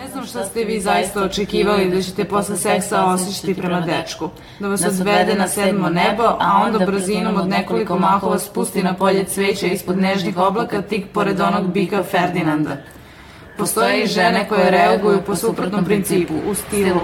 Ne 0.00 0.08
znam 0.10 0.26
šta 0.26 0.44
ste 0.44 0.64
vi 0.64 0.80
zaista 0.80 1.22
očekivali 1.22 1.90
da 1.90 2.02
ćete 2.02 2.24
posle 2.24 2.56
seksa 2.56 3.04
osjećati 3.04 3.54
prema 3.54 3.80
dečku. 3.80 4.30
Da 4.60 4.68
vas 4.68 4.84
odvede 4.84 5.34
na 5.34 5.48
sedmo 5.48 5.88
nebo, 5.88 6.22
a 6.22 6.62
onda 6.64 6.86
brzinom 6.86 7.36
od 7.36 7.48
nekoliko 7.48 7.98
mahova 7.98 8.38
spusti 8.38 8.82
na 8.82 8.94
polje 8.94 9.24
cveća 9.24 9.66
ispod 9.66 9.98
nežnih 9.98 10.36
oblaka 10.36 10.82
tik 10.82 11.06
pored 11.12 11.40
onog 11.40 11.72
bika 11.72 12.02
Ferdinanda. 12.02 12.76
Postoje 13.58 14.02
i 14.02 14.06
žene 14.06 14.48
koje 14.48 14.70
reaguju 14.70 15.22
po 15.26 15.36
suprotnom 15.36 15.84
principu, 15.84 16.34
u 16.50 16.54
stilu 16.54 17.00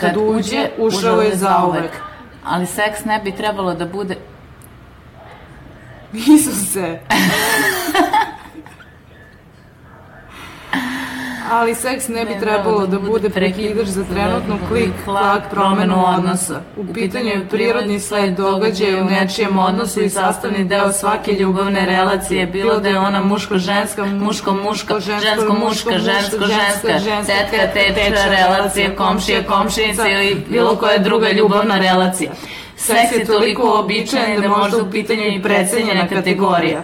Kad 0.00 0.16
uđe, 0.16 0.68
ušao 0.78 1.22
je 1.22 1.36
zauvek. 1.36 1.90
Ali 2.44 2.66
seks 2.66 3.04
ne 3.04 3.20
bi 3.24 3.32
trebalo 3.32 3.74
da 3.74 3.86
bude... 3.86 4.16
Isuse! 6.36 6.98
ali 11.52 11.74
seks 11.74 12.08
ne 12.08 12.24
bi 12.24 12.40
trebalo 12.40 12.86
da 12.86 12.98
bude 12.98 13.30
prekidač 13.30 13.86
za 13.86 14.04
trenutnu 14.04 14.58
klik, 14.68 14.90
klak, 15.04 15.42
promenu 15.50 16.04
odnosa. 16.06 16.60
U 16.76 16.94
pitanju 16.94 17.28
je 17.28 17.48
prirodni 17.50 18.00
sled 18.00 18.36
događaja 18.36 19.02
u 19.02 19.04
nečijem 19.04 19.58
odnosu 19.58 20.02
i 20.02 20.10
sastavni 20.10 20.64
deo 20.64 20.92
svake 20.92 21.32
ljubavne 21.32 21.86
relacije, 21.86 22.46
bilo 22.46 22.80
da 22.80 22.88
je 22.88 22.98
ona 22.98 23.22
muško-ženska, 23.22 24.04
muško-muška, 24.04 25.00
žensko-muška, 25.00 25.98
žensko-ženska, 25.98 26.98
tetka-tečka 27.26 28.28
relacija, 28.28 28.96
komšija, 28.96 29.42
komšinica 29.42 30.08
ili 30.08 30.42
bilo 30.48 30.76
koja 30.76 30.98
druga 30.98 31.30
ljubavna 31.30 31.78
relacija. 31.78 32.30
Seks 32.76 33.12
je 33.18 33.24
toliko 33.24 33.62
uobičajen 33.62 34.40
da 34.40 34.48
možda 34.48 34.82
u 34.82 34.90
pitanju 34.90 35.22
i 35.22 35.42
precenjena 35.42 36.08
kategorija. 36.08 36.82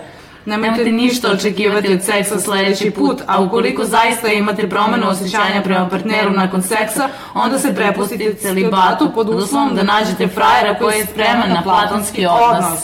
Nemojte 0.48 0.84
ništa 0.84 1.30
očekivati 1.30 1.92
od 1.92 2.02
seksa 2.04 2.40
sledeći 2.40 2.90
put, 2.90 3.20
a 3.26 3.42
ukoliko 3.42 3.84
zaista 3.84 4.28
imate 4.28 4.68
promenu 4.68 5.08
osjećanja 5.08 5.62
prema 5.64 5.88
partneru 5.88 6.30
nakon 6.30 6.62
seksa, 6.62 7.08
onda 7.34 7.58
se 7.58 7.74
prepustite 7.74 8.34
celibatu 8.34 9.10
pod 9.14 9.28
uslovom 9.28 9.74
da 9.74 9.82
nađete 9.82 10.28
frajera 10.28 10.78
koji 10.78 10.98
je 10.98 11.06
spreman 11.06 11.48
na 11.48 11.62
platonski 11.62 12.26
odnos. 12.26 12.80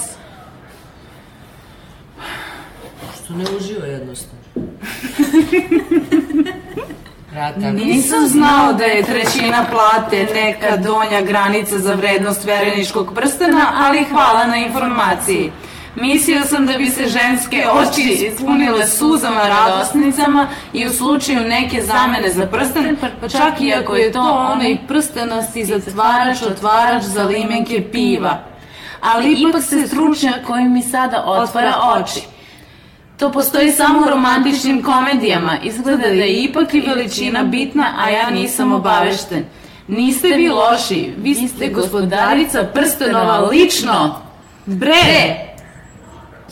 Što 3.24 3.34
ne 3.34 3.44
uživa 3.56 3.86
jednostavno. 3.86 4.44
Rata. 7.34 7.70
Nisam 7.70 8.26
znao 8.26 8.72
da 8.72 8.84
je 8.84 9.02
trećina 9.02 9.66
plate 9.70 10.26
neka 10.34 10.76
donja 10.76 11.20
granica 11.20 11.78
za 11.78 11.94
vrednost 11.94 12.44
vereničkog 12.44 13.12
prstena, 13.14 13.72
ali 13.76 14.04
hvala 14.04 14.46
na 14.46 14.56
informaciji. 14.56 15.52
Mislio 15.96 16.42
sam 16.44 16.66
da 16.66 16.78
bi 16.78 16.90
se 16.90 17.08
ženske 17.08 17.66
oči 17.72 18.28
ispunile 18.30 18.86
suzama 18.86 19.48
radosnicama 19.48 20.48
i 20.72 20.86
u 20.86 20.90
slučaju 20.92 21.40
neke 21.40 21.82
zamene 21.82 22.30
za 22.30 22.46
prsten, 22.46 22.96
pa 23.20 23.28
čak 23.28 23.60
i 23.60 23.72
ako 23.72 23.96
je 23.96 24.12
to 24.12 24.48
onaj 24.52 24.76
prstenosti 24.88 25.64
zatvarač, 25.64 26.42
otvarač 26.42 27.02
za 27.02 27.24
limenke 27.24 27.90
piva. 27.92 28.44
Ali 29.00 29.32
ipak 29.32 29.62
se 29.62 29.86
stručnjak 29.86 30.46
koji 30.46 30.64
mi 30.64 30.82
sada 30.82 31.24
otvara 31.26 31.74
oči. 31.96 32.20
To 33.18 33.32
postoji 33.32 33.72
samo 33.72 34.06
u 34.06 34.10
romantičnim 34.10 34.82
komedijama. 34.82 35.58
Izgleda 35.62 35.96
da 35.96 36.06
je 36.06 36.42
ipak 36.42 36.74
i 36.74 36.80
veličina 36.80 37.42
bitna, 37.44 37.94
a 37.98 38.10
ja 38.10 38.30
nisam 38.30 38.72
obavešten. 38.72 39.44
Niste 39.88 40.28
vi 40.28 40.48
loši, 40.48 41.12
vi 41.18 41.34
ste 41.34 41.68
gospodarica 41.68 42.68
prstenova 42.74 43.38
lično. 43.38 44.20
Bre! 44.66 45.53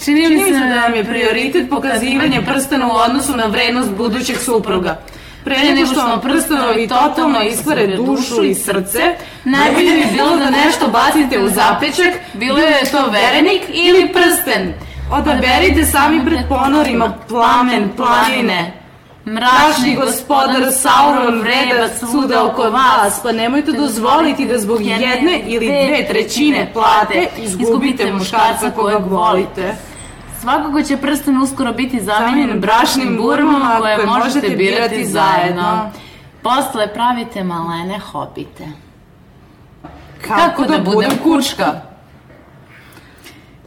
Čini 0.05 0.28
mi 0.28 0.44
se 0.44 0.50
da 0.50 0.80
vam 0.80 0.94
je 0.94 1.05
prioritet 1.05 1.70
pokazivanje 1.70 2.42
prstena 2.46 2.86
u 2.86 2.96
odnosu 2.96 3.36
na 3.36 3.46
vrednost 3.46 3.90
budućeg 3.90 4.36
supruga. 4.38 5.00
Pre 5.44 5.59
nego 5.59 5.86
što 5.86 6.00
vam 6.00 6.20
prstenovi 6.20 6.88
totalno 6.88 7.42
iskvare 7.42 7.86
dušu 7.86 8.44
i 8.44 8.55
srce, 8.55 9.00
najbolje 9.44 9.92
bi 9.92 10.05
bilo 10.14 10.36
da 10.36 10.50
nešto 10.50 10.88
bacite 10.88 11.38
u 11.38 11.48
zapečak, 11.48 12.14
bilo 12.34 12.59
je 12.59 12.90
to 12.90 13.11
verenik 13.11 13.62
ili 13.68 14.12
prsten. 14.12 14.74
Odaberite 15.12 15.84
sami 15.84 16.24
pred 16.24 16.40
ponorima 16.48 17.12
plamen, 17.28 17.90
planine. 17.96 18.72
Mračni 19.26 19.96
gospodar 19.96 20.72
Sauron 20.72 21.40
vreba 21.40 21.88
svuda 21.98 22.44
oko 22.44 22.62
vas, 22.62 23.20
pa 23.22 23.32
nemojte 23.32 23.72
dozvoliti 23.72 24.46
da 24.46 24.59
zbog 24.59 24.82
jedne 24.82 25.42
ili 25.46 25.66
dve 25.66 26.07
trećine 26.09 26.70
plate 26.72 27.26
izgubite 27.38 28.12
muškarca 28.12 28.70
koga 28.70 28.96
volite. 28.96 29.74
Svakako 30.43 30.82
će 30.82 30.97
prsten 30.97 31.43
uskoro 31.43 31.72
biti 31.72 32.01
zamenjen 32.01 32.61
brašnim 32.61 33.16
burmama 33.16 33.78
koje 33.78 34.07
možete 34.07 34.49
birati 34.49 35.07
zajedno. 35.07 35.90
Posle 36.43 36.95
pravite 36.95 37.45
malene 37.45 37.99
hobite. 37.99 38.68
Kako 40.28 40.64
da 40.64 40.78
budem 40.78 41.11
kučka? 41.22 41.80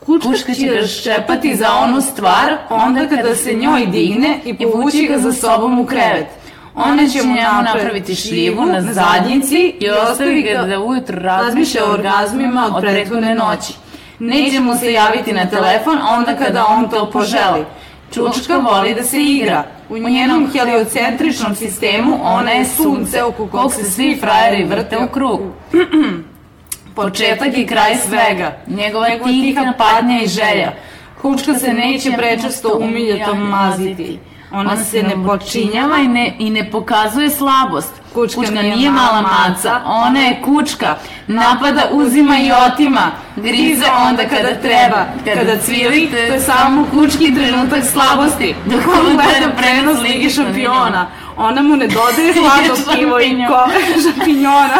Kučka 0.05 0.53
će 0.53 0.67
ga 0.67 0.87
ščepati 0.87 1.55
za 1.55 1.71
onu 1.71 2.01
stvar 2.01 2.57
onda 2.69 3.07
kada 3.07 3.35
se 3.35 3.53
njoj 3.53 3.85
digne 3.85 4.39
i 4.45 4.57
povući 4.57 5.07
ga 5.07 5.17
za 5.17 5.33
sobom 5.33 5.79
u 5.79 5.85
krevet. 5.85 6.27
Ona 6.75 7.07
će 7.07 7.23
mu 7.23 7.35
napraviti 7.63 8.15
šljivu 8.15 8.65
na 8.65 8.81
zadnjici 8.81 9.75
i 9.79 9.89
ostavi 9.89 10.41
ga 10.41 10.61
da 10.61 10.79
ujutro 10.79 11.19
razmišlja 11.19 11.85
o 11.85 11.93
orgazmima 11.93 12.71
od 12.75 12.83
prethodne 12.83 13.35
noći. 13.35 13.73
Neće 14.19 14.59
mu 14.59 14.75
se 14.75 14.93
javiti 14.93 15.33
na 15.33 15.49
telefon 15.49 15.97
onda 16.17 16.35
kada 16.35 16.65
on 16.65 16.89
to 16.89 17.11
poželi. 17.11 17.65
Čučka 18.13 18.57
voli 18.57 18.95
da 18.95 19.03
se 19.03 19.23
igra. 19.23 19.63
U 19.89 19.97
njenom 19.97 20.51
heliocentričnom 20.53 21.55
sistemu 21.55 22.19
ona 22.23 22.51
je 22.51 22.65
sunce 22.65 23.23
oko 23.23 23.47
kog 23.47 23.73
se 23.73 23.83
svi 23.83 24.17
frajeri 24.21 24.63
vrte 24.63 24.97
u 24.97 25.07
krug. 25.07 25.41
Početak 26.95 27.57
i 27.57 27.67
kraj 27.67 27.95
svega. 27.95 28.57
Njegova 28.67 29.07
tiha 29.23 29.73
patnja 29.77 30.21
i 30.23 30.27
želja. 30.27 30.73
Kučka 31.21 31.53
se 31.53 31.73
neće 31.73 32.11
prečesto 32.17 32.77
umiljatom 32.81 33.39
maziti. 33.39 34.19
Ona 34.51 34.77
se 34.77 35.03
ne 35.03 35.27
počinjava 35.27 35.97
i 35.97 36.07
ne, 36.07 36.35
i 36.39 36.49
ne 36.49 36.71
pokazuje 36.71 37.29
slabost. 37.29 37.93
Kučka, 38.13 38.41
kučka 38.41 38.61
nije 38.61 38.91
mala 38.91 39.21
maca, 39.21 39.81
ona 39.85 40.19
je 40.19 40.41
kučka. 40.45 40.95
Napada, 41.27 41.81
uzima 41.91 42.37
i 42.37 42.51
otima. 42.51 43.11
Grize 43.35 43.85
onda 44.07 44.23
kada 44.29 44.55
treba. 44.61 45.05
Kada 45.25 45.57
cvili, 45.57 46.09
to 46.11 46.17
je 46.17 46.39
samo 46.39 46.85
kučki 46.91 47.35
trenutak 47.35 47.83
slabosti. 47.83 48.55
Dok 48.65 48.81
on 48.87 49.05
gleda 49.05 49.55
prenos 49.57 50.01
Ligi 50.01 50.29
šampiona. 50.29 51.07
Ona 51.37 51.61
mu 51.61 51.75
ne 51.75 51.87
dodaje 51.87 52.33
hladno 52.39 52.95
pivo 52.95 53.19
i 53.19 53.45
ko 53.47 53.69
šampinjona. 54.03 54.77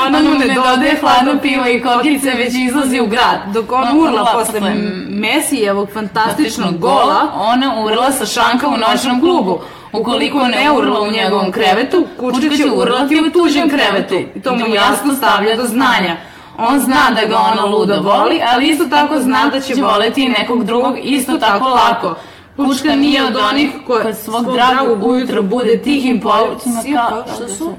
Ona 0.05 0.19
mu 0.21 0.39
ne 0.39 0.47
dodaje 0.53 0.97
hladno 0.99 1.41
pivo 1.41 1.67
i 1.67 1.81
kokice, 1.81 2.31
već 2.31 2.53
izlazi 2.55 2.99
u 2.99 3.07
grad. 3.07 3.39
Dok 3.53 3.71
on 3.71 3.99
urla 3.99 4.25
posle 4.33 4.75
Mesijevog 5.09 5.89
fantastičnog 5.93 6.79
gola, 6.79 7.31
ona 7.35 7.79
urla 7.79 8.11
sa 8.11 8.25
šanka 8.25 8.67
u 8.67 8.77
noćnom 8.77 9.21
klubu. 9.21 9.59
Ukoliko 9.93 10.47
ne 10.47 10.71
urla 10.71 11.01
u 11.01 11.11
njegovom 11.11 11.51
krevetu, 11.51 12.07
kučka 12.19 12.55
će 12.57 12.71
urlati 12.75 13.19
u 13.19 13.31
tuđem 13.31 13.69
krevetu. 13.69 14.15
I 14.35 14.41
to 14.41 14.55
mu 14.55 14.75
jasno 14.75 15.13
stavlja 15.13 15.55
do 15.55 15.63
znanja. 15.63 16.15
On 16.57 16.79
zna 16.79 17.11
da 17.21 17.27
ga 17.27 17.37
ona 17.37 17.65
ludo 17.65 18.01
voli, 18.01 18.41
ali 18.53 18.69
isto 18.69 18.85
tako 18.85 19.19
zna 19.19 19.49
da 19.51 19.59
će 19.59 19.73
voleti 19.75 20.23
i 20.23 20.29
nekog 20.29 20.63
drugog 20.63 20.95
isto 21.03 21.37
tako 21.37 21.69
lako. 21.69 22.15
Kučka 22.55 22.95
nije 22.95 23.25
od 23.25 23.35
onih 23.51 23.69
koja 23.87 24.13
svog 24.13 24.53
dragog 24.53 25.03
ujutro 25.03 25.41
bude 25.41 25.81
tihim 25.81 26.21
povucima 26.21 26.81
kao 27.09 27.23
što 27.35 27.47
su 27.47 27.75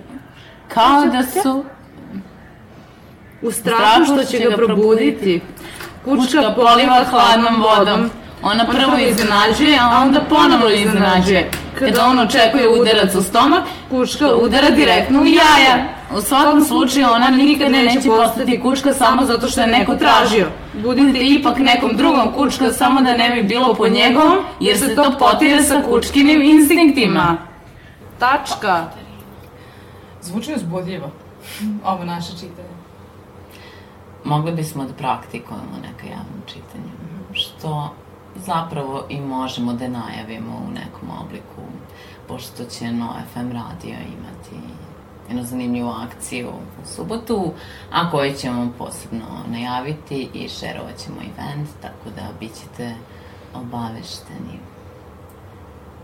kao 0.68 1.06
da 1.06 1.22
su 1.42 1.64
u 3.42 3.50
strahu 3.50 4.04
što 4.04 4.24
će 4.24 4.38
ga 4.38 4.56
probuditi. 4.56 5.40
Kučka 6.04 6.54
poliva 6.56 7.04
hladnom 7.10 7.62
vodom. 7.62 8.10
Ona 8.42 8.66
prvo 8.66 8.98
iznenađuje, 8.98 9.78
a 9.80 10.00
onda 10.02 10.20
ponovno 10.20 10.68
iznenađuje. 10.68 11.50
Kada 11.78 12.06
on 12.06 12.18
očekuje 12.18 12.68
udarac 12.68 13.14
u 13.14 13.22
stomak, 13.22 13.64
kučka 13.90 14.36
udara 14.36 14.70
direktno 14.70 15.20
u 15.20 15.26
jaja. 15.26 15.96
U 16.16 16.20
svakom 16.20 16.64
slučaju 16.64 17.06
ona 17.14 17.30
nikad 17.30 17.70
neće 17.70 18.08
postati 18.08 18.60
kučka 18.60 18.94
samo 18.94 19.24
zato 19.24 19.48
što 19.48 19.60
je 19.60 19.66
neko 19.66 19.94
tražio. 19.94 20.46
Budite 20.74 21.18
ipak 21.20 21.58
nekom 21.58 21.96
drugom 21.96 22.32
kučka 22.32 22.72
samo 22.72 23.00
da 23.00 23.16
ne 23.16 23.30
bi 23.30 23.42
bilo 23.42 23.74
po 23.74 23.88
njegovom, 23.88 24.38
jer 24.60 24.78
se 24.78 24.94
to 24.94 25.12
potire 25.18 25.62
sa 25.62 25.82
kučkinim 25.82 26.42
instinktima. 26.42 27.36
Tačka. 28.18 28.84
Zvuči 30.26 30.54
uzbudljivo, 30.54 31.10
ovo 31.84 32.04
naše 32.04 32.32
čitanje. 32.32 32.76
Mogli 34.24 34.52
bismo 34.52 34.84
da 34.84 34.92
praktikujemo 34.92 35.76
neka 35.82 36.06
javno 36.06 36.42
čitanje, 36.46 36.92
što 37.32 37.94
zapravo 38.36 39.06
i 39.08 39.20
možemo 39.20 39.72
da 39.72 39.88
najavimo 39.88 40.62
u 40.68 40.70
nekom 40.70 41.10
obliku, 41.20 41.62
pošto 42.28 42.64
će 42.64 42.92
No 42.92 43.14
FM 43.32 43.52
radio 43.52 43.94
imati 43.94 44.56
jednu 45.28 45.44
zanimljivu 45.44 45.90
akciju 45.90 46.48
u 46.48 46.86
subotu, 46.86 47.52
a 47.92 48.10
koju 48.10 48.34
ćemo 48.34 48.72
posebno 48.78 49.26
najaviti 49.48 50.28
i 50.34 50.48
šerovat 50.48 50.96
ćemo 50.98 51.16
event, 51.16 51.68
tako 51.82 52.10
da 52.16 52.22
bit 52.40 52.52
ćete 52.54 52.94
obavešteni. 53.54 54.58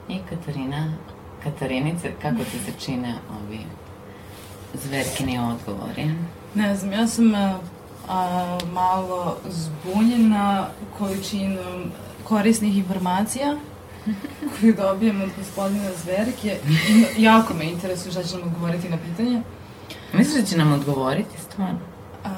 I 0.09 0.19
Katarina, 0.31 0.93
Katarinice, 1.43 2.13
kako 2.23 2.45
ti 2.45 2.59
se 2.59 2.73
čine 2.81 3.15
ovi 3.41 3.61
zverkini 4.75 5.39
odgovori? 5.39 6.15
Ne 6.55 6.77
znam, 6.77 6.93
ja 6.93 7.07
sam 7.07 7.35
a, 7.35 7.59
a, 8.09 8.59
malo 8.73 9.37
zbunjena 9.49 10.67
količinom 10.99 11.91
korisnih 12.25 12.77
informacija 12.77 13.57
koju 14.61 14.75
dobijem 14.75 15.23
od 15.23 15.31
gospodina 15.39 15.91
Zverke. 16.05 16.59
Jako 17.19 17.55
me 17.55 17.65
interesuje 17.65 18.13
šta 18.13 18.23
će 18.23 18.37
nam 18.37 18.49
odgovoriti 18.49 18.89
na 18.89 18.97
pitanje. 18.97 19.43
Misliš 20.13 20.41
da 20.41 20.47
će 20.47 20.57
nam 20.57 20.73
odgovoriti, 20.73 21.41
stvarno? 21.41 21.81
Um, 22.25 22.33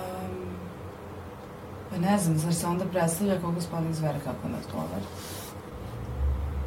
pa 1.90 1.96
ne 1.96 2.18
znam, 2.18 2.38
zar 2.38 2.54
se 2.54 2.66
onda 2.66 2.84
predstavlja 2.84 3.40
kao 3.40 3.52
gospodin 3.52 3.94
Zver 3.94 4.14
kako 4.24 4.48
ne 4.48 4.54
odgovara? 4.66 5.06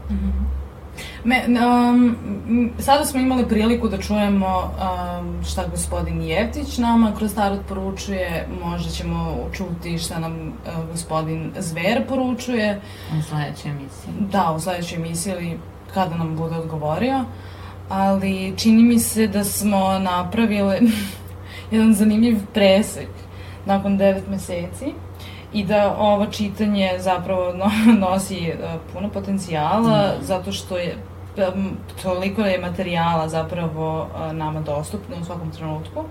Mm 0.09 0.13
-hmm. 0.13 0.56
Me, 1.23 1.45
um, 1.47 2.15
sada 2.79 3.05
smo 3.05 3.19
imali 3.19 3.47
priliku 3.47 3.87
da 3.87 3.97
čujemo 3.97 4.47
um, 4.57 5.43
šta 5.45 5.67
gospodin 5.71 6.21
Jevtić 6.21 6.77
nama 6.77 7.13
kroz 7.17 7.35
tarot 7.35 7.59
poručuje, 7.69 8.47
možda 8.63 8.91
ćemo 8.91 9.37
čuti 9.53 9.97
šta 9.97 10.19
nam 10.19 10.47
uh, 10.47 10.89
gospodin 10.91 11.51
Zver 11.59 12.07
poručuje. 12.07 12.81
U 13.19 13.21
sledećoj 13.21 13.71
emisiji. 13.71 14.13
Da, 14.31 14.53
u 14.55 14.59
sledećoj 14.59 14.95
emisiji 14.95 15.31
ili 15.33 15.59
kada 15.93 16.17
nam 16.17 16.35
bude 16.35 16.55
odgovorio. 16.55 17.25
Ali 17.89 18.53
čini 18.57 18.83
mi 18.83 18.99
se 18.99 19.27
da 19.27 19.43
smo 19.43 19.99
napravili 19.99 20.91
jedan 21.71 21.93
zanimljiv 21.93 22.37
presek 22.53 23.09
nakon 23.65 23.97
devet 23.97 24.27
meseci 24.27 24.93
i 25.53 25.63
da 25.63 25.95
ovo 25.99 26.25
čitanje 26.25 26.91
zapravo 26.99 27.53
nosi 28.09 28.53
uh, 28.53 28.81
puno 28.93 29.09
potencijala 29.09 30.07
mm. 30.07 30.23
zato 30.23 30.51
što 30.51 30.77
je 30.77 30.97
toliko 32.03 32.41
je 32.41 32.59
materijala 32.59 33.29
zapravo 33.29 34.01
uh, 34.01 34.33
nama 34.33 34.61
dostupno 34.61 35.15
u 35.21 35.25
svakom 35.25 35.51
trenutku. 35.51 36.03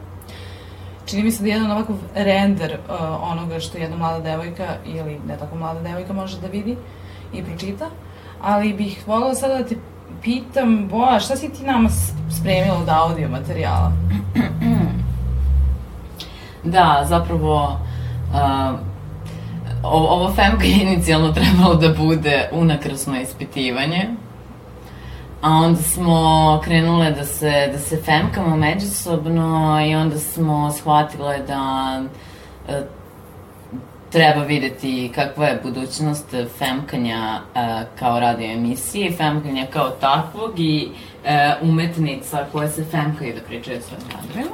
Čini 1.06 1.22
mi 1.22 1.30
se 1.30 1.42
da 1.42 1.48
jedan 1.48 1.70
ovakav 1.70 1.96
render 2.14 2.78
uh, 2.88 3.32
onoga 3.32 3.60
što 3.60 3.78
jedna 3.78 3.96
mlada 3.96 4.20
devojka 4.20 4.66
ili 4.84 5.20
ne 5.28 5.36
tako 5.36 5.56
mlada 5.56 5.80
devojka 5.80 6.12
može 6.12 6.40
da 6.40 6.46
vidi 6.46 6.76
i 7.32 7.44
pročita, 7.44 7.86
ali 8.42 8.74
bih 8.74 9.02
voljela 9.06 9.34
sada 9.34 9.58
da 9.58 9.64
te 9.64 9.76
pitam, 10.22 10.88
Boa, 10.88 11.20
šta 11.20 11.36
si 11.36 11.52
ti 11.52 11.64
nama 11.64 11.88
spremila 12.40 12.78
od 12.78 12.88
audio 12.88 13.28
materijala? 13.28 13.92
Da, 16.64 17.04
zapravo 17.08 17.78
uh, 18.32 18.78
ovo 19.92 20.32
FEMK 20.34 20.64
je 20.64 20.82
inicijalno 20.92 21.32
trebalo 21.32 21.74
da 21.74 21.88
bude 21.88 22.48
unakrasno 22.52 23.20
ispitivanje, 23.20 24.08
a 25.42 25.50
onda 25.50 25.82
smo 25.82 26.60
krenule 26.64 27.10
da 27.10 27.24
se, 27.24 27.68
da 27.72 27.78
se 27.78 28.02
femkamo 28.02 28.56
međusobno 28.56 29.78
i 29.88 29.94
onda 29.94 30.18
smo 30.18 30.72
shvatile 30.72 31.38
da 31.38 32.02
e, 32.68 32.82
treba 34.10 34.42
videti 34.42 35.12
kakva 35.14 35.46
je 35.46 35.60
budućnost 35.62 36.34
femkanja 36.58 37.40
e, 37.54 37.84
kao 37.98 38.20
radio 38.20 38.52
emisije, 38.52 39.12
femkanja 39.12 39.66
kao 39.72 39.90
takvog 39.90 40.60
i 40.60 40.88
e, 41.24 41.54
umetnica 41.62 42.46
koje 42.52 42.68
se 42.68 42.84
femkaju 42.84 43.34
da 43.34 43.40
pričaju 43.40 43.82
svojim 43.82 44.04
radovima. 44.14 44.50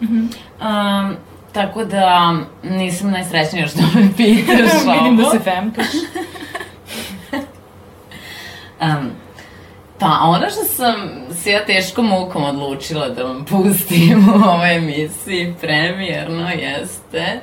Mm 0.00 0.06
-hmm. 0.06 1.08
um, 1.08 1.16
tako 1.58 1.84
da 1.84 2.36
nisam 2.62 3.10
najsrećnija 3.10 3.66
što 3.66 3.78
me 3.94 4.08
pitaš 4.16 4.70
ovo. 4.84 4.92
Vidim 5.02 5.16
da 5.16 5.30
se 5.30 5.38
femkaš. 5.38 5.86
um, 8.82 9.10
Pa 9.98 10.18
ono 10.22 10.50
što 10.50 10.64
sam 10.64 10.94
se 11.42 11.50
ja 11.50 11.64
teško 11.64 12.02
mukom 12.02 12.44
odlučila 12.44 13.08
da 13.08 13.22
vam 13.22 13.44
pustim 13.44 14.28
u 14.28 14.48
ovoj 14.48 14.76
emisiji 14.76 15.54
premijerno 15.60 16.50
jeste 16.50 17.40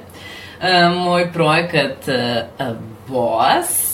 uh, 0.59 1.03
moj 1.03 1.33
projekat 1.33 2.07
uh, 2.07 2.75
BOAS 3.07 3.84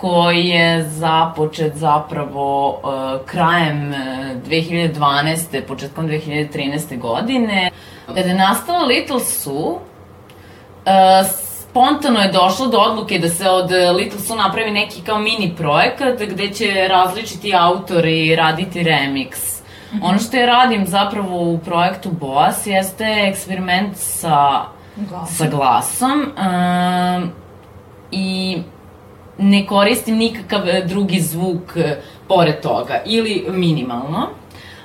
koji 0.00 0.46
je 0.46 0.84
započet 0.84 1.74
zapravo 1.74 2.68
uh, 2.68 3.26
krajem 3.26 3.94
2012. 4.46 5.62
početkom 5.68 6.08
2013. 6.08 6.98
godine. 6.98 7.70
Kada 8.06 8.20
je 8.20 8.34
nastala 8.34 8.84
Little 8.84 9.20
Sue, 9.20 9.74
spontano 11.70 12.20
je 12.20 12.32
došlo 12.32 12.66
do 12.66 12.78
odluke 12.78 13.18
da 13.18 13.28
se 13.28 13.50
od 13.50 13.70
Little 13.96 14.20
Su 14.20 14.36
napravi 14.36 14.70
neki 14.70 15.00
kao 15.00 15.18
mini 15.18 15.54
projekat 15.56 16.22
gde 16.22 16.50
će 16.50 16.88
različiti 16.88 17.54
autori 17.54 18.36
raditi 18.36 18.84
remix. 18.84 19.60
-hmm. 19.92 19.98
Ono 20.02 20.18
što 20.18 20.36
ja 20.36 20.46
radim 20.46 20.86
zapravo 20.86 21.52
u 21.52 21.58
projektu 21.58 22.10
Boas 22.10 22.66
jeste 22.66 23.04
eksperiment 23.28 23.96
sa 23.96 24.64
glasom, 24.96 25.36
sa 25.36 25.46
glasom 25.46 26.20
um, 26.20 27.30
i 28.10 28.58
ne 29.40 29.66
koristim 29.66 30.16
nikakav 30.16 30.60
drugi 30.86 31.20
zvuk 31.20 31.76
pored 32.28 32.60
toga 32.60 33.02
ili 33.06 33.46
minimalno. 33.48 34.28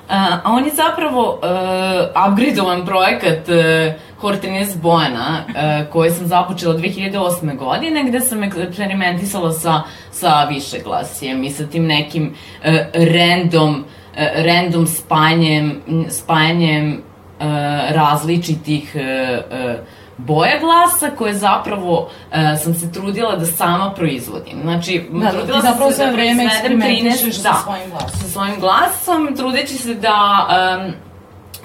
A 0.08 0.40
on 0.44 0.64
je 0.64 0.70
zapravo 0.74 1.30
uh, 1.30 2.30
upgradeovan 2.30 2.86
projekat 2.86 3.48
uh, 3.48 3.94
Hortenjes 4.20 4.76
Bojana, 4.76 5.44
uh, 5.48 5.92
koji 5.92 6.10
sam 6.10 6.26
započela 6.26 6.74
2008. 6.74 7.56
godine, 7.56 8.04
gde 8.08 8.20
sam 8.20 8.42
eksperimentisala 8.42 9.52
sa, 9.52 9.82
sa 10.10 10.44
više 10.44 10.78
glasijem 10.84 11.44
i 11.44 11.50
sa 11.50 11.66
tim 11.66 11.86
nekim 11.86 12.26
uh, 12.26 12.74
random, 12.94 13.84
uh, 14.12 14.18
random 14.44 14.86
spajanjem, 14.86 15.82
spajanjem 16.10 16.92
uh, 16.92 17.46
različitih 17.90 18.94
uh, 18.94 19.00
uh, 19.00 19.76
boja 20.18 20.58
glasa 20.60 21.16
koje 21.16 21.34
zapravo 21.34 22.00
uh, 22.00 22.36
sam 22.62 22.74
se 22.74 22.92
trudila 22.92 23.36
da 23.36 23.46
sama 23.46 23.92
proizvodim. 23.96 24.58
Znači, 24.62 25.04
da, 25.12 25.30
trudila 25.30 25.60
da, 25.60 25.74
sam 25.74 25.92
se 25.92 26.04
da 26.04 26.10
vreme 26.10 26.44
eksperimentišeš 26.44 27.36
sa 27.36 27.54
svojim 27.64 27.90
glasom. 27.90 28.20
Sa 28.20 28.28
svojim 28.28 28.60
glasom, 28.60 29.36
trudeći 29.36 29.74
se 29.74 29.94
da 29.94 30.48
um, 30.48 30.92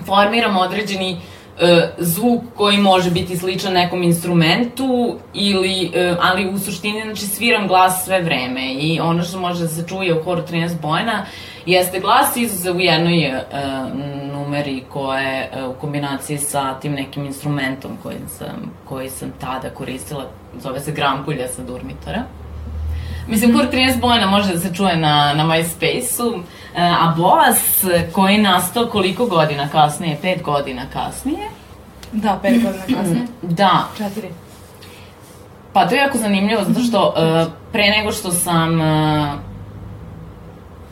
formiram 0.06 0.58
određeni 0.58 1.14
uh, 1.14 1.68
zvuk 1.98 2.44
koji 2.56 2.78
može 2.78 3.12
biti 3.12 3.38
sličan 3.38 3.74
nekom 3.74 4.04
instrumentu 4.04 5.18
ili, 5.34 5.92
uh, 6.12 6.18
ali 6.22 6.50
u 6.50 6.60
suštini 6.60 7.02
znači 7.06 7.26
sviram 7.26 7.68
glas 7.68 8.06
sve 8.06 8.22
vreme 8.22 8.74
i 8.74 9.00
ono 9.00 9.24
što 9.24 9.40
može 9.40 9.62
da 9.62 9.68
se 9.68 9.88
čuje 9.88 10.20
u 10.20 10.24
horu 10.24 10.42
13 10.42 10.82
bojna 10.82 11.26
jeste 11.66 12.00
glas 12.00 12.36
izuzev 12.36 12.76
u 12.76 12.80
jednoj 12.80 13.28
uh, 13.28 13.42
numeri 14.34 14.84
koje 14.90 15.50
uh, 15.54 15.70
u 15.70 15.80
kombinaciji 15.80 16.38
sa 16.38 16.80
tim 16.80 16.94
nekim 16.94 17.26
instrumentom 17.26 17.92
koji 18.04 18.18
sam, 18.38 18.72
koji 18.86 19.10
sam 19.10 19.32
tada 19.42 19.70
koristila, 19.70 20.26
zove 20.60 20.80
se 20.80 20.92
grampulja 20.92 21.48
sa 21.48 21.64
Durmitora. 21.64 22.24
Mislim, 23.28 23.54
Kur 23.54 23.66
13 23.72 24.00
bojna 24.00 24.28
može 24.28 24.54
da 24.54 24.60
se 24.60 24.76
čuje 24.76 24.98
na, 24.98 25.34
na 25.34 25.44
MySpace-u, 25.46 26.28
uh, 26.28 26.44
a 26.76 27.14
Boas 27.18 27.86
koji 28.12 28.38
nastao 28.38 28.86
koliko 28.86 29.26
godina 29.26 29.70
kasnije, 29.70 30.18
pet 30.22 30.44
godina 30.44 30.82
kasnije. 30.94 31.50
Da, 32.12 32.40
pet 32.42 32.64
godina 32.64 33.02
kasnije. 33.02 33.28
Da. 33.42 33.88
Četiri. 33.98 34.30
Pa 35.74 35.88
to 35.88 35.96
je 35.96 36.00
jako 36.00 36.18
zanimljivo, 36.18 36.64
zato 36.64 36.80
što 36.80 37.08
uh, 37.08 37.54
pre 37.72 37.90
nego 37.90 38.12
što 38.12 38.32
sam 38.32 38.82
uh, 38.82 39.51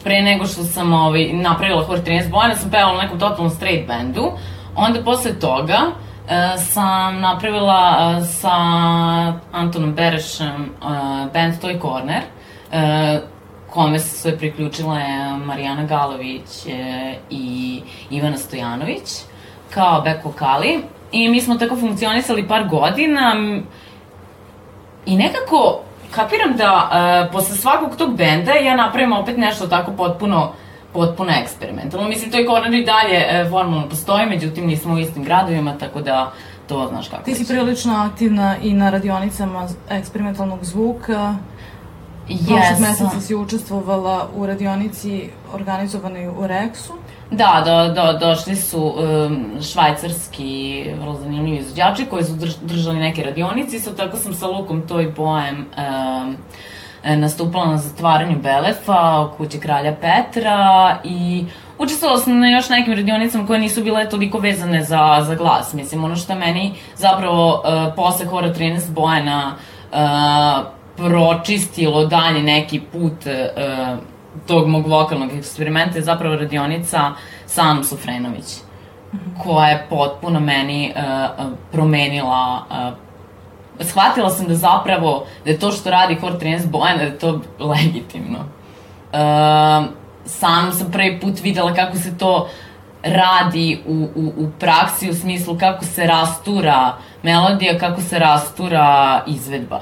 pre 0.03 0.21
nego 0.21 0.45
što 0.45 0.63
sam 0.63 0.93
ovaj, 0.93 1.33
napravila 1.33 1.83
Hor 1.83 1.99
13 1.99 2.29
bojena, 2.29 2.55
sam 2.55 2.71
pevala 2.71 2.93
u 2.93 3.01
nekom 3.01 3.19
totalnom 3.19 3.49
straight 3.49 3.87
bandu. 3.87 4.31
Onda 4.75 5.03
posle 5.03 5.39
toga 5.39 5.79
uh, 5.87 6.31
sam 6.57 7.19
napravila 7.19 8.15
uh, 8.17 8.27
sa 8.27 8.55
Antonom 9.51 9.93
Berešem 9.93 10.69
uh, 10.81 10.87
band 11.33 11.53
Toy 11.61 11.81
Corner, 11.81 12.21
uh, 12.21 13.23
kome 13.69 13.99
se 13.99 14.37
priključile 14.37 15.03
Marijana 15.45 15.83
Galović 15.83 16.65
uh, 16.65 16.71
i 17.29 17.81
Ivana 18.09 18.37
Stojanović 18.37 19.09
kao 19.73 20.01
back 20.01 20.25
vokali. 20.25 20.79
I 21.11 21.29
mi 21.29 21.41
smo 21.41 21.55
tako 21.55 21.75
funkcionisali 21.75 22.47
par 22.47 22.67
godina 22.67 23.35
i 25.05 25.15
nekako 25.15 25.81
kapiram 26.15 26.57
da 26.57 26.89
uh, 26.91 27.31
posle 27.31 27.55
svakog 27.55 27.95
tog 27.95 28.15
benda 28.17 28.51
ja 28.51 28.75
napravim 28.75 29.13
opet 29.13 29.37
nešto 29.37 29.67
tako 29.67 29.91
potpuno 29.91 30.51
potpuno 30.93 31.31
eksperimentalno. 31.41 32.07
Mislim, 32.07 32.31
to 32.31 32.37
je 32.37 32.45
Corner 32.45 32.73
i 32.73 32.85
dalje 32.85 33.43
uh, 33.43 33.49
formalno 33.49 33.89
postoji, 33.89 34.25
međutim 34.25 34.67
nismo 34.67 34.93
u 34.93 34.99
istim 34.99 35.23
gradovima, 35.23 35.77
tako 35.77 36.01
da 36.01 36.31
to 36.67 36.87
znaš 36.89 37.09
kako 37.09 37.23
Ti 37.23 37.35
si 37.35 37.47
prilično 37.47 37.95
aktivna 37.95 38.55
i 38.61 38.73
na 38.73 38.89
radionicama 38.89 39.67
eksperimentalnog 39.89 40.65
zvuka. 40.65 41.35
Yes. 42.29 42.47
Prošlog 42.47 42.79
meseca 42.79 43.21
si 43.21 43.35
učestvovala 43.35 44.27
u 44.35 44.45
radionici 44.45 45.29
organizovanoj 45.53 46.27
u 46.27 46.41
Rexu. 46.41 46.98
Da, 47.31 47.63
do, 47.65 47.93
do, 47.93 48.17
došli 48.19 48.55
su 48.55 48.83
um, 48.83 49.47
švajcarski 49.61 50.85
vrlo 50.99 51.15
zanimljivi 51.15 51.57
izvođači 51.57 52.05
koji 52.05 52.23
su 52.23 52.33
drž, 52.33 52.53
držali 52.61 52.99
neke 52.99 53.23
radionice 53.23 53.75
i 53.75 53.79
sad 53.79 53.97
tako 53.97 54.17
sam 54.17 54.33
sa 54.33 54.47
Lukom 54.47 54.87
Toj 54.87 55.13
Bojem 55.15 55.57
um, 55.57 56.37
nastupala 57.03 57.65
na 57.65 57.77
zatvaranju 57.77 58.39
Belefa 58.39 59.19
u 59.21 59.37
kući 59.37 59.59
kralja 59.59 59.95
Petra 60.01 60.97
i 61.03 61.45
učestvovala 61.77 62.19
sam 62.19 62.39
na 62.39 62.49
još 62.49 62.69
nekim 62.69 62.93
radionicama 62.93 63.47
koje 63.47 63.59
nisu 63.59 63.83
bile 63.83 64.09
toliko 64.09 64.37
vezane 64.37 64.83
za, 64.83 65.17
za 65.21 65.35
glas. 65.35 65.73
Mislim, 65.73 66.03
ono 66.03 66.15
što 66.15 66.35
meni 66.35 66.73
zapravo 66.95 67.53
uh, 67.53 67.93
posle 67.95 68.25
Hora 68.25 68.53
13 68.53 68.91
Bojena 68.91 69.55
uh, 69.91 69.97
pročistilo 70.95 72.05
dalje 72.05 72.43
neki 72.43 72.79
put 72.79 73.25
uh, 73.25 73.99
tog 74.47 74.67
mog 74.67 74.87
vokalnog 74.87 75.31
eksperimenta 75.33 75.97
je 75.97 76.03
zapravo 76.03 76.35
radionica 76.35 77.11
sa 77.45 77.61
Anom 77.61 77.83
Sofrenović, 77.83 78.57
mm 79.13 79.17
-hmm. 79.17 79.43
koja 79.43 79.67
je 79.67 79.87
potpuno 79.89 80.39
meni 80.39 80.93
uh, 80.95 81.45
promenila 81.71 82.65
uh, 82.69 83.09
shvatila 83.79 84.29
sam 84.29 84.47
da 84.47 84.55
zapravo, 84.55 85.25
da 85.45 85.51
je 85.51 85.59
to 85.59 85.71
što 85.71 85.89
radi 85.89 86.15
Hor 86.15 86.31
13 86.39 86.67
Bojana, 86.67 86.97
da 86.97 87.03
je 87.03 87.19
to 87.19 87.41
legitimno. 87.59 88.39
Uh, 88.39 89.85
sam 90.25 90.71
sam 90.71 90.91
prvi 90.91 91.19
put 91.19 91.41
videla 91.43 91.73
kako 91.73 91.97
se 91.97 92.17
to 92.17 92.49
radi 93.03 93.79
u, 93.87 94.07
u, 94.15 94.33
u 94.37 94.49
praksi, 94.59 95.09
u 95.09 95.13
smislu 95.13 95.57
kako 95.57 95.85
se 95.85 96.07
rastura 96.07 96.93
melodija, 97.23 97.79
kako 97.79 98.01
se 98.01 98.19
rastura 98.19 99.23
izvedba. 99.27 99.81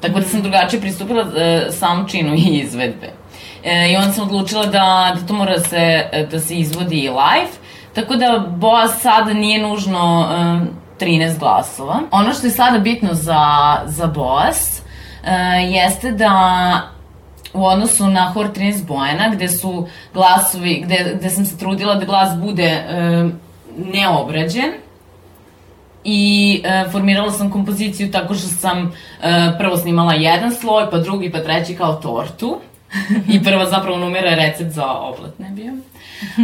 Tako 0.00 0.20
da 0.20 0.26
sam 0.26 0.42
drugačije 0.42 0.80
pristupila 0.80 1.22
uh, 1.22 1.30
sam 1.74 2.08
činu 2.08 2.34
i 2.34 2.58
izvedbe. 2.58 3.17
E, 3.64 3.92
I 3.92 3.96
onda 3.96 4.12
sam 4.12 4.24
odlučila 4.24 4.66
da, 4.66 5.16
da 5.20 5.26
to 5.26 5.34
mora 5.34 5.56
da 5.56 5.60
se, 5.60 6.04
da 6.30 6.40
se 6.40 6.58
izvodi 6.58 6.98
i 6.98 7.08
live. 7.08 7.52
Tako 7.94 8.16
da 8.16 8.44
Boas 8.48 9.00
sada 9.00 9.32
nije 9.32 9.62
nužno 9.62 10.28
um, 10.30 10.68
13 11.00 11.38
glasova. 11.38 12.00
Ono 12.10 12.32
što 12.32 12.46
je 12.46 12.50
sada 12.50 12.78
bitno 12.78 13.14
za, 13.14 13.42
za 13.86 14.06
Boas 14.06 14.82
uh, 15.22 15.28
jeste 15.72 16.10
da 16.10 16.32
u 17.54 17.66
odnosu 17.66 18.06
na 18.06 18.30
Hor 18.32 18.46
13 18.52 18.86
Bojana, 18.86 19.28
gde 19.34 19.48
su 19.48 19.88
glasovi, 20.14 20.82
gde, 20.84 21.14
gde 21.18 21.30
sam 21.30 21.44
se 21.44 21.58
trudila 21.58 21.94
da 21.94 22.04
glas 22.04 22.36
bude 22.36 22.84
uh, 22.84 23.30
neobrađen, 23.92 24.72
i 26.04 26.62
uh, 26.64 26.92
formirala 26.92 27.30
sam 27.30 27.50
kompoziciju 27.50 28.10
tako 28.10 28.34
što 28.34 28.48
sam 28.48 28.82
uh, 28.82 28.92
prvo 29.58 29.76
snimala 29.76 30.12
jedan 30.12 30.54
sloj, 30.54 30.90
pa 30.90 30.98
drugi, 30.98 31.32
pa 31.32 31.42
treći 31.42 31.74
kao 31.74 31.94
tortu. 31.94 32.60
I 33.28 33.42
prva 33.44 33.66
zapravo 33.66 33.98
numera 33.98 34.28
je 34.28 34.36
recept 34.36 34.70
za 34.70 34.92
oblatne 34.92 35.50
bio. 35.50 35.72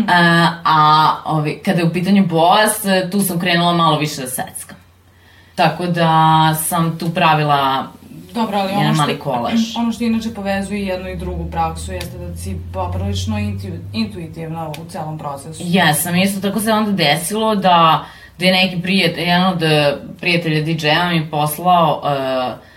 A, 0.08 0.50
a 0.64 1.10
ovi, 1.24 1.60
kada 1.64 1.78
je 1.78 1.84
u 1.84 1.92
pitanju 1.92 2.26
boas, 2.26 2.82
tu 3.12 3.20
sam 3.20 3.40
krenula 3.40 3.72
malo 3.72 3.98
više 3.98 4.20
da 4.20 4.26
seckam. 4.26 4.76
Tako 5.54 5.86
da 5.86 6.54
sam 6.54 6.98
tu 6.98 7.10
pravila 7.10 7.86
Dobro, 8.34 8.58
ali 8.58 8.72
jedan 8.72 8.86
ono 8.86 8.94
mali 8.94 9.14
što, 9.14 9.24
kolaž. 9.24 9.60
ono 9.80 9.92
što 9.92 10.04
inače 10.04 10.34
povezuje 10.34 10.86
jednu 10.86 11.08
i 11.08 11.16
drugu 11.16 11.50
praksu 11.50 11.92
jeste 11.92 12.18
da 12.18 12.36
si 12.36 12.56
poprilično 12.72 13.38
intu, 13.38 13.66
intuitivna 13.92 14.68
u 14.68 14.84
celom 14.88 15.18
procesu. 15.18 15.62
Jesam, 15.64 16.16
isto 16.16 16.48
tako 16.48 16.60
se 16.60 16.72
onda 16.72 16.92
desilo 16.92 17.54
da, 17.54 18.04
da 18.38 18.46
je 18.46 18.52
neki 18.52 18.82
prijatelj, 18.82 19.24
jedan 19.24 19.52
od 19.52 19.62
prijatelja 20.20 20.62
DJ-a 20.62 21.10
mi 21.10 21.30
poslao 21.30 22.02
uh, 22.02 22.73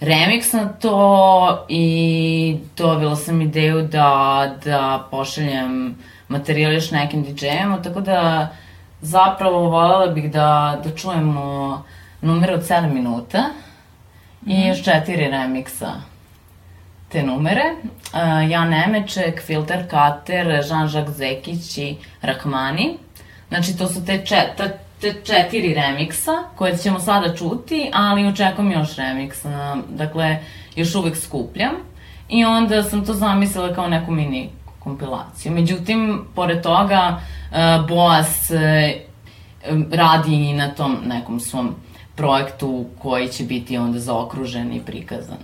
remix 0.00 0.52
na 0.52 0.68
to 0.68 1.66
i 1.68 2.56
dobila 2.76 3.16
sam 3.16 3.40
ideju 3.40 3.82
da, 3.82 4.54
da 4.64 5.06
pošaljem 5.10 5.96
materijal 6.28 6.72
još 6.72 6.90
nekim 6.90 7.24
DJ-ima, 7.24 7.82
tako 7.82 8.00
da 8.00 8.48
zapravo 9.00 9.60
voljela 9.60 10.06
bih 10.06 10.30
da, 10.32 10.80
da 10.84 10.96
čujemo 10.96 11.84
numere 12.20 12.54
od 12.54 12.68
7 12.68 12.92
minuta 12.92 13.44
i 14.46 14.66
još 14.66 14.84
četiri 14.84 15.28
remiksa 15.30 15.92
te 17.08 17.22
numere. 17.22 17.62
Uh, 18.12 18.50
Jan 18.50 18.68
Nemeček, 18.68 19.42
Filter 19.42 19.90
Kater, 19.90 20.46
Jean-Jacques 20.46 21.16
Zekić 21.16 21.78
i 21.78 21.96
Rahmani. 22.22 22.98
Znači, 23.48 23.78
to 23.78 23.88
su 23.88 24.04
te, 24.04 24.26
čet, 24.26 24.46
te 24.56 24.78
četiri 25.24 25.74
remiksa 25.74 26.32
koje 26.56 26.76
ćemo 26.76 27.00
sada 27.00 27.36
čuti, 27.36 27.90
ali 27.92 28.26
očekujem 28.26 28.72
još 28.72 28.96
remiksa. 28.96 29.76
Dakle, 29.88 30.38
još 30.76 30.94
uvek 30.94 31.16
skupljam. 31.16 31.72
I 32.28 32.44
onda 32.44 32.82
sam 32.82 33.06
to 33.06 33.14
zamislila 33.14 33.74
kao 33.74 33.88
neku 33.88 34.12
mini 34.12 34.48
kompilaciju. 34.78 35.52
Međutim, 35.52 36.24
pored 36.34 36.62
toga, 36.62 37.20
uh, 37.50 37.88
Boas 37.88 38.50
uh, 38.50 38.58
radi 39.92 40.34
i 40.34 40.52
na 40.52 40.68
tom 40.68 40.96
nekom 41.06 41.40
svom 41.40 41.74
projektu 42.14 42.86
koji 42.98 43.28
će 43.28 43.44
biti 43.44 43.78
onda 43.78 43.98
zaokružen 43.98 44.72
i 44.72 44.80
prikazan. 44.80 45.38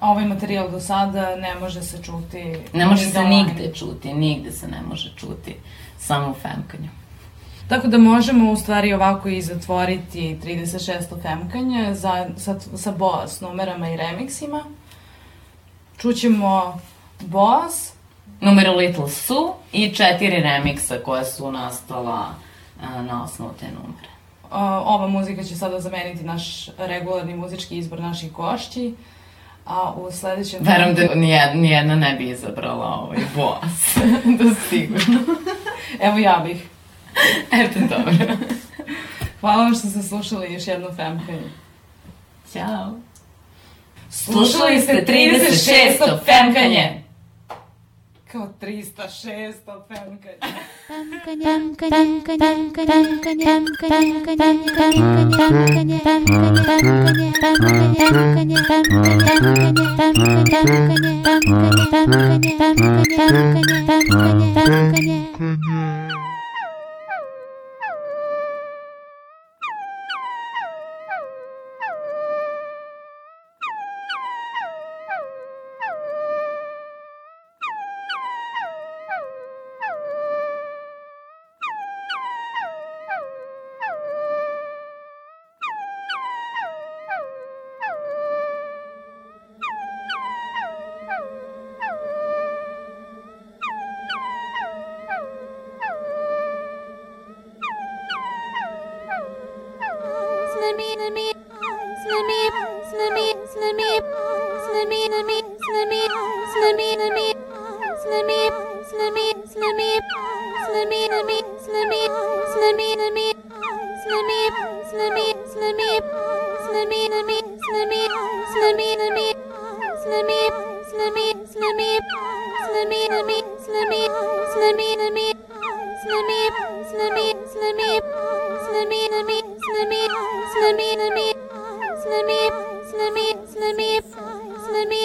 A 0.00 0.10
ovaj 0.10 0.24
materijal 0.24 0.70
do 0.70 0.80
sada 0.80 1.36
ne 1.36 1.54
može 1.60 1.82
se 1.82 2.02
čuti... 2.02 2.56
Ne 2.72 2.86
može 2.86 3.04
se 3.04 3.24
nigde 3.24 3.72
čuti, 3.74 4.14
nigde 4.14 4.52
se 4.52 4.68
ne 4.68 4.80
može 4.88 5.12
čuti, 5.16 5.54
samo 5.98 6.30
u 6.30 6.34
femkanju. 6.34 6.88
Tako 7.72 7.86
da 7.86 7.98
možemo 7.98 8.52
u 8.52 8.56
stvari 8.56 8.92
ovako 8.92 9.28
i 9.28 9.42
zatvoriti 9.42 10.38
36. 10.44 11.22
femkanje 11.22 11.94
za, 11.94 12.26
sa, 12.36 12.60
sa 12.76 12.92
boss 12.92 13.40
numerama 13.40 13.90
i 13.90 13.96
remiksima. 13.96 14.64
Čućemo 15.98 16.80
boss. 17.20 17.92
Numere 18.40 18.70
Little 18.70 19.08
Su 19.08 19.54
i 19.72 19.94
četiri 19.94 20.40
remiksa 20.40 20.98
koja 21.04 21.24
su 21.24 21.52
nastala 21.52 22.26
a, 22.82 23.02
na 23.02 23.24
osnovu 23.24 23.52
te 23.60 23.66
numere. 23.66 24.08
Ova 24.84 25.08
muzika 25.08 25.42
će 25.42 25.56
sada 25.56 25.80
zameniti 25.80 26.24
naš 26.24 26.68
regularni 26.78 27.34
muzički 27.34 27.78
izbor 27.78 28.00
naših 28.00 28.32
košći. 28.32 28.94
A 29.66 29.92
u 29.92 30.10
sledećem... 30.10 30.60
Verujem 30.68 30.94
da 30.94 31.14
nijedna, 31.14 31.60
nijedna 31.60 31.94
ne 31.94 32.14
bi 32.14 32.30
izabrala 32.30 32.86
ovaj 32.86 33.18
boss. 33.36 33.96
da 34.24 34.54
sigurno. 34.68 35.20
Evo 36.00 36.18
ja 36.18 36.42
bih. 36.44 36.71
Eto, 37.62 37.80
dobro. 37.80 38.36
Hvala 39.40 39.62
vam 39.62 39.74
što 39.74 39.88
ste 39.88 40.02
slušali 40.02 40.52
još 40.52 40.66
jedno 40.66 40.88
Femkanje. 40.88 41.50
Ćao. 42.52 43.00
Slušali 44.10 44.80
ste 44.80 45.04
36. 45.08 46.24
Femkanje. 46.24 47.02
Kao 48.32 48.48
306. 48.60 49.52
Femkanje. 49.88 50.36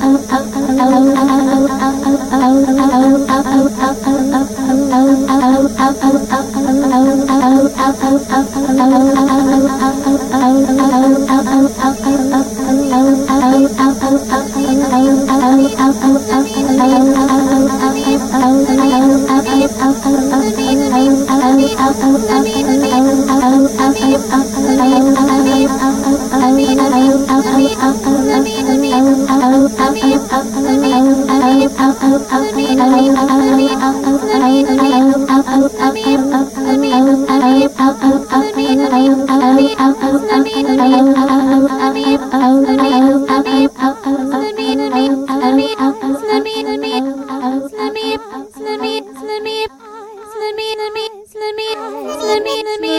me, 52.39 52.63
me, 52.63 52.77
me. 52.77 52.98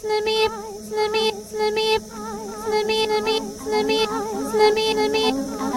Islami, 0.00 0.48
me, 1.12 1.24
Islami, 1.28 1.74
me, 1.76 1.98
Islami, 2.56 2.98
me, 3.20 3.36
Islami, 3.36 3.84
me, 3.84 4.06
Islami, 4.48 5.10
me. 5.10 5.69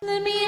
Let 0.00 0.22
me 0.22 0.38